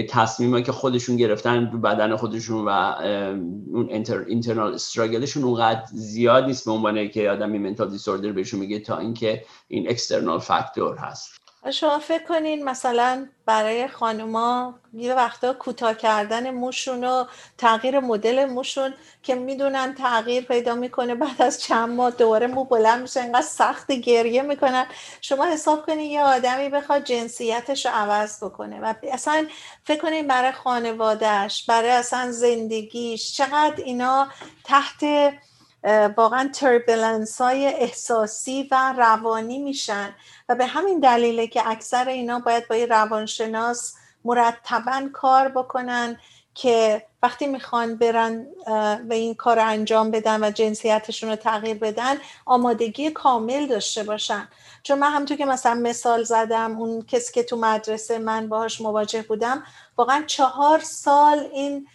تصمیمایی 0.08 0.64
که 0.64 0.72
خودشون 0.72 1.16
گرفتن 1.16 1.70
رو 1.70 1.78
بدن 1.78 2.16
خودشون 2.16 2.64
و 2.64 2.68
اون 2.68 3.88
inter، 3.90 4.18
internal 4.18 4.74
struggle 4.74 5.21
شون 5.21 5.44
اونقدر 5.44 5.82
زیاد 5.92 6.44
نیست 6.44 6.64
به 6.64 6.70
عنوان 6.70 7.08
که 7.08 7.30
آدمی 7.30 7.58
mental 7.58 7.90
disorder 7.90 8.32
بهشون 8.32 8.60
میگه 8.60 8.78
تا 8.78 8.98
اینکه 8.98 9.44
این 9.68 9.90
external 9.90 10.38
factor 10.38 10.96
هست. 10.96 11.39
شما 11.72 11.98
فکر 11.98 12.24
کنین 12.24 12.64
مثلا 12.64 13.28
برای 13.46 13.88
خانوما 13.88 14.74
یه 14.92 15.14
وقتا 15.14 15.52
کوتاه 15.52 15.94
کردن 15.94 16.50
موشون 16.50 17.04
و 17.04 17.24
تغییر 17.58 18.00
مدل 18.00 18.44
موشون 18.44 18.94
که 19.22 19.34
می‌دونن 19.34 19.94
تغییر 19.94 20.44
پیدا 20.44 20.74
می‌کنه 20.74 21.14
بعد 21.14 21.42
از 21.42 21.60
چند 21.62 21.88
ماه 21.88 22.10
دوباره 22.10 22.46
مو 22.46 22.64
بلند 22.64 23.02
میشه 23.02 23.20
اینقدر 23.20 23.42
سخت 23.42 23.92
گریه 23.92 24.42
می‌کنن. 24.42 24.86
شما 25.20 25.44
حساب 25.44 25.86
کنین 25.86 26.10
یه 26.10 26.22
آدمی 26.22 26.68
بخواد 26.68 27.04
جنسیتش 27.04 27.86
رو 27.86 27.92
عوض 27.92 28.44
بکنه 28.44 28.80
و 28.80 28.94
اصلا 29.12 29.46
فکر 29.84 30.00
کنین 30.00 30.26
برای 30.26 30.52
خانوادهش 30.52 31.64
برای 31.68 31.90
اصلا 31.90 32.32
زندگیش 32.32 33.36
چقدر 33.36 33.84
اینا 33.84 34.28
تحت 34.64 35.04
واقعا 36.16 36.50
تربلنس 36.54 37.40
های 37.40 37.66
احساسی 37.66 38.68
و 38.70 38.94
روانی 38.98 39.58
میشن 39.58 40.14
و 40.48 40.54
به 40.54 40.66
همین 40.66 41.00
دلیله 41.00 41.46
که 41.46 41.68
اکثر 41.68 42.08
اینا 42.08 42.38
باید 42.38 42.68
با 42.68 42.76
یه 42.76 42.86
روانشناس 42.86 43.94
مرتبا 44.24 45.08
کار 45.12 45.48
بکنن 45.48 46.18
که 46.54 47.06
وقتی 47.22 47.46
می‌خوان 47.46 47.96
برن 47.96 48.46
و 49.10 49.12
این 49.12 49.34
کار 49.34 49.56
رو 49.56 49.66
انجام 49.66 50.10
بدن 50.10 50.44
و 50.44 50.50
جنسیتشون 50.50 51.30
رو 51.30 51.36
تغییر 51.36 51.78
بدن 51.78 52.16
آمادگی 52.46 53.10
کامل 53.10 53.66
داشته 53.66 54.02
باشن. 54.02 54.48
چون 54.82 54.98
من 54.98 55.10
همونطور 55.10 55.36
که 55.36 55.46
مثلا 55.46 55.74
مثال 55.74 56.24
زدم 56.24 56.78
اون 56.78 57.02
کسی 57.02 57.32
که 57.32 57.42
تو 57.42 57.56
مدرسه 57.56 58.18
من 58.18 58.48
باهاش 58.48 58.80
مواجه 58.80 59.22
بودم 59.22 59.62
واقعا 59.96 60.24
چهار 60.26 60.78
سال 60.78 61.38
این 61.52 61.86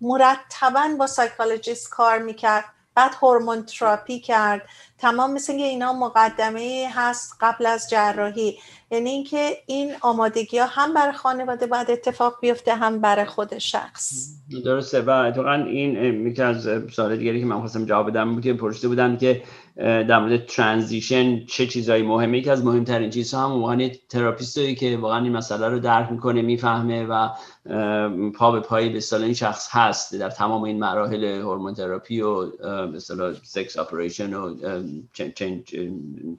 مرتبا 0.00 0.88
با 0.98 1.06
سایکولوژیست 1.06 1.90
کار 1.90 2.18
می‌کرد. 2.18 2.64
بعد 2.94 3.14
هورمون 3.22 3.62
تراپی 3.62 4.20
کرد. 4.20 4.62
تمام 4.98 5.32
مثل 5.32 5.52
اینا 5.52 5.92
مقدمه 5.92 6.88
هست 6.94 7.36
قبل 7.40 7.66
از 7.66 7.90
جراحی. 7.90 8.58
یعنی 8.90 9.10
اینکه 9.10 9.58
این 9.66 9.92
آمادگی 10.00 10.58
ها 10.58 10.66
هم 10.66 10.94
برای 10.94 11.12
خانواده 11.12 11.66
باید 11.66 11.90
اتفاق 11.90 12.38
بیفته 12.40 12.74
هم 12.74 13.00
برای 13.00 13.24
خود 13.24 13.58
شخص. 13.58 14.12
درسته. 14.64 15.00
و 15.00 15.10
اتفاقا 15.10 15.52
این 15.52 16.26
یکی 16.26 16.42
از 16.42 16.68
سوال 16.92 17.16
دیگری 17.16 17.40
که 17.40 17.46
من 17.46 17.58
خواستم 17.58 17.84
جواب 17.84 18.10
بدم 18.10 18.34
بود 18.34 18.42
که 18.42 18.54
پرسیده 18.54 18.88
بودن 18.88 19.16
که 19.16 19.42
در 19.76 20.18
مورد 20.18 20.46
ترانزیشن 20.46 21.46
چه 21.46 21.66
چیزایی 21.66 22.02
مهمه؟ 22.02 22.38
یکی 22.38 22.50
از 22.50 22.64
مهمترین 22.64 23.10
چیزها 23.10 23.44
هم 23.44 23.60
واقعا 23.60 23.90
تراپیستایی 24.08 24.74
که 24.74 24.96
واقعا 24.96 25.22
این 25.22 25.32
مسئله 25.32 25.68
رو 25.68 25.78
درک 25.78 26.12
می‌کنه 26.12 26.42
می‌فهمه 26.42 27.06
و 27.06 27.28
پا 28.30 28.52
به 28.52 28.60
پای 28.60 28.88
به 28.88 29.00
این 29.12 29.34
شخص 29.34 29.68
هست 29.70 30.14
در 30.14 30.30
تمام 30.30 30.62
این 30.62 30.78
مراحل 30.78 31.24
hormone 31.24 31.74
therapy 31.74 32.20
و 32.20 32.46
به 32.86 32.98
sex 33.42 33.78
operation 33.78 34.34
و 34.34 34.54
change 35.12 35.76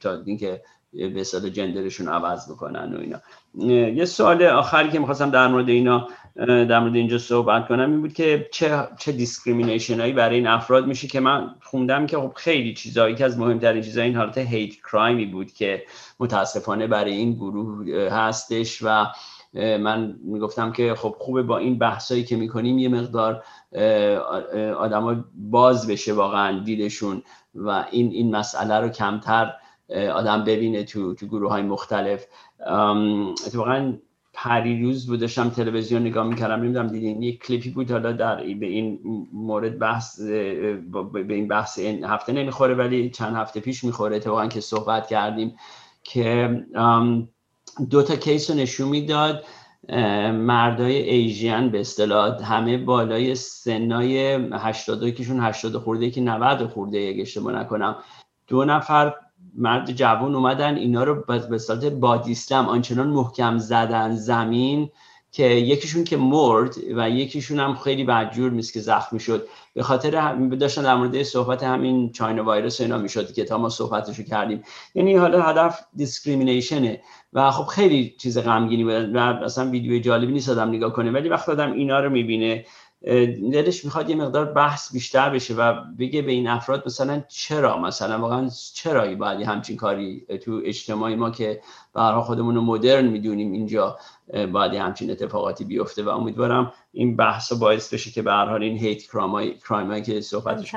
تا 0.02 0.22
اینکه 0.26 0.62
به 0.94 1.22
اصطلاح 1.22 1.50
gender 1.50 1.85
شون 1.85 2.08
عوض 2.08 2.52
بکنن 2.52 2.96
و 2.96 3.00
اینا. 3.00 3.22
یه 3.92 4.06
سوال 4.06 4.44
آخری 4.44 4.90
که 4.90 5.00
می‌خواستم 5.00 5.30
در 5.30 5.48
مورد 5.48 5.70
اینا 5.70 6.08
در 6.36 6.80
مورد 6.80 6.96
اینجا 6.96 7.18
صحبت 7.18 7.68
کنم 7.68 7.92
این 7.92 8.02
بود 8.02 8.14
که 8.14 8.50
چه 8.52 8.88
چه 9.00 9.12
discrimination 9.12 10.00
هایی 10.00 10.14
برای 10.14 10.36
این 10.36 10.48
افراد 10.48 10.88
میشه 10.88 11.08
که 11.08 11.20
من 11.20 11.56
خوندم 11.64 12.08
که 12.08 12.18
خب 12.18 12.32
خیلی 12.36 12.74
چیزایی 12.74 13.16
که 13.16 13.26
از 13.26 13.40
مهمترین 13.40 13.82
چیزها 13.82 14.04
این 14.04 14.16
حالت 14.16 14.38
hate 14.38 14.76
crime 14.76 15.18
ی 15.18 15.26
بود 15.26 15.54
که 15.54 15.84
متاسفانه 16.20 16.88
برای 16.88 17.14
این 17.14 17.34
گروه 17.34 18.10
هستش 18.12 18.84
و 18.84 19.06
من 19.54 20.20
می‌گفتم 20.24 20.72
که 20.72 20.96
خب 20.96 21.16
خوبه 21.20 21.44
با 21.44 21.58
این 21.58 21.78
بحثایی 21.78 22.24
که 22.24 22.36
می‌کنیم 22.36 22.78
یه 22.78 22.90
مقدار 22.90 23.44
آدما 24.78 25.26
باز 25.36 25.88
بشه 25.88 26.14
واقعا 26.14 26.60
دیدشون 26.60 27.22
و 27.56 27.86
این 27.92 28.12
این 28.12 28.36
مسئله 28.36 28.80
رو 28.80 28.90
کمتر 28.90 29.54
آدم 30.14 30.44
ببینه 30.44 30.84
تو 30.84 31.16
تو 31.16 31.28
گروه 31.28 31.52
های 31.52 31.62
مختلف 31.62 32.26
اتفاقا 33.48 33.94
پریروز 34.36 35.08
بود 35.08 35.20
داشتم 35.20 35.50
تلویزیون 35.50 36.02
نگاه 36.02 36.28
می‌کردم 36.28 36.56
نمی‌دونم 36.56 36.88
دیدین 36.88 37.22
یک 37.22 37.44
کلیپی 37.44 37.70
بود 37.70 37.92
حالا 37.92 38.12
در 38.12 38.36
به 38.36 38.66
این 38.66 39.00
مورد 39.34 39.80
بحث 39.80 40.20
به 40.20 41.34
این 41.34 41.48
بحث 41.48 41.80
این 41.80 42.04
هفته 42.04 42.34
نمی‌خوره 42.34 42.74
ولی 42.74 43.10
چند 43.10 43.36
هفته 43.36 43.60
پیش 43.60 43.84
می‌خوره. 43.84 44.16
اتفاقا 44.16 44.48
که 44.48 44.62
صحبت 44.62 45.08
کردیم 45.08 45.56
که 46.04 46.64
دو 47.90 48.04
تا 48.04 48.16
کیس 48.16 48.50
رو 48.50 48.58
نشون 48.58 48.88
می‌داد. 48.88 49.44
مردای 50.34 50.96
ایژین 51.10 51.70
به 51.70 51.80
اصطلاح 51.80 52.44
همه 52.44 52.78
بالای 52.78 53.36
سنای 53.36 54.36
80 54.54 55.10
کشون 55.10 55.40
80 55.40 55.78
خورده 55.78 56.10
که 56.10 56.22
90 56.22 56.68
خورده 56.68 56.98
اگه 56.98 57.22
اشتباه 57.22 57.54
نکنم. 57.54 57.96
دو 58.48 58.66
نفر 58.66 59.14
مرد 59.58 59.92
جوان 59.92 60.36
اومدن 60.36 60.76
اینا 60.76 61.04
رو 61.04 61.24
به 61.50 61.58
صورت 61.58 61.86
بادیسلم 61.86 62.70
آنچنان 62.70 63.08
محکم 63.08 63.58
زدن 63.58 64.16
زمین 64.16 64.90
که 65.32 65.44
یکیشون 65.44 66.04
که 66.04 66.18
مرد 66.18 66.76
و 66.96 67.10
یکیشون 67.10 67.60
هم 67.60 67.76
خیلی 67.76 68.04
بدجور 68.04 68.50
میست 68.50 68.74
که 68.74 68.80
زخمی 68.80 69.20
شد. 69.20 69.48
به 69.74 69.84
خاطر 69.84 70.36
داشتن 70.36 70.84
در 70.84 70.96
مورد 70.96 71.24
صحبت 71.24 71.64
همین 71.64 72.12
چاینا 72.12 72.44
وایرس 72.44 72.82
اینا 72.82 72.98
می‌شد 72.98 73.34
که 73.34 73.44
تا 73.44 73.58
ما 73.58 73.70
صحبتشو 73.70 74.24
کردیم. 74.24 74.64
یعنی 74.96 75.16
حالا 75.16 75.42
هدف 75.42 75.80
discrimination 75.96 76.95
ه 76.95 77.02
و 77.34 77.52
خب 77.52 77.66
خیلی 77.66 78.16
چیز 78.18 78.38
غمگینی 78.38 78.84
بود 78.84 79.16
و 79.16 79.20
اصلا 79.20 79.70
ویدیو 79.70 80.00
جالبی 80.00 80.34
نیست 80.34 80.50
آدم 80.50 80.70
نگاه 80.70 80.94
کنه. 80.94 81.12
ولی 81.12 81.30
وقتی 81.30 81.52
آدم 81.52 81.72
اینا 81.72 82.00
رو 82.00 82.10
می‌بینه 82.10 82.66
دلش 83.54 83.86
می‌خواد 83.86 84.10
یه 84.10 84.16
مقدار 84.16 84.46
بحث 84.46 84.94
بیشتر 84.94 85.30
بشه 85.30 85.54
و 85.54 85.74
بگه 86.00 86.22
به 86.22 86.32
این 86.32 86.48
افراد 86.48 86.84
مثلا 86.86 87.24
چرا؟ 87.28 87.78
مثلا 87.78 88.20
واقعا 88.20 88.50
چرا 88.74 89.16
باید 89.16 89.42
همچین 89.42 89.78
کاری 89.78 90.26
تو 90.44 90.62
اجتماعی 90.66 91.16
ما 91.16 91.30
که 91.30 91.62
برها 91.94 92.24
خودمون 92.24 92.56
رو 92.56 92.62
مدرن 92.62 93.06
می‌دونیم 93.06 93.52
اینجا 93.52 93.98
باید 94.52 94.74
همچین 94.74 95.12
اتفاقاتی 95.12 95.66
بیفته 95.66 96.04
و 96.04 96.10
امیدوارم 96.10 96.74
این 96.92 97.16
بحث 97.16 97.54
باعث 97.54 97.94
بشه 97.94 98.12
که 98.12 98.22
به 98.22 98.32
حال 98.32 98.64
این 98.64 98.78
hate 98.78 99.04
crime 99.64 99.91
ایی 99.91 100.02
که 100.06 100.22
صحبتش 100.22 100.76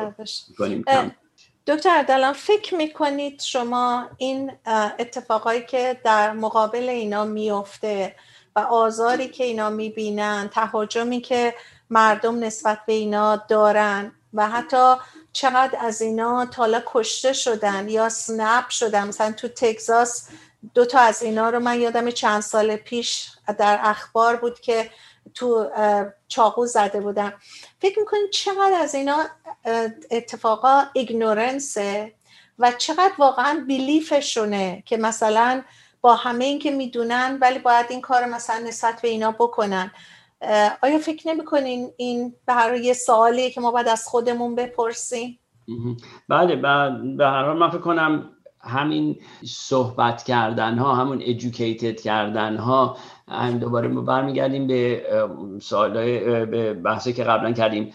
کنیم 0.59 0.85
دکتر 1.67 1.89
اردلان 1.91 2.33
فکر 2.33 2.75
می‌کنید 2.75 3.41
شما 3.41 4.07
این 4.17 4.53
اتفاقایی 4.99 5.63
که 5.63 6.01
در 6.05 6.33
مقابل 6.33 6.89
اینا 6.89 7.25
میفته 7.25 8.15
و 8.57 8.61
آزاری 8.61 9.29
که 9.29 9.45
اینا 9.45 9.71
می‌بینن 9.71 10.51
تهاجمی 10.53 11.21
که 11.21 11.55
مردم 11.91 12.45
نسبت 12.45 12.79
به 12.87 12.93
اینا 12.93 13.37
دارن 13.37 14.13
و 14.35 14.49
حتی 14.49 14.95
چقدر 15.33 15.79
از 15.81 16.03
اینا 16.03 16.47
تالا 16.47 16.83
کشته 16.87 17.33
شدن 17.33 17.89
یا 17.89 18.09
سنپ 18.09 18.69
شدن. 18.69 19.09
مثلا 19.09 19.33
تو 19.33 19.49
تگزاس 19.49 20.29
دو 20.75 20.85
تا 20.85 20.99
از 20.99 21.23
اینا 21.23 21.51
رو 21.51 21.61
من 21.61 21.81
یادم 21.81 22.11
چند 22.11 22.41
سال 22.41 22.77
پیش 22.77 23.31
در 23.59 23.79
اخبار 23.83 24.37
بود 24.37 24.61
که 24.61 24.91
تو 25.35 25.71
چاقو 26.29 26.67
زده 26.67 27.01
بودن. 27.01 27.33
فکر 27.81 27.99
می‌کنید 27.99 28.31
چقدر 28.31 28.79
از 28.81 28.95
اینا 28.95 29.25
اتفاقا 30.11 30.85
ایگنورنسه 30.93 32.13
و 32.59 32.73
چقدر 32.73 33.13
واقعا 33.19 33.65
بیلیفشونه 33.67 34.83
که 34.87 34.97
مثلا 34.97 35.63
با 36.01 36.15
همه 36.15 36.45
این 36.45 36.59
که 36.59 36.71
می‌دونن 36.71 37.39
ولی 37.41 37.59
باید 37.59 37.87
این 37.89 38.01
کار 38.01 38.25
مثلا 38.25 38.59
نسبت 38.59 39.01
به 39.01 39.09
اینا 39.09 39.33
بکنن. 39.33 39.91
آیا 40.83 40.99
فکر 40.99 41.29
نمی‌کنین 41.29 41.91
این 41.97 42.35
برای 42.47 42.85
یه 42.85 42.93
سوالیه 42.93 43.51
که 43.51 43.61
ما 43.61 43.71
باید 43.71 43.89
از 43.89 44.07
خودمون 44.07 44.55
بپرسیم؟ 44.55 45.39
بله 46.29 46.57
به 47.17 47.27
هر 47.27 47.45
حال 47.45 47.59
من 47.59 47.71
فکر 47.71 47.79
کنم 47.79 48.37
همین 48.61 49.17
صحبت 49.47 50.23
کردن 50.23 50.79
ها 50.79 50.95
همون 50.95 51.21
educated 51.21 52.03
کردن 52.03 52.57
ها 52.57 52.97
هم 53.29 53.59
دوباره 53.59 53.89
ما 53.89 54.01
برمیگردیم 54.01 54.67
به 54.67 55.03
سوالای 55.63 56.47
به 56.47 56.75
بحثی 56.75 57.13
که 57.13 57.25
قبلا 57.25 57.53
کردیم. 57.53 57.93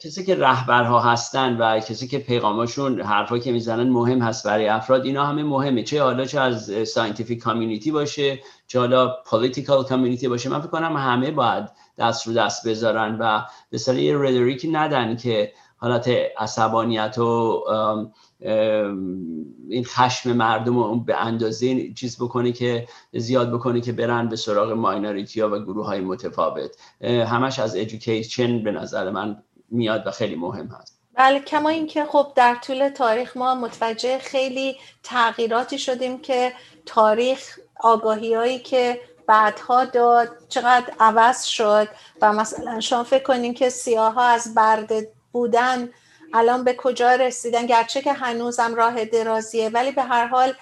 کسی 0.00 0.24
که 0.24 0.34
رهبرها 0.34 1.00
هستن 1.00 1.56
و 1.56 1.80
کسی 1.80 2.08
که 2.08 2.18
پیغاماشون 2.18 3.00
حرفا 3.00 3.38
که 3.38 3.52
می‌زنن 3.52 3.88
مهم 3.90 4.20
هست 4.20 4.46
برای 4.46 4.68
افراد 4.68 5.04
اینا 5.04 5.26
همه 5.26 5.42
مهمه. 5.42 5.82
چه 5.82 6.02
حالا 6.02 6.24
چه 6.24 6.40
از 6.40 6.70
scientific 6.88 7.38
community 7.38 7.90
باشه 7.90 8.38
چه 8.66 8.78
حالا 8.78 9.14
political 9.26 9.84
community 9.84 10.28
باشه. 10.28 10.50
من 10.50 10.60
فکر 10.60 10.70
کنم 10.70 10.96
همه 10.96 11.30
باید 11.30 11.64
دست 11.98 12.26
رو 12.26 12.32
دست 12.32 12.68
بذارن 12.68 13.16
و 13.20 13.42
به 13.70 13.78
سر 13.78 13.98
یه 13.98 14.18
rhetoric 14.18 14.62
ی 14.62 14.68
ندن 14.68 15.16
که 15.16 15.52
حالت 15.76 16.10
عصبانیت 16.38 17.18
و 17.18 17.62
این 19.68 19.84
خشم 19.84 20.32
مردم 20.32 20.78
رو 20.78 20.96
به 20.96 21.16
اندازه 21.16 21.92
چیز 21.92 22.16
بکنه 22.16 22.52
که 22.52 22.88
زیاد 23.12 23.52
بکنه 23.52 23.80
که 23.80 23.92
برن 23.92 24.28
به 24.28 24.36
سراغ 24.36 24.70
minority 24.72 25.40
ها 25.40 25.48
و 25.48 25.58
گروه 25.58 25.86
های 25.86 26.00
متفاوت 26.00 26.76
همش 27.02 27.58
از 27.58 27.76
ادویکیشن 27.76 28.62
به 28.64 28.72
نظر 28.72 29.10
من 29.10 29.42
میاد 29.70 30.06
و 30.06 30.10
خیلی 30.10 30.36
مهم 30.36 30.66
هست. 30.66 30.96
بله 31.14 31.40
کما 31.40 31.68
اینکه 31.68 32.04
خب 32.04 32.32
در 32.34 32.54
طول 32.54 32.88
تاریخ 32.88 33.36
ما 33.36 33.54
متوجه 33.54 34.18
خیلی 34.18 34.76
تغییراتی 35.02 35.78
شدیم 35.78 36.18
که 36.18 36.52
تاریخ 36.86 37.58
آگاهی 37.80 38.34
هایی 38.34 38.58
که 38.58 39.00
بعدها 39.26 39.84
داد 39.84 40.28
چقدر 40.48 40.92
عوض 41.00 41.44
شد 41.44 41.88
و 42.22 42.32
مثلا 42.32 42.80
شما 42.80 43.04
فکر 43.04 43.22
کنین 43.22 43.54
که 43.54 43.68
سیاه 43.68 44.14
ها 44.14 44.22
از 44.22 44.54
برد 44.54 44.90
بودن 45.36 45.88
الان 46.34 46.64
به 46.64 46.74
کجا 46.74 47.14
رسیدن؟ 47.14 47.66
گرچه 47.66 48.02
که 48.02 48.12
هنوزم 48.12 48.74
راه 48.74 49.04
درازیه 49.04 49.68
ولی 49.68 49.92
به 49.92 50.02
هر 50.02 50.26
حال 50.26 50.54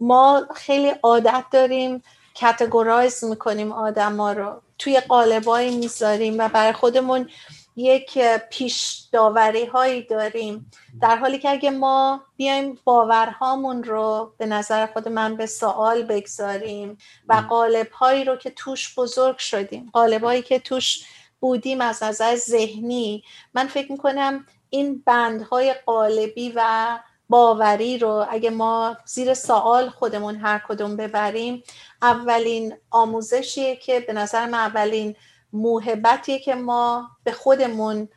ما 0.00 0.46
خیلی 0.54 0.92
عادت 1.02 1.44
داریم 1.52 2.02
کتگورایز 2.34 3.24
می‌کنیم 3.24 3.72
آدم 3.72 4.22
رو. 4.22 4.60
توی 4.78 5.00
قالبایی 5.00 5.76
می‌ذاریم 5.76 6.38
و 6.38 6.48
برای 6.48 6.72
خودمون 6.72 7.28
یک 7.76 8.18
پیش 8.50 9.04
داوری 9.12 9.66
هایی 9.66 10.02
داریم. 10.02 10.70
در 11.02 11.16
حالی 11.16 11.38
که 11.38 11.50
اگه 11.50 11.70
ما 11.70 12.22
بیایم 12.36 12.78
باورهامون 12.84 13.84
رو 13.84 14.32
به 14.38 14.46
نظر 14.46 14.86
خود 14.86 15.08
من 15.08 15.36
به 15.36 15.46
سوال 15.46 16.02
بگذاریم 16.02 16.98
و 17.28 17.34
قالب 17.34 17.90
هایی 17.90 18.24
رو 18.24 18.36
که 18.36 18.50
توش 18.50 18.98
بزرگ 18.98 19.38
شدیم 19.38 19.90
قالب 19.92 20.24
هایی 20.24 20.42
که 20.42 20.58
توش 20.58 21.04
بودیم 21.40 21.80
از 21.80 22.02
نظر 22.02 22.36
ذهنی 22.36 23.24
من 23.54 23.66
فکر 23.66 23.92
می‌کنم 23.92 24.46
این 24.70 25.02
بندهای 25.06 25.74
قالبی 25.86 26.52
و 26.56 26.98
باوری 27.28 27.98
رو 27.98 28.26
اگه 28.30 28.50
ما 28.50 28.96
زیر 29.04 29.34
سوال 29.34 29.90
خودمون 29.90 30.36
هر 30.36 30.62
کدوم 30.68 30.96
ببریم 30.96 31.62
اولین 32.02 32.76
آموزشیه 32.90 33.76
که 33.76 34.00
به 34.00 34.12
نظر 34.12 34.46
من 34.46 34.54
اولین 34.54 35.16
موهبتیه 35.52 36.38
که 36.38 36.54
ما 36.54 37.10
به 37.24 37.32
خودمون 37.32 38.08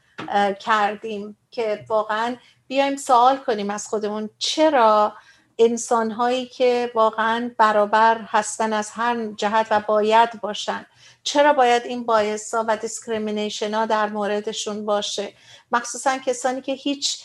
کردیم 0.60 1.38
که 1.52 1.86
واقعا 1.90 2.36
بیایم 2.68 2.96
سوال 2.96 3.38
کنیم 3.38 3.70
از 3.70 3.88
خودمون 3.88 4.30
چرا 4.38 5.14
انسان 5.60 6.12
هایی 6.12 6.46
که 6.46 6.92
واقعا 6.96 7.52
برابر 7.58 8.22
هستن 8.28 8.74
از 8.74 8.92
هر 8.92 9.26
جهت 9.26 9.68
و 9.72 9.80
باید 9.80 10.42
باشن؟ 10.42 10.86
چرا 11.24 11.54
باید 11.54 11.84
این 11.86 12.04
باعثا 12.04 12.66
و 12.68 12.78
discrimination 12.78 13.74
ها 13.74 13.86
در 13.86 14.10
موردشون 14.10 14.86
باشه؟ 14.86 15.34
مخصوصا 15.72 16.18
کسانی 16.18 16.62
که 16.62 16.74
هیچ 16.74 17.24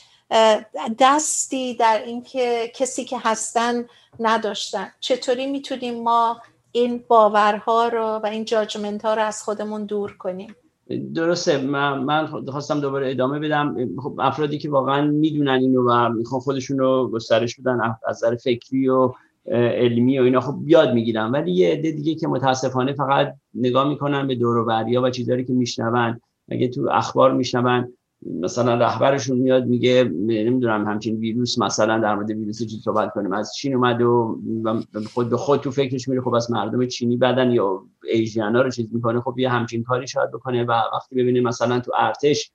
دستی 0.98 1.74
در 1.74 2.02
اینکه 2.04 2.72
کسی 2.74 3.04
که 3.04 3.18
هستن 3.18 3.86
نداشتن. 4.20 4.92
چطوری 5.00 5.46
می‌تونیم 5.46 6.02
ما 6.02 6.40
این 6.72 7.04
باورها 7.08 7.88
رو 7.88 8.04
و 8.04 8.26
این 8.26 8.44
جاجمنت 8.44 9.04
ها 9.04 9.14
رو 9.14 9.22
از 9.22 9.42
خودمون 9.42 9.86
دور 9.86 10.16
کنیم؟ 10.16 10.56
درسته. 11.14 11.58
من, 11.58 11.98
من 11.98 12.26
خواستم 12.26 12.80
دوباره 12.80 13.10
ادامه 13.10 13.38
بدم. 13.38 13.76
خب 14.02 14.14
افرادی 14.18 14.58
که 14.58 14.70
واقعا 14.70 15.02
می‌دونن 15.02 15.52
اینو 15.60 15.90
و 15.90 16.08
می‌خوان 16.08 16.40
خودشون 16.40 16.78
رو 16.78 17.10
گسترش 17.10 17.60
بدن 17.60 17.80
از 17.80 17.94
نظر 18.08 18.36
فکری 18.36 18.88
و 18.88 19.12
علمی 19.52 20.18
و 20.18 20.22
اینا 20.22 20.40
خب 20.40 20.54
بیاد 20.64 20.94
می‌گیرن 20.94 21.30
ولی 21.30 21.52
یه 21.52 21.72
عده 21.72 21.90
دیگه 21.90 22.14
که 22.14 22.28
متاسفانه 22.28 22.92
فقط 22.92 23.34
نگاه 23.54 23.88
می‌کنن 23.88 24.26
به 24.26 24.34
دور 24.34 24.56
و 24.56 25.00
و 25.02 25.10
چیزایی 25.10 25.44
که 25.44 25.52
میشنون. 25.52 26.20
اگه 26.48 26.68
تو 26.68 26.88
اخبار 26.92 27.32
میشنون 27.32 27.92
مثلا 28.40 28.74
رهبرشون 28.74 29.38
میاد 29.38 29.66
میگه 29.66 30.04
نمی‌دونم 30.26 30.86
همچین 30.86 31.16
ویروس 31.16 31.58
مثلا 31.58 31.98
در 31.98 32.14
مورد 32.14 32.30
ویروس 32.30 32.62
چی 32.62 32.76
صحبت 32.84 33.12
کنیم 33.12 33.32
از 33.32 33.52
چین 33.56 33.74
اومد 33.74 34.02
و 34.02 34.40
خود 35.14 35.30
به 35.30 35.36
خود 35.36 35.60
تو 35.60 35.70
فکرش 35.70 36.08
میره 36.08 36.20
خب 36.20 36.34
از 36.34 36.50
مردم 36.50 36.86
چینی 36.86 37.16
بدن 37.16 37.50
یا 37.50 37.82
ایژیانا 38.12 38.62
رو 38.62 38.70
چیز 38.70 38.94
می‌کنه 38.94 39.20
خب 39.20 39.38
یه 39.38 39.48
همچین 39.48 39.82
کاری 39.82 40.06
شاید 40.06 40.30
بکنه 40.30 40.64
و 40.64 40.72
وقتی 40.94 41.16
ببینه 41.16 41.40
مثلا 41.40 41.80
تو 41.80 41.92
ارتش 41.98 42.52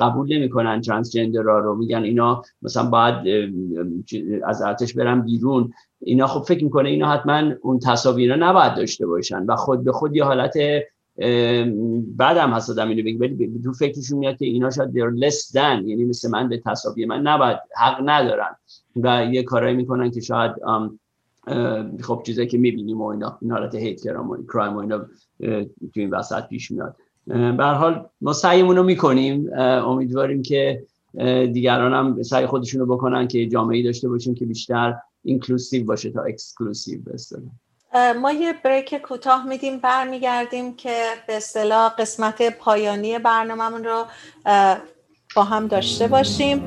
قبول 0.00 0.36
نمی‌کنن 0.36 0.80
ترانسجندر 0.80 1.40
رو. 1.40 1.76
میگن 1.76 2.02
اینا 2.02 2.42
مثلا 2.62 2.90
باید 2.90 3.14
از 4.44 4.62
ارتش 4.62 4.94
برن 4.94 5.20
بیرون. 5.20 5.72
اینا 6.00 6.26
خب 6.26 6.44
فکر 6.44 6.64
می‌کنه 6.64 6.88
اینا 6.88 7.08
حتما 7.08 7.52
اون 7.62 7.78
تصاویر 7.78 8.36
نباید 8.36 8.74
داشته 8.74 9.06
باشن 9.06 9.44
و 9.44 9.56
خود 9.56 9.84
به 9.84 9.92
خود 9.92 10.16
یه 10.16 10.24
حالت 10.24 10.54
بعدم 12.16 12.50
هست 12.50 12.70
آدم 12.70 12.88
اینو 12.88 13.02
بگی 13.02 13.16
ولی 13.16 13.60
تو 13.64 13.72
فکرشون 13.72 14.18
میاد 14.18 14.36
که 14.36 14.44
اینا 14.44 14.70
شاید 14.70 14.90
they're 14.90 15.20
less 15.24 15.52
than 15.52 15.88
یعنی 15.88 16.04
مثل 16.04 16.30
من 16.30 16.48
به 16.48 16.62
تصاویر 16.66 17.08
من 17.08 17.20
نباید 17.20 17.58
حق 17.76 18.00
ندارن. 18.04 18.56
و 18.96 19.24
یه 19.32 19.42
کارایی 19.42 19.76
می‌کنن 19.76 20.10
که 20.10 20.20
شاید 20.20 20.52
خب 22.02 22.22
چیزایی 22.26 22.48
که 22.48 22.58
می‌بینیم 22.58 23.00
و 23.00 23.06
اینا 23.06 23.38
این 23.42 23.50
حالت 23.50 23.74
hate 23.74 24.00
crime 24.02 24.76
و 24.76 24.78
اینا 24.78 24.98
تو 25.94 26.00
این 26.00 26.10
وسط 26.10 26.48
پیش 26.48 26.70
میاد. 26.70 26.96
به 27.56 27.64
حال 27.64 28.08
ما 28.20 28.32
سعیمون 28.32 28.76
رو 28.76 28.82
می‌کنیم 28.82 29.50
امیدواریم 29.58 30.42
که 30.42 30.82
دیگران 31.52 31.92
هم 31.92 32.22
سعی 32.22 32.46
خودشون 32.46 32.80
رو 32.80 32.96
بکنن 32.96 33.28
که 33.28 33.46
جامعه 33.46 33.82
داشته 33.82 34.08
باشیم 34.08 34.34
که 34.34 34.46
بیشتر 34.46 34.94
inclusive 35.24 35.84
باشه 35.84 36.10
تا 36.10 36.22
exclusive 36.22 37.00
به 37.02 38.12
ما 38.12 38.32
یه 38.32 38.54
break 38.64 38.94
کوتاه 38.94 39.48
میدیم 39.48 39.78
برمیگردیم 39.78 40.76
که 40.76 41.04
به 41.26 41.36
اصطلاح 41.36 41.94
قسمت 41.98 42.58
پایانی 42.58 43.18
برنامهمون 43.18 43.84
رو 43.84 44.04
با 45.36 45.44
هم 45.44 45.66
داشته 45.66 46.08
باشیم. 46.08 46.62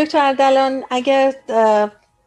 دکتر 0.00 0.18
اردلان 0.18 0.84
اگر 0.90 1.34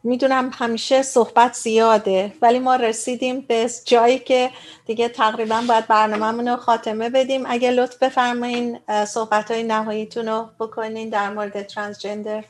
می‌دونم 0.04 0.50
همیشه 0.54 1.02
صحبت 1.02 1.54
زیاده 1.54 2.32
ولی 2.42 2.58
ما 2.58 2.76
رسیدیم 2.76 3.40
به 3.40 3.70
جایی 3.84 4.18
که 4.18 4.50
دیگه 4.86 5.08
تقریبا 5.08 5.64
باید 5.68 5.86
برنامه 5.86 6.50
رو 6.50 6.56
خاتمه 6.56 7.10
بدیم. 7.10 7.44
اگر 7.46 7.70
لطف 7.70 7.98
بفرمایین 7.98 8.78
صحبت 9.08 9.50
های 9.50 9.62
نهاییتون 9.62 10.28
رو 10.28 10.48
بکنین 10.60 11.08
در 11.08 11.30
مورد 11.30 11.62
ترانسجندر 11.62 12.44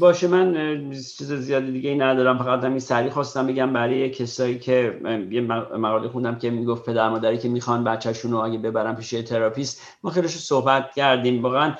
باشه 0.00 0.26
من 0.26 0.54
چیز 0.90 1.32
زیادی 1.32 1.72
دیگه 1.72 1.90
ای 1.90 1.96
ندارم. 1.96 2.38
فقط 2.38 2.64
همین 2.64 2.78
سریع 2.78 3.10
خواستم 3.10 3.46
بگم 3.46 3.72
برای 3.72 4.10
کسایی 4.10 4.58
که 4.58 5.00
یه 5.30 5.40
مقاله 5.40 6.08
خوندم 6.08 6.38
که 6.38 6.50
می‌گفت 6.50 6.84
پدر 6.84 7.08
مادری 7.08 7.38
که 7.38 7.48
می‌خوان 7.48 7.84
بچهشون 7.84 8.32
رو 8.32 8.38
اگه 8.38 8.58
ببرن 8.58 8.94
پیش 8.94 9.10
تراپیست 9.10 9.82
ما 10.02 10.10
خیلیش 10.10 10.36
صحبت 10.36 10.94
کردیم. 10.96 11.42
واقعا 11.42 11.74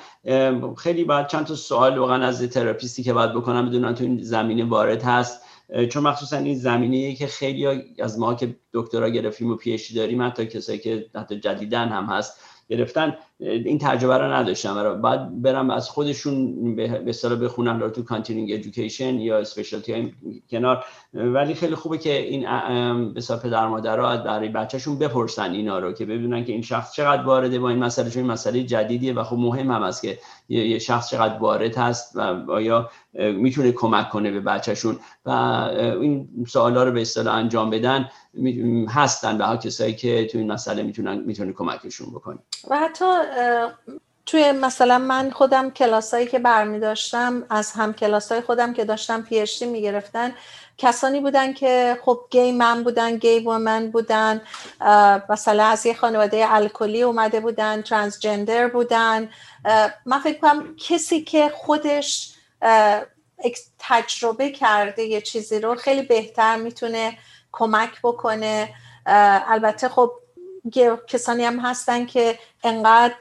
خیلی 0.77 1.03
باید 1.03 1.27
چند 1.27 1.45
تا 1.45 1.55
سوال 1.55 1.97
واقعا 1.97 2.25
از 2.25 2.43
تراپیستی 2.49 3.03
که 3.03 3.13
باید 3.13 3.33
بکنم 3.33 3.69
بدونن 3.69 3.95
تو 3.95 4.03
این 4.03 4.23
زمینه 4.23 4.65
وارد 4.65 5.03
هست. 5.03 5.41
چون 5.89 6.03
مخصوصا 6.03 6.37
این 6.37 6.55
زمینه 6.55 7.15
که 7.15 7.27
خیلی 7.27 7.67
از 7.99 8.19
ما 8.19 8.33
که 8.33 8.55
دکترا 8.73 9.09
گرفتیم 9.09 9.51
و 9.51 9.55
PhD 9.55 9.95
داریم 9.95 10.21
حتی 10.21 10.45
کسایی 10.45 10.79
که 10.79 11.05
حتی 11.15 11.39
جدیدن 11.39 11.87
هم 11.87 12.05
هست. 12.05 12.41
گرفتن 12.69 13.15
این 13.39 13.77
تجربه 13.77 14.17
رو 14.17 14.33
نداشتم. 14.33 15.01
بعد 15.01 15.41
برم 15.41 15.69
از 15.69 15.89
خودشون 15.89 16.75
به 16.75 17.03
اصطلاح 17.07 17.39
بخونن 17.39 17.91
تو 17.91 18.03
continuing 18.03 18.51
education 18.51 19.19
یا 19.19 19.37
specialty 19.39 19.93
های 19.93 20.11
کنار. 20.49 20.85
ولی 21.13 21.53
خیلی 21.53 21.75
خوبه 21.75 21.97
که 21.97 22.21
این 22.21 22.43
به 23.13 23.21
پدر 23.43 23.67
مادرها 23.67 24.17
برای 24.17 24.49
بچهشون 24.49 24.99
بپرسن 24.99 25.51
اینا 25.51 25.79
رو 25.79 25.91
که 25.91 26.05
ببینن 26.05 26.45
که 26.45 26.51
این 26.51 26.61
شخص 26.61 26.93
چقدر 26.93 27.23
وارده 27.23 27.59
با 27.59 27.69
این 27.69 27.79
مسئله 27.79 28.09
چون 28.09 28.23
این 28.23 28.31
مسئله 28.31 28.63
جدیدیه 28.63 29.13
و 29.13 29.23
خب 29.23 29.37
مهم 29.37 29.71
هم 29.71 29.83
است 29.83 30.01
که 30.01 30.19
یه 30.49 30.79
شخص 30.79 31.09
چقدر 31.09 31.37
وارد 31.37 31.77
هست 31.77 32.15
و 32.15 32.21
آیا 32.51 32.89
می‌تونه 33.13 33.71
کمک 33.71 34.09
کنه 34.09 34.31
به 34.31 34.39
بچهشون 34.39 34.99
و 35.25 35.29
این 35.29 36.29
سوالا 36.47 36.83
رو 36.83 36.91
به 36.91 37.01
اصطلاح 37.01 37.35
انجام 37.35 37.69
بدن 37.69 38.09
هستن 38.89 39.37
به 39.37 39.57
کسایی 39.63 39.95
که 39.95 40.25
تو 40.25 40.37
این 40.37 40.51
مسئله 40.51 40.83
می‌تونن 40.83 41.17
می‌تونه 41.17 41.53
کمکشون 41.53 42.09
بکنه. 42.09 42.39
و 42.69 42.77
حتی 42.77 43.05
توی 44.25 44.51
مثلا 44.51 44.97
من 44.97 45.29
خودم 45.29 45.69
کلاسایی 45.69 46.27
که 46.27 46.39
برمی 46.39 46.79
داشتم 46.79 47.43
از 47.49 47.71
هم 47.71 47.93
کلاسای 47.93 48.41
خودم 48.41 48.73
که 48.73 48.85
داشتم 48.85 49.21
پی 49.21 49.39
اچ 49.39 49.63
می‌گرفتن 49.63 50.33
کسانی 50.77 51.19
بودن 51.19 51.53
که 51.53 51.97
خب 52.05 52.19
گی 52.29 52.51
من 52.51 52.83
بودن 52.83 53.17
گی 53.17 53.39
وومن 53.39 53.91
بودن 53.91 54.41
مثلا 55.29 55.63
از 55.63 55.85
یه 55.85 55.93
خانواده 55.93 56.45
الکلی 56.49 57.01
اومده 57.01 57.39
بودن 57.39 57.81
ترانسجندر 57.81 58.67
بودن 58.67 59.29
من 60.05 60.19
فکر 60.23 60.39
کنم 60.39 60.75
کسی 60.75 61.21
که 61.21 61.51
خودش 61.55 62.35
تجربه 63.79 64.49
کرده 64.49 65.03
یه 65.03 65.21
چیزی 65.21 65.59
رو 65.59 65.75
خیلی 65.75 66.01
بهتر 66.01 66.55
می‌تونه 66.55 67.17
کمک 67.51 68.01
بکنه. 68.03 68.73
البته 69.05 69.89
خب 69.89 70.11
کسانی 71.07 71.45
هم 71.45 71.59
هستن 71.59 72.05
که 72.05 72.39
انقدر 72.63 73.15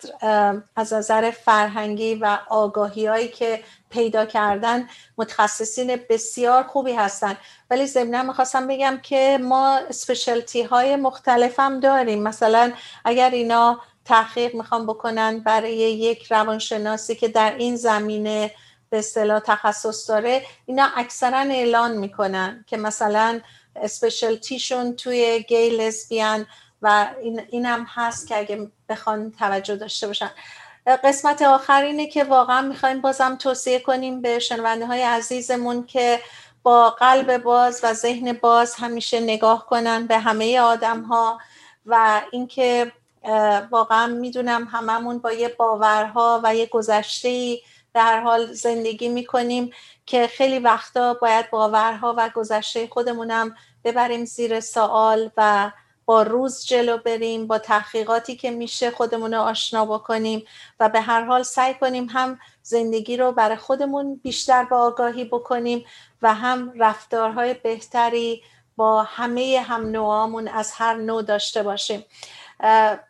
از 0.76 0.92
نظر 0.92 1.30
فرهنگی 1.30 2.14
و 2.14 2.38
آگاهی 2.48 3.06
هایی 3.06 3.28
که 3.28 3.62
پیدا 3.90 4.26
کردن 4.26 4.88
متخصصین 5.18 6.00
بسیار 6.08 6.62
خوبی 6.62 6.92
هستن. 6.92 7.36
ولی 7.70 7.86
ضمنا 7.86 8.22
می‌خواستم 8.22 8.68
بگم 8.68 8.98
که 9.02 9.38
ما 9.42 9.76
اسپشلتی 9.76 10.62
های 10.62 10.96
مختلف 10.96 11.60
هم 11.60 11.80
داریم. 11.80 12.22
مثلا 12.22 12.72
اگر 13.04 13.30
اینا 13.30 13.80
تحقیق 14.04 14.54
می‌خوام 14.54 14.86
بکنن 14.86 15.38
برای 15.38 15.76
یک 15.76 16.32
روانشناسی 16.32 17.14
که 17.14 17.28
در 17.28 17.54
این 17.58 17.76
زمینه 17.76 18.50
به 18.90 18.98
اصطلاح 18.98 19.40
تخصص 19.40 20.10
داره 20.10 20.42
اینا 20.66 20.88
اکثرا 20.96 21.38
اعلان 21.38 21.96
می‌کنن 21.96 22.64
که 22.66 22.76
مثلا 22.76 23.40
اسپشلتیشون 23.76 24.96
توی 24.96 25.44
گی 25.48 25.70
لسبیان 25.70 26.46
و 26.82 27.08
این, 27.22 27.40
این 27.50 27.66
هم 27.66 27.86
هست 27.88 28.28
که 28.28 28.38
اگه 28.38 28.70
بخوان 28.88 29.32
توجه 29.38 29.76
داشته 29.76 30.06
باشن. 30.06 30.30
قسمت 31.04 31.42
آخر 31.42 31.82
اینه 31.82 32.06
که 32.06 32.24
واقعا 32.24 32.62
می‌خوایم 32.62 33.00
بازم 33.00 33.36
توصیه 33.36 33.80
کنیم 33.80 34.20
به 34.20 34.38
شنونده 34.38 34.86
های 34.86 35.02
عزیزمون 35.02 35.86
که 35.86 36.20
با 36.62 36.90
قلب 36.90 37.38
باز 37.38 37.80
و 37.82 37.94
ذهن 37.94 38.32
باز 38.32 38.74
همیشه 38.74 39.20
نگاه 39.20 39.66
کنن 39.66 40.06
به 40.06 40.18
همه 40.18 40.60
آدم 40.60 41.02
ها 41.02 41.38
و 41.86 42.22
اینکه 42.32 42.92
واقعا 43.70 44.06
می‌دونم 44.06 44.68
هممون 44.72 45.18
با 45.18 45.32
یه 45.32 45.48
باورها 45.48 46.40
و 46.44 46.54
یه 46.54 46.66
گذشته 46.66 47.58
در 47.98 48.04
هر 48.04 48.20
حال 48.20 48.52
زندگی 48.52 49.08
می‌کنیم 49.08 49.70
که 50.06 50.26
خیلی 50.26 50.58
وقتا 50.58 51.14
باید 51.14 51.50
باورها 51.50 52.14
و 52.18 52.30
گذشته 52.34 52.86
خودمونم 52.86 53.54
ببریم 53.84 54.24
زیر 54.24 54.60
سوال 54.60 55.30
و 55.36 55.70
با 56.04 56.22
روز 56.22 56.66
جلو 56.66 56.98
بریم 56.98 57.46
با 57.46 57.58
تحقیقاتی 57.58 58.36
که 58.36 58.50
میشه 58.50 58.90
خودمون 58.90 59.34
رو 59.34 59.40
آشنا 59.40 59.84
بکنیم 59.84 60.44
و 60.80 60.88
به 60.88 61.00
هر 61.00 61.24
حال 61.24 61.42
سعی 61.42 61.74
کنیم 61.74 62.06
هم 62.10 62.38
زندگی 62.62 63.16
رو 63.16 63.32
برای 63.32 63.56
خودمون 63.56 64.20
بیشتر 64.22 64.64
با 64.64 64.76
آگاهی 64.76 65.24
بکنیم 65.24 65.84
و 66.22 66.34
هم 66.34 66.72
رفتارهای 66.76 67.54
بهتری 67.54 68.42
با 68.76 69.02
همه 69.02 69.64
هم 69.68 69.86
نوعامون 69.86 70.48
از 70.48 70.72
هر 70.72 70.94
نوع 70.94 71.22
داشته 71.22 71.62
باشیم. 71.62 72.04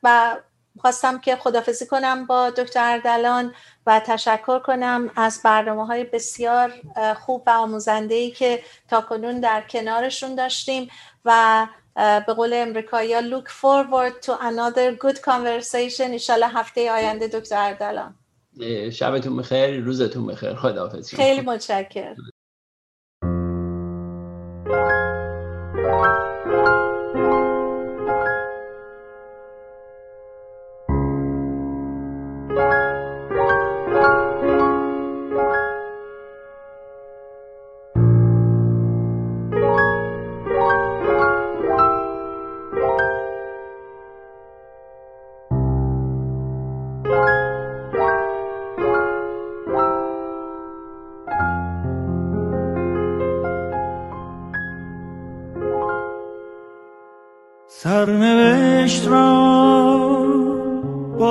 و 0.02 0.36
خواستم 0.78 1.18
که 1.18 1.36
خدافزی 1.36 1.86
کنم 1.86 2.26
با 2.26 2.50
دکتر 2.50 2.92
اردلان 2.92 3.54
و 3.86 4.00
تشکر 4.00 4.58
کنم 4.58 5.10
از 5.16 5.40
برنامه 5.44 5.86
های 5.86 6.04
بسیار 6.04 6.72
خوب 7.26 7.42
و 7.46 7.50
آموزنده 7.50 8.14
ای 8.14 8.30
که 8.30 8.62
تا 8.88 9.00
کنون 9.00 9.40
در 9.40 9.60
کنارشون 9.60 10.34
داشتیم 10.34 10.88
و 11.24 11.66
به 12.26 12.34
قول 12.36 12.52
امریکایی 12.54 13.30
look 13.30 13.48
forward 13.48 14.26
to 14.26 14.30
another 14.30 15.04
good 15.04 15.16
conversation. 15.16 16.00
ایشالله 16.00 16.48
هفته 16.48 16.92
آینده 16.92 17.28
دکتر 17.28 17.56
اردلان. 17.58 18.14
شبتون 18.92 19.36
بخیر 19.36 19.80
روزتون 19.80 20.26
بخیر. 20.26 20.54
خداحافظ 20.54 21.14
خیلی 21.14 21.40
متشکرم. 21.40 22.16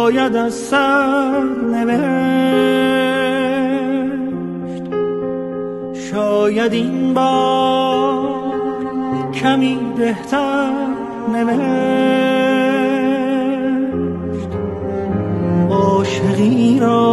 باید 0.08 0.36
از 0.36 0.54
سر 0.54 1.44
نوشت. 1.72 2.04
شاید 6.12 6.74
این 6.74 7.14
بار 7.14 8.54
کمی 9.34 9.80
بهتر 9.98 10.72
نوشت. 11.34 11.58
عاشقی 15.70 16.80
را 16.80 17.08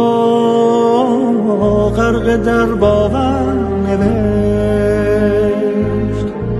غرق 1.97 2.35
در 2.35 2.65
باور 2.65 3.53
نوشت. 3.87 5.15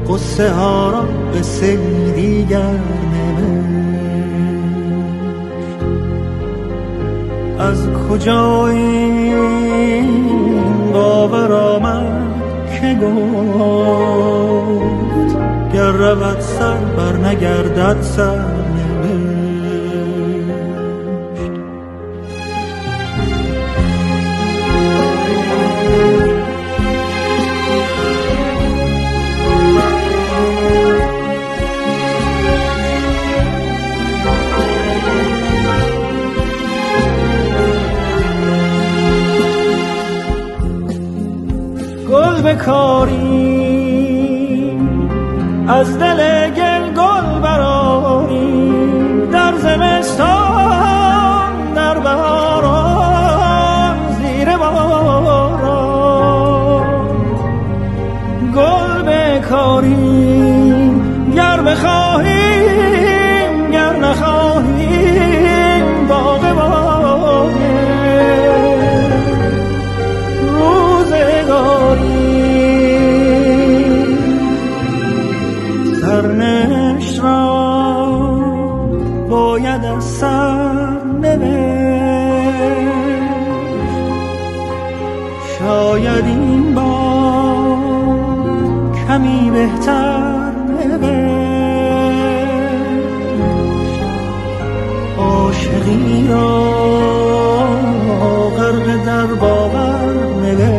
قصه 0.09 0.49
ها 0.49 0.91
را 0.91 1.05
قصه 1.39 1.77
دیگر 2.15 2.79
از 7.66 7.88
کجا 8.09 8.68
این 8.68 10.07
باور 10.93 11.51
آمد 11.53 12.41
که 12.72 12.93
گفت 13.01 14.26
گر 15.74 15.91
رود 15.91 16.39
سر 16.39 16.78
بر 16.78 17.18
نگردد 17.18 18.01
سر. 18.01 18.64
بکاری 42.56 43.36
از 45.68 45.99
دل 45.99 46.34
شاید 85.66 86.26
این 86.26 86.74
بار 86.74 87.78
کمی 89.07 89.51
بهتر 89.51 90.51
نوشت 90.80 91.22
عاشقی 95.18 96.28
را 96.30 96.76
غرق 98.57 99.05
در 99.05 99.26
باور 99.26 100.16
نوشت. 100.41 100.76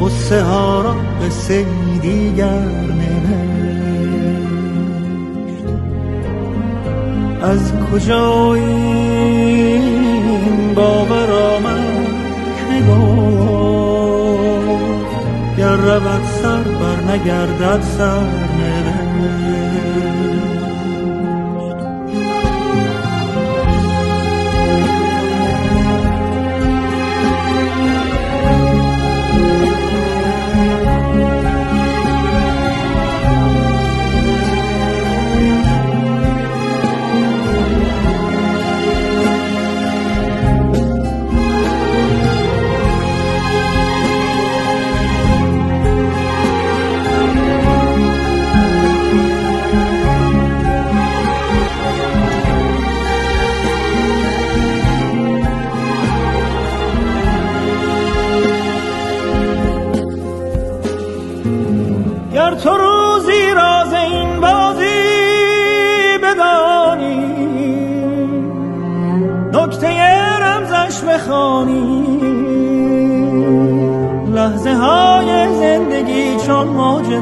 قصه 0.00 0.42
ها 0.42 0.80
را 0.80 0.96
قصه 1.22 1.66
دیگر 2.02 2.80
از 7.42 7.72
کجا 7.92 8.54
این 8.54 9.84
باور 10.74 11.59
رود 15.90 16.24
سر 16.24 16.62
بر 16.62 17.12
نگردد 17.12 17.82
سر. 17.82 18.49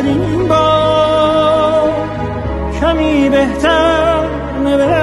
شاید 0.00 0.48
با 0.48 1.90
کمی 2.80 3.28
بهتر 3.28 4.24
نوشت. 4.64 5.00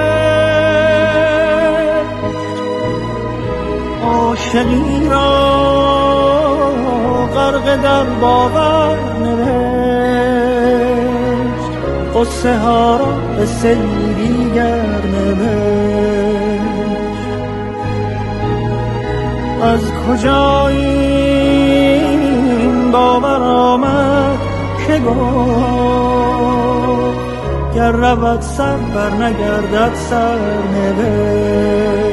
عاشقی 4.04 5.08
را 5.10 5.58
غرق 7.34 7.82
در 7.82 8.04
باور 8.04 8.98
نوشت. 9.22 9.58
قصه 12.14 12.58
ها 12.58 12.98
را 12.98 13.06
به 13.36 13.46
دیگر 14.14 14.84
از 19.62 19.80
کجا 20.08 20.68
این 20.68 21.50
باور 22.92 23.42
آمد؟ 23.42 24.17
که 24.88 24.98
گفت 24.98 25.18
گر 27.74 27.92
رود 27.92 28.40
سر 28.40 28.76
بر 28.76 29.10
نگردد 29.10 29.94
سر 29.94 30.38
نوشت. 30.74 32.08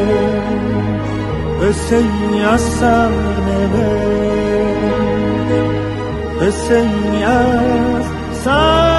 قصه 1.61 1.95
ای 1.95 2.41
از 2.41 2.61
سر 2.61 3.09
نوشت. 3.47 3.85
قصه 6.41 6.75
ای 6.75 7.23
از 7.23 8.05
سر 8.43 8.94